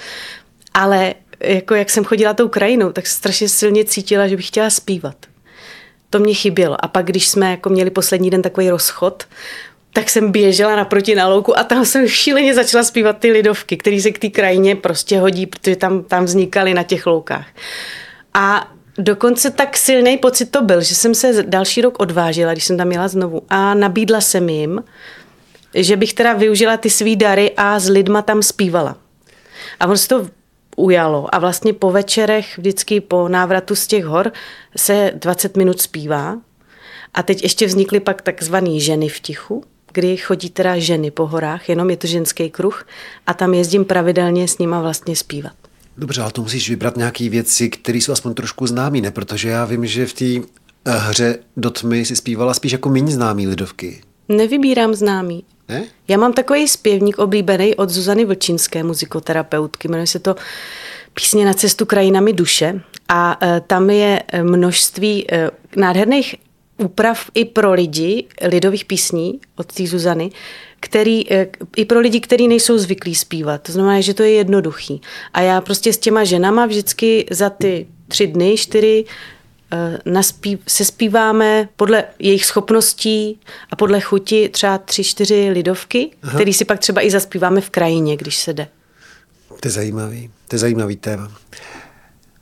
Ale 0.74 1.14
jako 1.40 1.76
jak 1.76 1.90
jsem 1.90 2.04
chodila 2.04 2.34
tou 2.34 2.48
krajinou, 2.48 2.92
tak 2.92 3.08
strašně 3.08 3.50
silně 3.50 3.86
cítila, 3.86 4.28
že 4.28 4.36
bych 4.36 4.48
chtěla 4.48 4.70
zpívat. 4.70 5.16
To 6.10 6.20
mě 6.20 6.34
chybělo. 6.34 6.86
A 6.86 6.88
pak, 6.88 7.06
když 7.06 7.28
jsme 7.28 7.52
jako 7.52 7.70
měli 7.70 7.90
poslední 7.90 8.30
den 8.30 8.42
takový 8.42 8.70
rozchod, 8.70 9.24
tak 9.94 10.10
jsem 10.10 10.32
běžela 10.32 10.76
naproti 10.76 11.16
na 11.16 11.28
louku 11.28 11.60
a 11.60 11.64
tam 11.64 11.86
jsem 11.86 12.08
šíleně 12.08 12.54
začala 12.54 12.84
zpívat 12.84 13.18
ty 13.18 13.32
lidovky, 13.32 13.78
které 13.78 14.02
se 14.02 14.12
k 14.12 14.20
té 14.20 14.30
krajině 14.30 14.76
prostě 14.76 15.20
hodí, 15.20 15.46
protože 15.46 15.76
tam, 15.76 16.04
tam 16.04 16.26
vznikaly 16.26 16.74
na 16.74 16.84
těch 16.84 17.06
loukách. 17.06 17.48
A 18.34 18.72
dokonce 18.98 19.52
tak 19.52 19.78
silný 19.78 20.18
pocit 20.18 20.46
to 20.46 20.62
byl, 20.62 20.82
že 20.82 20.96
jsem 20.96 21.16
se 21.16 21.44
další 21.44 21.82
rok 21.82 22.00
odvážila, 22.00 22.52
když 22.52 22.64
jsem 22.64 22.78
tam 22.78 22.92
jela 22.92 23.08
znovu 23.08 23.42
a 23.50 23.74
nabídla 23.74 24.22
jsem 24.22 24.50
jim, 24.50 24.84
že 25.74 25.98
bych 25.98 26.14
teda 26.14 26.34
využila 26.34 26.78
ty 26.78 26.90
svý 26.90 27.16
dary 27.16 27.52
a 27.58 27.80
s 27.80 27.90
lidma 27.90 28.22
tam 28.22 28.44
zpívala. 28.44 28.98
A 29.80 29.88
on 29.88 29.98
se 29.98 30.08
to 30.08 30.28
ujalo. 30.80 31.36
A 31.36 31.40
vlastně 31.40 31.74
po 31.74 31.92
večerech, 31.92 32.58
vždycky 32.58 33.02
po 33.02 33.28
návratu 33.28 33.76
z 33.76 33.88
těch 33.88 34.06
hor, 34.06 34.32
se 34.78 35.12
20 35.16 35.58
minut 35.58 35.82
zpívá. 35.82 36.38
A 37.14 37.24
teď 37.24 37.44
ještě 37.44 37.66
vznikly 37.66 38.00
pak 38.00 38.22
takzvané 38.22 38.80
ženy 38.80 39.10
v 39.10 39.20
tichu, 39.20 39.64
kdy 39.94 40.18
chodí 40.18 40.50
teda 40.50 40.80
ženy 40.80 41.12
po 41.12 41.28
horách, 41.28 41.70
jenom 41.70 41.90
je 41.90 41.98
to 41.98 42.08
ženský 42.08 42.50
kruh 42.50 42.88
a 43.28 43.34
tam 43.34 43.54
jezdím 43.54 43.86
pravidelně 43.86 44.48
s 44.48 44.58
nima 44.58 44.82
vlastně 44.82 45.16
zpívat. 45.16 45.54
Dobře, 45.98 46.22
ale 46.22 46.32
to 46.32 46.42
musíš 46.42 46.70
vybrat 46.70 46.98
nějaké 46.98 47.30
věci, 47.30 47.70
které 47.70 47.98
jsou 47.98 48.12
aspoň 48.12 48.34
trošku 48.34 48.68
známý, 48.68 49.02
ne? 49.02 49.12
Protože 49.12 49.50
já 49.50 49.66
vím, 49.66 49.86
že 49.86 50.06
v 50.06 50.14
té 50.14 50.26
eh, 50.26 50.42
hře 50.86 51.38
do 51.58 51.70
tmy 51.70 52.06
si 52.06 52.16
zpívala 52.16 52.54
spíš 52.54 52.72
jako 52.72 52.90
méně 52.90 53.12
známý 53.12 53.48
lidovky. 53.48 54.02
Nevybírám 54.30 54.94
známý. 54.94 55.44
Ne? 55.70 55.84
Já 56.08 56.18
mám 56.18 56.34
takový 56.34 56.68
zpěvník 56.68 57.20
oblíbený 57.20 57.76
od 57.76 57.90
Zuzany 57.90 58.26
Vlčínské, 58.26 58.84
muzikoterapeutky, 58.84 59.88
jmenuje 59.88 60.08
se 60.08 60.20
to 60.20 60.36
Písně 61.14 61.46
na 61.46 61.54
cestu 61.54 61.86
krajinami 61.86 62.34
duše 62.34 62.82
a 63.10 63.38
e, 63.42 63.62
tam 63.68 63.90
je 63.90 64.24
e, 64.28 64.44
množství 64.44 65.32
e, 65.32 65.52
nádherných 65.76 66.36
úprav 66.78 67.30
i 67.34 67.46
pro 67.46 67.74
lidi, 67.74 68.26
lidových 68.42 68.86
písní 68.86 69.40
od 69.56 69.74
té 69.74 69.88
Zuzany, 69.88 70.32
který, 70.80 71.26
i 71.76 71.86
pro 71.86 72.00
lidi, 72.00 72.20
kteří 72.20 72.48
nejsou 72.48 72.78
zvyklí 72.78 73.16
zpívat. 73.16 73.62
To 73.62 73.72
znamená, 73.72 74.02
že 74.02 74.14
to 74.14 74.24
je 74.24 74.32
jednoduchý. 74.32 75.02
A 75.34 75.42
já 75.42 75.62
prostě 75.62 75.94
s 75.94 75.98
těma 75.98 76.24
ženama 76.24 76.66
vždycky 76.66 77.26
za 77.32 77.50
ty 77.50 77.88
tři 78.08 78.28
dny, 78.28 78.58
čtyři 78.58 79.06
naspív, 80.06 80.60
se 80.68 80.86
zpíváme 80.86 81.70
podle 81.76 82.04
jejich 82.20 82.46
schopností 82.46 83.40
a 83.72 83.76
podle 83.76 84.02
chuti 84.02 84.50
třeba 84.50 84.78
tři, 84.78 85.04
čtyři 85.04 85.50
lidovky, 85.50 86.12
Aha. 86.24 86.34
který 86.34 86.54
si 86.54 86.66
pak 86.66 86.80
třeba 86.80 87.06
i 87.06 87.12
zaspíváme 87.12 87.62
v 87.62 87.70
krajině, 87.70 88.18
když 88.18 88.38
se 88.38 88.54
jde. 88.54 88.68
To 89.50 89.68
je 89.68 89.72
zajímavý, 89.72 90.30
to 90.48 90.56
je 90.56 90.60
zajímavý 90.60 90.96
téma. 90.96 91.32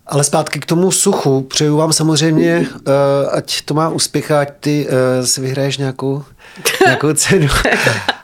Ale 0.06 0.24
zpátky 0.24 0.60
k 0.60 0.66
tomu 0.66 0.92
suchu. 0.92 1.42
Přeju 1.42 1.78
vám 1.78 1.94
samozřejmě, 1.94 2.60
uh, 2.60 2.94
ať 3.32 3.62
to 3.62 3.74
má 3.74 3.90
úspěch, 3.90 4.32
ať 4.32 4.50
ty 4.60 4.88
uh, 4.88 5.26
si 5.26 5.42
vyhraješ 5.42 5.78
nějakou, 5.78 6.24
nějakou 6.86 7.14
cenu. 7.14 7.48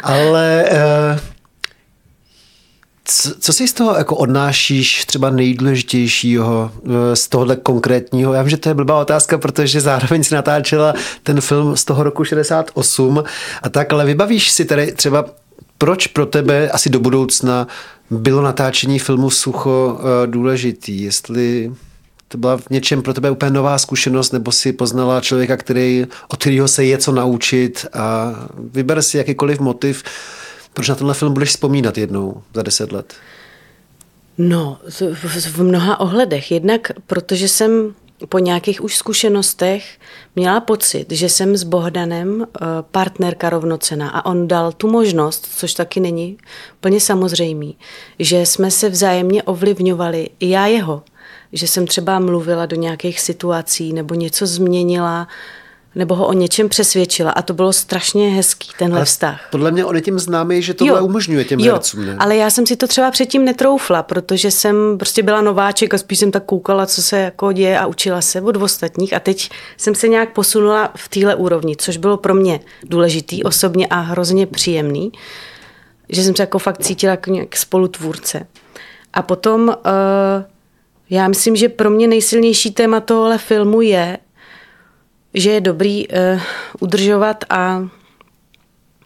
Ale 0.04 0.70
co, 3.06 3.32
co 3.40 3.54
si 3.54 3.68
z 3.68 3.74
toho 3.74 3.96
jako 3.96 4.16
odnášíš 4.16 5.06
třeba 5.06 5.30
nejdůležitějšího 5.30 6.72
eh, 6.86 7.16
z 7.16 7.28
tohohle 7.28 7.56
konkrétního? 7.56 8.34
Já 8.34 8.42
vím, 8.42 8.50
že 8.50 8.58
to 8.58 8.70
je 8.70 8.76
blbá 8.76 9.02
otázka, 9.02 9.38
protože 9.38 9.82
zároveň 9.82 10.24
si 10.24 10.36
natáčela 10.36 10.94
ten 11.24 11.42
film 11.42 11.78
z 11.78 11.86
toho 11.86 12.04
roku 12.04 12.24
68 12.24 13.24
a 13.64 13.70
tak, 13.70 13.94
ale 13.94 14.06
vybavíš 14.06 14.50
si 14.50 14.66
tady 14.66 14.92
třeba, 14.92 15.26
proč 15.78 16.08
pro 16.08 16.26
tebe 16.26 16.70
asi 16.70 16.90
do 16.90 17.00
budoucna 17.00 17.68
bylo 18.10 18.42
natáčení 18.42 19.00
filmu 19.00 19.30
Sucho 19.30 20.00
eh, 20.00 20.28
důležitý? 20.28 21.02
Jestli 21.02 21.72
to 22.28 22.38
byla 22.38 22.58
v 22.58 22.70
něčem 22.70 23.02
pro 23.02 23.14
tebe 23.14 23.32
úplně 23.32 23.52
nová 23.52 23.78
zkušenost, 23.78 24.32
nebo 24.32 24.52
si 24.52 24.74
poznala 24.74 25.22
člověka, 25.22 25.58
který, 25.58 26.06
od 26.28 26.40
kterého 26.40 26.68
se 26.68 26.86
je 26.86 26.98
co 26.98 27.12
naučit 27.12 27.86
a 27.94 28.36
vyber 28.74 29.02
si 29.02 29.18
jakýkoliv 29.18 29.60
motiv, 29.60 30.04
proč 30.74 30.90
na 30.90 30.96
tenhle 30.96 31.14
film 31.14 31.34
budeš 31.34 31.50
vzpomínat 31.50 31.98
jednou 31.98 32.44
za 32.54 32.62
deset 32.62 32.92
let? 32.92 33.14
No, 34.38 34.78
v 35.40 35.64
mnoha 35.64 36.00
ohledech. 36.00 36.52
Jednak 36.52 36.92
protože 37.08 37.48
jsem 37.48 37.94
po 38.30 38.40
nějakých 38.40 38.84
už 38.84 38.98
zkušenostech 38.98 40.00
měla 40.36 40.60
pocit, 40.60 41.12
že 41.12 41.30
jsem 41.30 41.58
s 41.58 41.64
Bohdanem 41.64 42.46
eh, 42.46 42.66
partnerka 42.92 43.50
rovnocena 43.50 44.10
a 44.10 44.26
on 44.26 44.48
dal 44.48 44.72
tu 44.72 44.88
možnost, 44.88 45.48
což 45.56 45.74
taky 45.74 46.00
není 46.00 46.38
plně 46.80 47.00
samozřejmý, 47.00 47.78
že 48.20 48.46
jsme 48.46 48.72
se 48.72 48.90
vzájemně 48.90 49.44
ovlivňovali, 49.44 50.30
i 50.40 50.50
já 50.50 50.68
jeho, 50.68 51.04
že 51.54 51.68
jsem 51.68 51.88
třeba 51.88 52.20
mluvila 52.20 52.66
do 52.66 52.76
nějakých 52.76 53.20
situací 53.20 53.94
nebo 53.94 54.14
něco 54.14 54.48
změnila, 54.48 55.28
nebo 55.96 56.16
ho 56.16 56.28
o 56.28 56.34
něčem 56.34 56.70
přesvědčila 56.70 57.32
a 57.32 57.42
to 57.42 57.54
bylo 57.54 57.74
strašně 57.74 58.30
hezký, 58.30 58.70
tenhle 58.80 59.00
ale 59.00 59.06
vztah. 59.06 59.48
Podle 59.52 59.72
mě 59.72 59.86
on 59.86 59.96
je 59.96 60.02
tím 60.02 60.20
známý, 60.20 60.62
že 60.62 60.74
tohle 60.74 61.00
jo, 61.00 61.06
umožňuje 61.06 61.46
těm 61.46 61.60
jo, 61.60 61.74
hercům. 61.74 62.06
Ne? 62.06 62.16
ale 62.20 62.36
já 62.36 62.50
jsem 62.50 62.68
si 62.68 62.76
to 62.76 62.88
třeba 62.88 63.12
předtím 63.12 63.46
netroufla, 63.46 64.04
protože 64.04 64.52
jsem 64.52 64.98
prostě 64.98 65.24
byla 65.24 65.42
nováček 65.42 65.94
a 65.94 65.98
spíš 65.98 66.20
jsem 66.20 66.32
tak 66.32 66.46
koukala, 66.46 66.86
co 66.86 67.02
se 67.02 67.18
jako 67.20 67.52
děje 67.52 67.80
a 67.80 67.86
učila 67.86 68.22
se 68.22 68.42
od 68.42 68.56
ostatních 68.56 69.14
a 69.14 69.20
teď 69.20 69.50
jsem 69.78 69.96
se 69.96 70.08
nějak 70.08 70.34
posunula 70.34 70.92
v 70.96 71.10
téhle 71.10 71.36
úrovni, 71.36 71.76
což 71.76 71.98
bylo 71.98 72.18
pro 72.18 72.34
mě 72.34 72.60
důležitý 72.84 73.44
osobně 73.44 73.88
a 73.88 74.00
hrozně 74.00 74.48
příjemný, 74.48 75.12
že 76.10 76.24
jsem 76.24 76.36
se 76.36 76.44
jako 76.44 76.60
fakt 76.60 76.84
cítila 76.84 77.12
jako 77.12 77.32
nějak 77.32 77.56
spolutvůrce. 77.56 78.48
A 79.14 79.22
potom 79.22 79.68
uh, 79.68 79.74
já 81.10 81.28
myslím, 81.28 81.56
že 81.56 81.70
pro 81.70 81.90
mě 81.90 82.08
nejsilnější 82.08 82.72
téma 82.72 83.00
tohle 83.00 83.38
filmu 83.38 83.82
je, 83.82 84.18
že 85.34 85.52
je 85.52 85.62
dobrý 85.62 86.08
uh, 86.08 86.42
udržovat 86.80 87.44
a 87.50 87.88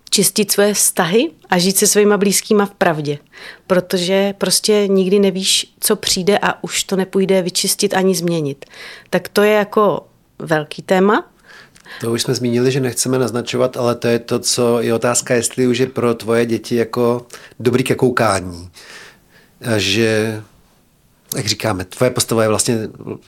čistit 0.09 0.51
své 0.51 0.73
vztahy 0.73 1.32
a 1.49 1.57
žít 1.57 1.78
se 1.78 1.88
svýma 1.88 2.17
blízkýma 2.17 2.65
v 2.65 2.73
pravdě. 2.73 3.17
Protože 3.67 4.34
prostě 4.38 4.88
nikdy 4.88 5.19
nevíš, 5.19 5.73
co 5.80 5.95
přijde 5.95 6.38
a 6.38 6.63
už 6.63 6.84
to 6.84 6.95
nepůjde 6.95 7.41
vyčistit 7.41 7.93
ani 7.93 8.15
změnit. 8.15 8.65
Tak 9.09 9.30
to 9.30 9.41
je 9.41 9.53
jako 9.53 10.07
velký 10.39 10.82
téma. 10.82 11.32
To 12.01 12.11
už 12.11 12.21
jsme 12.21 12.36
zmínili, 12.36 12.71
že 12.71 12.80
nechceme 12.80 13.19
naznačovat, 13.19 13.78
ale 13.78 13.95
to 13.95 14.07
je 14.07 14.19
to, 14.19 14.39
co 14.39 14.82
je 14.82 14.93
otázka, 14.93 15.34
jestli 15.34 15.67
už 15.67 15.78
je 15.78 15.88
pro 15.88 16.13
tvoje 16.13 16.45
děti 16.45 16.75
jako 16.75 17.25
dobrý 17.59 17.84
ke 17.84 17.95
koukání. 17.95 18.69
Že 19.78 20.41
jak 21.36 21.45
říkáme, 21.45 21.86
tvoje 21.86 22.11
postava 22.11 22.43
je 22.43 22.49
vlastně 22.49 22.78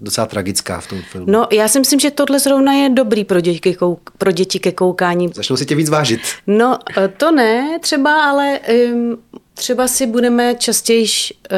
docela 0.02 0.28
tragická 0.28 0.80
v 0.80 0.88
tom 0.88 1.02
filmu. 1.12 1.32
No, 1.32 1.48
já 1.52 1.68
si 1.68 1.80
myslím, 1.80 2.00
že 2.00 2.12
tohle 2.12 2.40
zrovna 2.40 2.74
je 2.74 2.90
dobrý 2.90 3.24
pro 3.24 3.42
děti, 3.42 3.74
kouk, 3.74 4.12
pro 4.18 4.32
děti 4.32 4.60
ke 4.60 4.72
koukání. 4.72 5.32
Začnou 5.36 5.58
si 5.58 5.66
tě 5.66 5.76
víc 5.76 5.90
vážit. 5.90 6.22
No, 6.48 6.80
eh, 6.98 7.08
to 7.08 7.32
ne 7.32 7.80
třeba, 7.82 8.24
ale 8.24 8.60
um, 8.94 9.18
třeba 9.54 9.88
si 9.88 10.08
budeme 10.08 10.56
častěji 10.56 11.06
uh, 11.52 11.58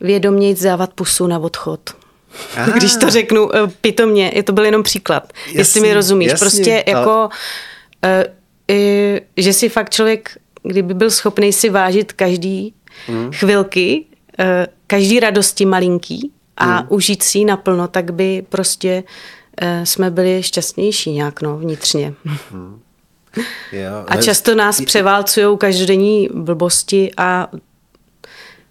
vědoměji 0.00 0.54
dávat 0.54 0.92
pusu 0.92 1.26
na 1.26 1.38
odchod. 1.38 1.80
Aha. 2.56 2.72
Když 2.72 2.96
to 2.96 3.10
řeknu 3.10 3.44
uh, 3.46 3.52
pitomně, 3.80 4.32
je 4.34 4.42
to 4.42 4.52
byl 4.52 4.64
jenom 4.64 4.82
příklad, 4.82 5.32
jasný, 5.46 5.58
jestli 5.58 5.80
mi 5.80 5.94
rozumíš. 5.94 6.30
Jasný, 6.30 6.44
prostě 6.44 6.84
jako, 6.86 7.28
ale... 8.02 8.26
uh, 8.68 8.76
uh, 8.76 9.18
že 9.36 9.52
si 9.52 9.68
fakt 9.68 9.90
člověk, 9.90 10.38
kdyby 10.62 10.94
byl 10.94 11.10
schopný 11.10 11.52
si 11.52 11.70
vážit 11.70 12.12
každý 12.12 12.74
hmm. 13.06 13.32
chvilky, 13.32 14.04
každý 14.86 15.20
radosti 15.20 15.66
malinký 15.66 16.32
a 16.56 16.64
hmm. 16.64 16.86
užít 16.88 17.22
si 17.22 17.38
ji 17.38 17.44
naplno, 17.44 17.88
tak 17.88 18.10
by 18.10 18.44
prostě 18.48 19.04
eh, 19.60 19.86
jsme 19.86 20.10
byli 20.10 20.42
šťastnější 20.42 21.12
nějak 21.12 21.42
no, 21.42 21.58
vnitřně. 21.58 22.14
Hmm. 22.50 22.80
Jo, 23.72 24.04
a 24.06 24.16
často 24.16 24.54
nás 24.54 24.80
převálcují 24.80 25.58
každodenní 25.58 26.28
blbosti 26.34 27.10
a 27.16 27.48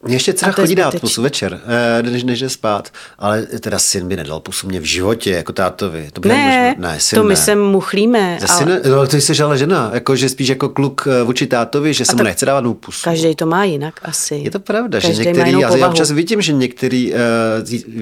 Mě 0.04 0.16
ještě 0.16 0.34
dcera 0.34 0.52
chodí 0.52 0.76
dát 0.76 1.00
pusu 1.00 1.22
večer, 1.22 1.62
eh, 2.00 2.04
než, 2.04 2.24
než 2.24 2.40
jde 2.40 2.50
spát, 2.50 2.90
ale 3.18 3.42
teda 3.42 3.80
syn 3.80 4.08
by 4.08 4.16
nedal 4.16 4.40
pusu 4.40 4.68
mě 4.68 4.80
v 4.80 4.84
životě, 4.84 5.32
jako 5.32 5.54
tátovi. 5.54 6.10
To 6.14 6.22
ne, 6.28 6.76
ne, 6.78 7.00
syn 7.00 7.18
to 7.18 7.24
my 7.24 7.30
ne. 7.30 7.36
se 7.36 7.56
muchlíme. 7.56 8.38
ale... 8.50 8.60
syne, 8.60 8.82
no, 8.90 9.08
to 9.08 9.18
jsi 9.18 9.44
ale 9.44 9.58
žena, 9.58 9.92
jako, 9.94 10.16
že 10.16 10.30
spíš 10.30 10.48
jako 10.48 10.70
kluk 10.70 11.08
eh, 11.08 11.24
vůči 11.24 11.48
tátovi, 11.48 11.94
že 11.94 12.06
se 12.06 12.16
mu 12.16 12.24
nechce 12.24 12.46
dávat 12.46 12.78
pusu. 12.80 13.04
Každý 13.04 13.36
to 13.36 13.46
má 13.46 13.64
jinak 13.64 14.00
asi. 14.04 14.36
Je 14.36 14.52
to 14.52 14.60
pravda, 14.60 15.02
každý 15.02 15.16
že 15.16 15.24
některý, 15.24 15.52
já, 15.60 15.78
já 15.78 15.88
občas 15.88 16.12
vidím, 16.12 16.42
že 16.42 16.54
některý 16.54 17.14
uh, 17.14 17.20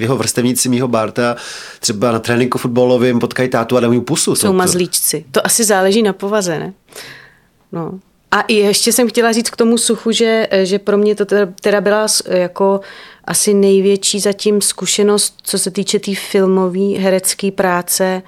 jeho 0.00 0.16
vrstevníci 0.16 0.68
mýho 0.68 0.88
Barta 0.88 1.36
třeba 1.80 2.12
na 2.12 2.18
tréninku 2.18 2.58
fotbalovým 2.58 3.18
potkají 3.18 3.48
tátu 3.48 3.76
a 3.76 3.80
dají 3.80 4.00
pusu. 4.00 4.34
Jsou 4.34 4.46
to, 4.46 4.52
mazlíčci. 4.52 5.24
To 5.30 5.46
asi 5.46 5.64
záleží 5.64 6.02
na 6.02 6.12
povaze, 6.12 6.58
ne? 6.58 6.72
No. 7.72 7.98
A 8.30 8.40
i 8.40 8.54
ještě 8.54 8.92
jsem 8.92 9.08
chtěla 9.08 9.32
říct 9.32 9.50
k 9.50 9.56
tomu 9.56 9.78
suchu, 9.78 10.12
že, 10.12 10.48
že 10.62 10.78
pro 10.78 10.98
mě 10.98 11.14
to 11.14 11.24
teda 11.60 11.80
byla 11.80 12.06
jako 12.28 12.80
asi 13.24 13.54
největší 13.54 14.20
zatím 14.20 14.60
zkušenost, 14.60 15.34
co 15.42 15.58
se 15.58 15.70
týče 15.70 15.98
té 15.98 16.04
tý 16.04 16.14
filmové 16.14 16.98
herecké 16.98 17.50
práce 17.52 18.22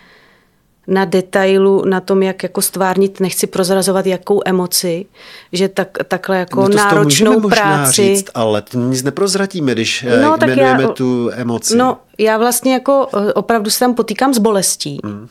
na 0.87 1.05
detailu, 1.05 1.85
na 1.85 2.01
tom, 2.01 2.23
jak 2.23 2.43
jako 2.43 2.63
stvárnit, 2.63 3.21
nechci 3.21 3.47
prozrazovat 3.47 4.07
jakou 4.07 4.41
emoci, 4.45 5.07
že 5.53 5.69
tak, 5.69 5.89
takhle 6.09 6.39
jako 6.39 6.61
no 6.61 6.69
to 6.69 6.77
náročnou 6.77 7.41
práci. 7.41 8.17
Říct, 8.17 8.31
ale 8.35 8.63
to 8.63 8.79
nic 8.79 9.03
neprozratíme, 9.03 9.73
když 9.73 10.03
eh, 10.09 10.23
no, 10.23 10.37
jmenujeme 10.47 10.83
já, 10.83 10.89
tu 10.89 11.31
emoci. 11.33 11.77
No, 11.77 11.99
já 12.19 12.39
vlastně 12.39 12.73
jako 12.73 13.09
eh, 13.17 13.33
opravdu 13.33 13.71
se 13.71 13.79
tam 13.79 13.95
potýkám 13.95 14.35
s 14.35 14.39
bolestí. 14.39 14.99
Mm. 15.05 15.29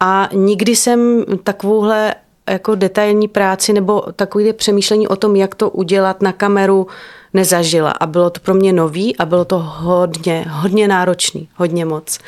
A 0.00 0.28
nikdy 0.32 0.76
jsem 0.76 1.24
takovouhle 1.42 2.14
jako 2.50 2.74
detailní 2.74 3.28
práci 3.28 3.72
nebo 3.72 4.02
takové 4.16 4.52
přemýšlení 4.52 5.08
o 5.08 5.16
tom, 5.16 5.36
jak 5.36 5.54
to 5.54 5.70
udělat 5.70 6.22
na 6.22 6.32
kameru 6.32 6.86
nezažila. 7.34 7.90
A 7.90 8.06
bylo 8.06 8.30
to 8.30 8.40
pro 8.40 8.54
mě 8.54 8.72
nový 8.72 9.16
a 9.16 9.26
bylo 9.26 9.44
to 9.44 9.58
hodně, 9.58 10.44
hodně 10.48 10.88
náročný, 10.88 11.48
hodně 11.54 11.84
moc. 11.84 12.18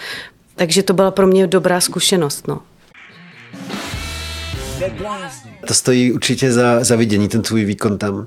Takže 0.57 0.83
to 0.83 0.93
byla 0.93 1.11
pro 1.11 1.27
mě 1.27 1.47
dobrá 1.47 1.81
zkušenost. 1.81 2.49
No. 2.49 2.61
To 5.67 5.75
stojí 5.75 6.13
určitě 6.13 6.53
za, 6.53 6.85
za 6.85 6.97
vidění, 6.97 7.29
ten 7.29 7.43
tvůj 7.43 7.65
výkon 7.65 7.99
tam. 7.99 8.27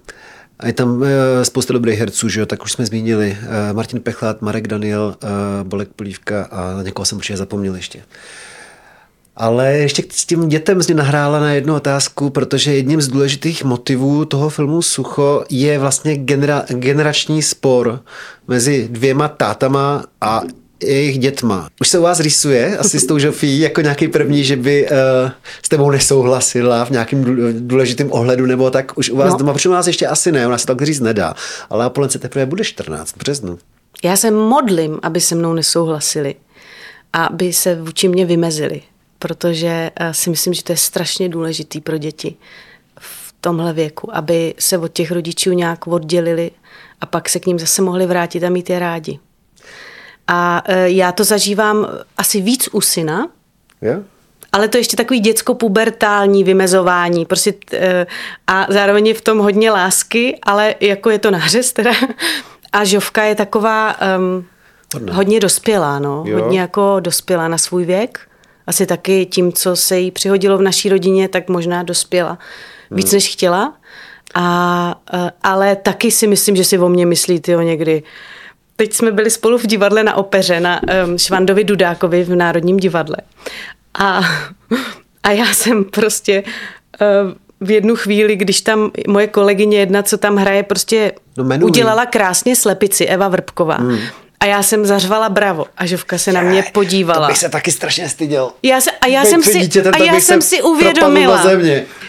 A 0.59 0.67
je 0.67 0.73
tam 0.73 1.01
uh, 1.01 1.07
spousta 1.43 1.73
dobrých 1.73 1.99
herců, 1.99 2.29
že 2.29 2.39
jo? 2.39 2.45
tak 2.45 2.63
už 2.63 2.71
jsme 2.71 2.85
zmínili. 2.85 3.37
Uh, 3.41 3.75
Martin 3.75 3.99
Pechlát, 3.99 4.41
Marek 4.41 4.67
Daniel, 4.67 5.15
uh, 5.23 5.29
Bolek 5.63 5.89
Polívka 5.95 6.43
a 6.43 6.83
někoho 6.83 7.05
jsem 7.05 7.17
určitě 7.17 7.37
zapomněl 7.37 7.75
ještě. 7.75 8.03
Ale 9.35 9.73
ještě 9.73 10.03
s 10.11 10.25
tím 10.25 10.49
dětem 10.49 10.83
z 10.83 10.93
nahrála 10.93 11.39
na 11.39 11.53
jednu 11.53 11.75
otázku, 11.75 12.29
protože 12.29 12.75
jedním 12.75 13.01
z 13.01 13.07
důležitých 13.07 13.63
motivů 13.63 14.25
toho 14.25 14.49
filmu 14.49 14.81
Sucho 14.81 15.43
je 15.49 15.79
vlastně 15.79 16.17
genera, 16.17 16.65
generační 16.67 17.41
spor 17.41 17.99
mezi 18.47 18.87
dvěma 18.91 19.27
tátama 19.27 20.03
a 20.21 20.41
jejich 20.83 21.19
dětma. 21.19 21.67
Už 21.81 21.87
se 21.87 21.99
u 21.99 22.01
vás 22.01 22.19
rýsuje 22.19 22.77
asi 22.77 22.99
s 22.99 23.05
tou 23.05 23.19
Žofí 23.19 23.59
jako 23.59 23.81
nějaký 23.81 24.07
první, 24.07 24.43
že 24.43 24.55
by 24.55 24.89
uh, 24.89 25.31
s 25.63 25.69
tebou 25.69 25.91
nesouhlasila 25.91 26.85
v 26.85 26.89
nějakém 26.89 27.23
důležitém 27.67 28.11
ohledu 28.11 28.45
nebo 28.45 28.71
tak 28.71 28.97
už 28.97 29.09
u 29.09 29.15
vás 29.15 29.31
no. 29.31 29.37
doma, 29.37 29.53
protože 29.53 29.69
u 29.69 29.71
nás 29.71 29.87
ještě 29.87 30.07
asi 30.07 30.31
ne, 30.31 30.47
u 30.47 30.49
nás 30.49 30.61
se 30.61 30.67
tak 30.67 30.81
říct 30.81 30.99
nedá, 30.99 31.35
ale 31.69 31.85
Apolence 31.85 32.19
teprve 32.19 32.45
bude 32.45 32.63
14 32.63 33.17
březnu. 33.17 33.57
Já 34.03 34.15
se 34.15 34.31
modlím, 34.31 34.99
aby 35.01 35.21
se 35.21 35.35
mnou 35.35 35.53
nesouhlasili, 35.53 36.35
aby 37.13 37.53
se 37.53 37.75
vůči 37.75 38.07
mě 38.07 38.25
vymezili 38.25 38.81
protože 39.23 39.91
eh, 39.95 40.13
si 40.13 40.29
myslím, 40.29 40.53
že 40.53 40.63
to 40.63 40.71
je 40.71 40.77
strašně 40.77 41.29
důležitý 41.29 41.81
pro 41.81 41.97
děti 41.97 42.35
v 42.99 43.33
tomhle 43.41 43.73
věku, 43.73 44.15
aby 44.15 44.53
se 44.59 44.77
od 44.77 44.93
těch 44.93 45.11
rodičů 45.11 45.51
nějak 45.51 45.87
oddělili 45.87 46.51
a 47.01 47.05
pak 47.05 47.29
se 47.29 47.39
k 47.39 47.45
ním 47.45 47.59
zase 47.59 47.81
mohli 47.81 48.05
vrátit 48.05 48.43
a 48.43 48.49
mít 48.49 48.69
je 48.69 48.79
rádi. 48.79 49.19
A 50.27 50.63
eh, 50.65 50.89
já 50.89 51.11
to 51.11 51.23
zažívám 51.23 51.87
asi 52.17 52.41
víc 52.41 52.69
u 52.71 52.81
syna, 52.81 53.27
yeah. 53.81 54.01
ale 54.51 54.67
to 54.67 54.77
ještě 54.77 54.97
takový 54.97 55.19
dětsko-pubertální 55.19 56.43
vymezování. 56.43 57.25
Prostě, 57.25 57.53
eh, 57.73 58.07
a 58.47 58.65
zároveň 58.69 59.07
je 59.07 59.13
v 59.13 59.21
tom 59.21 59.39
hodně 59.39 59.71
lásky, 59.71 60.39
ale 60.43 60.75
jako 60.79 61.09
je 61.09 61.19
to 61.19 61.31
nářez 61.31 61.73
teda. 61.73 61.91
A 62.73 62.83
Žovka 62.83 63.23
je 63.23 63.35
taková 63.35 63.95
um, 64.17 64.45
hodně 65.11 65.39
dospělá, 65.39 65.99
no. 65.99 66.23
Jo. 66.27 66.39
Hodně 66.39 66.59
jako 66.59 66.99
dospělá 66.99 67.47
na 67.47 67.57
svůj 67.57 67.85
věk 67.85 68.32
asi 68.67 68.85
taky 68.85 69.25
tím, 69.25 69.53
co 69.53 69.75
se 69.75 69.99
jí 69.99 70.11
přihodilo 70.11 70.57
v 70.57 70.61
naší 70.61 70.89
rodině, 70.89 71.27
tak 71.27 71.49
možná 71.49 71.83
dospěla 71.83 72.37
víc, 72.91 73.11
hmm. 73.11 73.15
než 73.15 73.31
chtěla. 73.31 73.73
A, 74.35 74.95
ale 75.43 75.75
taky 75.75 76.11
si 76.11 76.27
myslím, 76.27 76.55
že 76.55 76.63
si 76.63 76.79
o 76.79 76.89
mě 76.89 77.05
myslí 77.05 77.39
ty 77.39 77.51
někdy. 77.51 78.03
Teď 78.75 78.93
jsme 78.93 79.11
byli 79.11 79.29
spolu 79.29 79.57
v 79.57 79.67
divadle 79.67 80.03
na 80.03 80.15
opeře 80.15 80.59
na 80.59 80.81
um, 80.83 81.17
Švandovi 81.17 81.63
Dudákovi 81.63 82.23
v 82.23 82.35
Národním 82.35 82.77
divadle. 82.77 83.17
A, 83.99 84.21
a 85.23 85.31
já 85.31 85.53
jsem 85.53 85.83
prostě 85.83 86.43
uh, 86.43 87.31
v 87.61 87.71
jednu 87.71 87.95
chvíli, 87.95 88.35
když 88.35 88.61
tam 88.61 88.91
moje 89.07 89.27
kolegyně 89.27 89.79
jedna, 89.79 90.03
co 90.03 90.17
tam 90.17 90.35
hraje, 90.35 90.63
prostě 90.63 91.11
no 91.37 91.65
udělala 91.65 92.05
krásně 92.05 92.55
slepici, 92.55 93.05
Eva 93.05 93.27
Vrbková. 93.27 93.75
Hmm. 93.75 93.97
A 94.43 94.45
já 94.45 94.63
jsem 94.63 94.85
zařvala 94.85 95.29
bravo 95.29 95.65
a 95.77 95.85
Žovka 95.85 96.17
se 96.17 96.31
na 96.31 96.41
mě 96.41 96.63
podívala. 96.71 97.27
To 97.27 97.31
bych 97.31 97.37
se 97.37 97.49
taky 97.49 97.71
strašně 97.71 98.09
styděl. 98.09 98.51
Já 98.63 98.81
se, 98.81 98.91
a 98.91 99.07
já 99.07 99.25
jsem 99.25 99.43
si, 99.43 99.59
dítětem, 99.59 99.91
a 99.95 100.03
já 100.03 100.19
jsem 100.19 100.41
si 100.41 100.61
uvědomila 100.61 101.43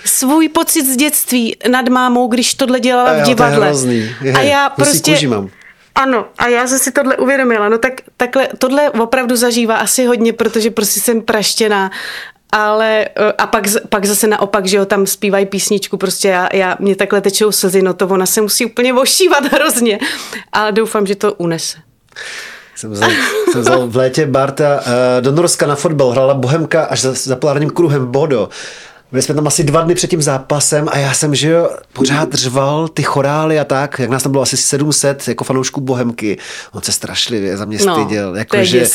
svůj 0.05 0.49
pocit 0.49 0.87
z 0.87 0.97
dětství 0.97 1.57
nad 1.71 1.89
mámou, 1.89 2.29
když 2.29 2.55
tohle 2.55 2.81
dělala 2.81 3.11
a 3.11 3.15
v 3.15 3.27
divadle. 3.27 3.73
To 3.73 3.87
je. 3.87 4.15
Je, 4.23 4.33
a 4.33 4.41
já 4.41 4.69
prostě... 4.69 5.29
mám. 5.29 5.49
Ano, 5.95 6.27
a 6.39 6.49
já 6.49 6.67
jsem 6.67 6.79
si 6.79 6.93
tohle 6.93 7.17
uvědomila. 7.17 7.69
No 7.69 7.79
tak 7.79 7.93
takhle, 8.17 8.49
tohle 8.59 8.91
opravdu 8.91 9.37
zažívá 9.37 9.77
asi 9.77 10.05
hodně, 10.05 10.33
protože 10.33 10.71
prostě 10.71 11.01
jsem 11.01 11.23
praštěná 11.23 11.91
ale 12.53 13.05
eh, 13.05 13.33
a 13.39 13.47
pak, 13.47 13.65
pak 13.89 14.05
zase 14.05 14.27
naopak, 14.27 14.67
že 14.67 14.77
jo, 14.77 14.85
tam 14.85 15.07
zpívají 15.07 15.47
písničku, 15.47 15.97
prostě 15.97 16.29
já, 16.29 16.49
já 16.53 16.77
mě 16.81 16.97
takhle 16.97 17.21
tečou 17.21 17.53
slzy, 17.53 17.83
no 17.83 17.95
to 17.95 18.09
ona 18.09 18.27
se 18.27 18.41
musí 18.41 18.67
úplně 18.67 18.95
ošívat 18.95 19.45
hrozně, 19.53 19.99
ale 20.53 20.73
doufám, 20.73 21.07
že 21.07 21.15
to 21.15 21.35
unese. 21.35 21.79
Jsem 22.77 22.91
vzal, 22.91 23.11
jsem 23.53 23.61
vzal 23.61 23.87
v 23.87 23.97
létě 23.97 24.27
Barta 24.27 24.81
uh, 24.81 24.93
do 25.21 25.33
Norska 25.33 25.67
na 25.67 25.75
fotbal, 25.75 26.11
hrála 26.11 26.35
Bohemka 26.35 26.85
až 26.85 27.01
za, 27.01 27.13
za 27.13 27.37
polárním 27.37 27.71
kruhem 27.71 28.07
Bodo. 28.07 28.49
Byli 29.13 29.23
jsme 29.23 29.35
tam 29.35 29.47
asi 29.47 29.65
dva 29.65 29.81
dny 29.81 29.95
před 29.95 30.11
tím 30.11 30.23
zápasem 30.23 30.89
a 30.91 30.99
já 30.99 31.15
jsem, 31.15 31.35
že 31.35 31.49
jo, 31.49 31.71
pořád 31.93 32.35
řval 32.35 32.89
ty 32.89 33.03
chorály 33.03 33.61
a 33.61 33.65
tak, 33.65 33.99
jak 33.99 34.11
nás 34.11 34.23
tam 34.23 34.33
bylo 34.33 34.43
asi 34.43 34.57
700 34.57 35.29
jako 35.29 35.45
fanoušků 35.45 35.81
Bohemky. 35.81 36.39
On 36.73 36.83
se 36.83 36.93
strašlivě 36.93 37.57
za 37.57 37.65
mě 37.65 37.79
no, 37.87 37.95
styděl. 37.95 38.37
Jako, 38.37 38.65
že, 38.65 38.87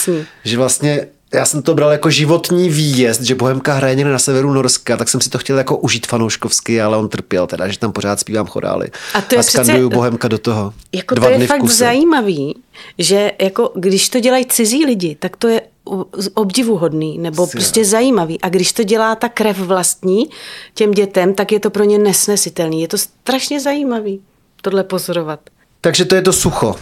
že 0.44 0.58
vlastně 0.58 1.08
já 1.34 1.46
jsem 1.46 1.62
to 1.62 1.76
bral 1.76 1.92
jako 1.92 2.10
životní 2.10 2.70
výjezd, 2.70 3.22
že 3.22 3.36
Bohemka 3.36 3.74
hraje 3.74 3.96
někde 3.96 4.12
na 4.12 4.20
severu 4.20 4.54
Norska, 4.54 4.98
tak 4.98 5.10
jsem 5.10 5.22
si 5.22 5.30
to 5.30 5.38
chtěl 5.38 5.58
jako 5.58 5.78
užít 5.78 6.08
fanouškovsky, 6.08 6.82
ale 6.82 6.98
on 6.98 7.10
trpěl 7.10 7.48
teda, 7.48 7.68
že 7.68 7.80
tam 7.80 7.92
pořád 7.92 8.20
zpívám 8.20 8.48
chorály. 8.48 8.88
A 9.14 9.22
to 9.22 9.36
je 9.36 9.40
a 9.40 9.44
přece, 9.44 9.80
Bohemka 9.88 10.28
do 10.28 10.38
toho. 10.38 10.74
Jako 10.92 11.16
Dva 11.16 11.28
to 11.28 11.34
je 11.34 11.48
fakt 11.48 11.70
zajímavý, 11.70 12.56
že 12.98 13.32
jako 13.42 13.72
když 13.76 14.10
to 14.10 14.20
dělají 14.20 14.46
cizí 14.46 14.86
lidi, 14.86 15.16
tak 15.20 15.38
to 15.38 15.48
je 15.48 15.62
obdivuhodný 16.34 17.18
nebo 17.18 17.48
Sia. 17.48 17.52
prostě 17.52 17.86
zajímavý. 17.86 18.42
A 18.42 18.50
když 18.50 18.74
to 18.74 18.84
dělá 18.84 19.16
ta 19.16 19.30
krev 19.30 19.60
vlastní 19.60 20.30
těm 20.74 20.92
dětem, 20.92 21.34
tak 21.34 21.52
je 21.52 21.60
to 21.60 21.70
pro 21.70 21.84
ně 21.84 21.98
nesnesitelný. 21.98 22.82
Je 22.82 22.88
to 22.88 22.98
strašně 22.98 23.60
zajímavý 23.60 24.22
tohle 24.62 24.84
pozorovat. 24.84 25.40
Takže 25.82 26.06
to 26.06 26.16
je 26.16 26.22
to 26.22 26.34
sucho. 26.34 26.76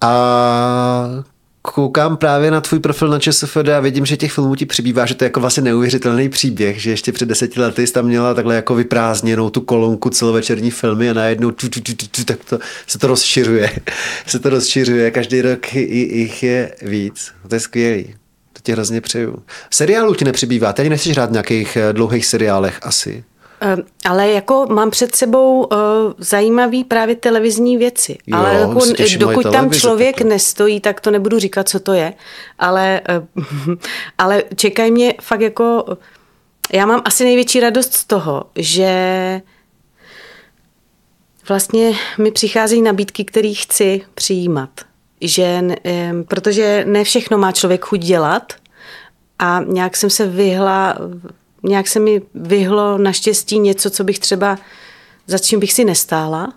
A 0.00 1.24
koukám 1.70 2.16
právě 2.16 2.50
na 2.50 2.60
tvůj 2.60 2.80
profil 2.80 3.08
na 3.08 3.18
ČSFD 3.18 3.68
a 3.76 3.80
vidím, 3.80 4.06
že 4.06 4.16
těch 4.16 4.32
filmů 4.32 4.54
ti 4.54 4.66
přibývá, 4.66 5.06
že 5.06 5.14
to 5.14 5.24
je 5.24 5.26
jako 5.26 5.40
vlastně 5.40 5.62
neuvěřitelný 5.62 6.28
příběh, 6.28 6.82
že 6.82 6.90
ještě 6.90 7.12
před 7.12 7.26
deseti 7.26 7.60
lety 7.60 7.86
jsi 7.86 7.92
tam 7.92 8.04
měla 8.04 8.34
takhle 8.34 8.54
jako 8.54 8.74
vyprázdněnou 8.74 9.50
tu 9.50 9.60
kolonku 9.60 10.10
celovečerní 10.10 10.70
filmy 10.70 11.10
a 11.10 11.12
najednou 11.12 11.50
tu, 11.50 11.68
tu, 11.68 11.80
tu, 11.80 11.94
tu, 11.94 12.06
tu, 12.06 12.24
tak 12.24 12.44
to, 12.44 12.58
se 12.86 12.98
to 12.98 13.06
rozšiřuje. 13.06 13.70
se 14.26 14.38
to 14.38 14.50
rozšiřuje, 14.50 15.10
každý 15.10 15.40
rok 15.40 15.74
jich 15.74 16.42
je 16.42 16.74
víc. 16.82 17.32
To 17.48 17.54
je 17.54 17.60
skvělý. 17.60 18.14
To 18.52 18.60
ti 18.62 18.72
hrozně 18.72 19.00
přeju. 19.00 19.42
Seriálu 19.70 20.14
ti 20.14 20.24
nepřibývá, 20.24 20.74
ani 20.78 20.88
nechceš 20.88 21.12
hrát 21.12 21.28
v 21.28 21.32
nějakých 21.32 21.76
eh, 21.76 21.92
dlouhých 21.92 22.26
seriálech 22.26 22.78
asi. 22.82 23.24
Ehm, 23.60 23.82
ale 24.04 24.30
jako 24.30 24.66
mám 24.70 24.90
před 24.90 25.16
sebou 25.16 25.64
uh, 25.64 25.78
zajímavý 26.18 26.84
právě 26.84 27.16
televizní 27.16 27.76
věci. 27.76 28.18
Jo, 28.26 28.38
ale 28.38 28.54
jako, 28.54 28.80
dokud 29.18 29.52
tam 29.52 29.70
člověk 29.70 30.16
taky. 30.16 30.28
nestojí, 30.28 30.80
tak 30.80 31.00
to 31.00 31.10
nebudu 31.10 31.38
říkat, 31.38 31.68
co 31.68 31.80
to 31.80 31.92
je. 31.92 32.14
Ale, 32.58 33.00
uh, 33.66 33.74
ale 34.18 34.42
čekají 34.56 34.90
mě 34.90 35.14
fakt 35.20 35.40
jako... 35.40 35.84
Já 36.72 36.86
mám 36.86 37.02
asi 37.04 37.24
největší 37.24 37.60
radost 37.60 37.94
z 37.94 38.04
toho, 38.04 38.44
že 38.56 39.40
vlastně 41.48 41.92
mi 42.18 42.30
přicházejí 42.30 42.82
nabídky, 42.82 43.24
které 43.24 43.52
chci 43.56 44.02
přijímat. 44.14 44.70
Že, 45.20 45.60
um, 45.62 46.24
protože 46.24 46.84
ne 46.88 47.04
všechno 47.04 47.38
má 47.38 47.52
člověk 47.52 47.84
chuť 47.84 48.00
dělat 48.00 48.52
a 49.38 49.60
nějak 49.66 49.96
jsem 49.96 50.10
se 50.10 50.26
vyhla 50.26 50.98
nějak 51.66 51.88
se 51.88 52.00
mi 52.00 52.22
vyhlo 52.34 52.98
naštěstí 52.98 53.58
něco, 53.58 53.90
co 53.90 54.04
bych 54.04 54.18
třeba, 54.18 54.58
za 55.26 55.38
čím 55.38 55.60
bych 55.60 55.72
si 55.72 55.84
nestála, 55.84 56.52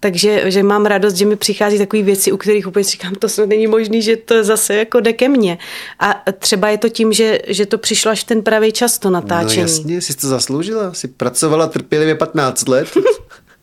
takže 0.00 0.50
že 0.50 0.62
mám 0.62 0.86
radost, 0.86 1.14
že 1.14 1.26
mi 1.26 1.36
přichází 1.36 1.78
takové 1.78 2.02
věci, 2.02 2.32
u 2.32 2.36
kterých 2.36 2.66
úplně 2.66 2.84
říkám, 2.84 3.14
to 3.14 3.28
snad 3.28 3.48
není 3.48 3.66
možný, 3.66 4.02
že 4.02 4.16
to 4.16 4.44
zase 4.44 4.74
jako 4.74 5.00
jde 5.00 5.12
ke 5.12 5.28
mně. 5.28 5.58
A 6.00 6.24
třeba 6.38 6.68
je 6.68 6.78
to 6.78 6.88
tím, 6.88 7.12
že, 7.12 7.38
že 7.46 7.66
to 7.66 7.78
přišlo 7.78 8.10
až 8.10 8.24
v 8.24 8.26
ten 8.26 8.42
pravý 8.42 8.72
čas 8.72 8.98
to 8.98 9.10
natáčení. 9.10 9.62
No 9.62 9.62
jasně, 9.62 10.00
jsi 10.00 10.16
to 10.16 10.28
zasloužila, 10.28 10.94
jsi 10.94 11.08
pracovala 11.08 11.66
trpělivě 11.66 12.14
15 12.14 12.68
let. 12.68 12.88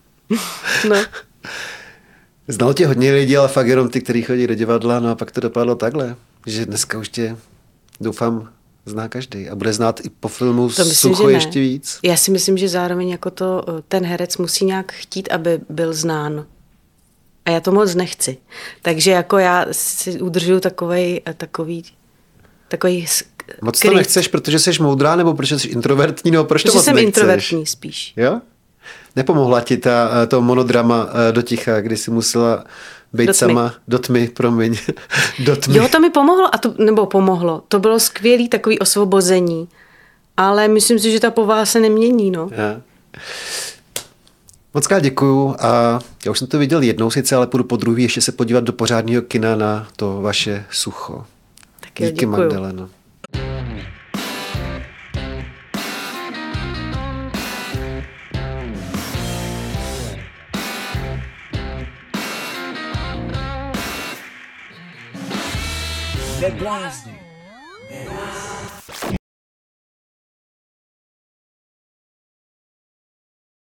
no. 0.90 0.96
Znal 2.48 2.74
tě 2.74 2.88
hodně 2.88 3.12
lidí, 3.12 3.38
ale 3.38 3.48
fakt 3.48 3.68
jenom 3.68 3.90
ty, 3.90 4.02
kteří 4.02 4.22
chodí 4.22 4.48
do 4.48 4.56
divadla, 4.56 5.00
no 5.00 5.10
a 5.10 5.16
pak 5.16 5.32
to 5.32 5.42
dopadlo 5.42 5.76
takhle, 5.76 6.16
že 6.46 6.66
dneska 6.66 6.98
už 6.98 7.10
tě, 7.10 7.38
doufám, 8.00 8.50
zná 8.86 9.10
každý 9.10 9.50
a 9.50 9.56
bude 9.56 9.74
znát 9.74 10.00
i 10.06 10.10
po 10.10 10.28
filmu 10.28 10.70
to 10.70 10.86
myslím, 10.86 11.16
Sucho 11.16 11.30
ještě 11.30 11.60
víc. 11.60 12.00
Já 12.04 12.18
si 12.18 12.32
myslím, 12.32 12.58
že 12.58 12.70
zároveň 12.70 13.10
jako 13.10 13.32
to 13.32 13.66
ten 13.88 14.06
herec 14.06 14.38
musí 14.38 14.66
nějak 14.66 14.92
chtít, 14.92 15.30
aby 15.32 15.60
byl 15.70 15.94
znán. 15.94 16.46
A 17.46 17.52
já 17.52 17.60
to 17.60 17.72
moc 17.72 17.96
nechci. 17.96 18.38
Takže 18.82 19.12
jako 19.12 19.38
já 19.38 19.66
si 19.72 20.22
udržuju 20.22 20.60
takovej, 20.60 21.22
takový, 21.38 21.84
takový 22.68 23.08
Moc 23.62 23.80
to 23.80 23.94
nechceš, 23.94 24.28
protože 24.28 24.60
jsi 24.60 24.72
moudrá, 24.80 25.16
nebo 25.16 25.34
protože 25.34 25.60
jsi 25.60 25.68
introvertní, 25.68 26.32
nebo 26.32 26.44
proč 26.44 26.62
protože 26.62 26.72
to 26.72 26.78
moc 26.78 26.86
jsem 26.86 26.96
nechceš? 26.96 27.08
introvertní 27.08 27.66
spíš. 27.66 28.14
Jo? 28.18 28.42
Nepomohla 29.16 29.62
ti 29.62 29.78
ta, 29.78 30.26
to 30.28 30.42
monodrama 30.42 31.10
eh, 31.30 31.32
do 31.32 31.42
ticha, 31.42 31.82
kdy 31.82 31.98
jsi 31.98 32.12
musela 32.12 32.64
být 33.14 33.26
do 33.28 33.34
sama 33.34 33.74
do 33.88 34.00
tmy, 34.00 34.28
promiň. 34.28 34.78
do 35.46 35.56
tmy. 35.56 35.78
Jo, 35.78 35.88
to 35.88 36.00
mi 36.00 36.10
pomohlo, 36.10 36.56
a 36.56 36.58
to, 36.58 36.74
nebo 36.78 37.06
pomohlo. 37.06 37.64
To 37.68 37.80
bylo 37.80 38.00
skvělé 38.00 38.48
takový 38.48 38.80
osvobození. 38.80 39.68
Ale 40.38 40.68
myslím 40.68 41.00
si, 41.00 41.12
že 41.12 41.20
ta 41.20 41.32
povaha 41.32 41.66
se 41.66 41.80
nemění, 41.80 42.32
no. 42.32 42.50
Ja. 42.52 42.82
Moc 44.74 44.88
krát 44.88 45.00
děkuju 45.00 45.56
a 45.60 46.00
já 46.26 46.32
už 46.32 46.40
jsem 46.40 46.48
to 46.48 46.60
viděl 46.60 46.82
jednou 46.82 47.12
sice, 47.12 47.36
ale 47.36 47.48
půjdu 47.48 47.64
po 47.64 47.78
druhý 47.78 48.04
ještě 48.04 48.22
se 48.22 48.32
podívat 48.32 48.64
do 48.64 48.74
pořádného 48.74 49.22
kina 49.22 49.56
na 49.56 49.88
to 49.96 50.22
vaše 50.22 50.66
sucho. 50.72 51.26
Tak 51.80 51.90
Díky 51.96 52.12
děkuju. 52.12 52.32
Magdaleno. 52.32 52.90
Neblázni. 66.42 67.11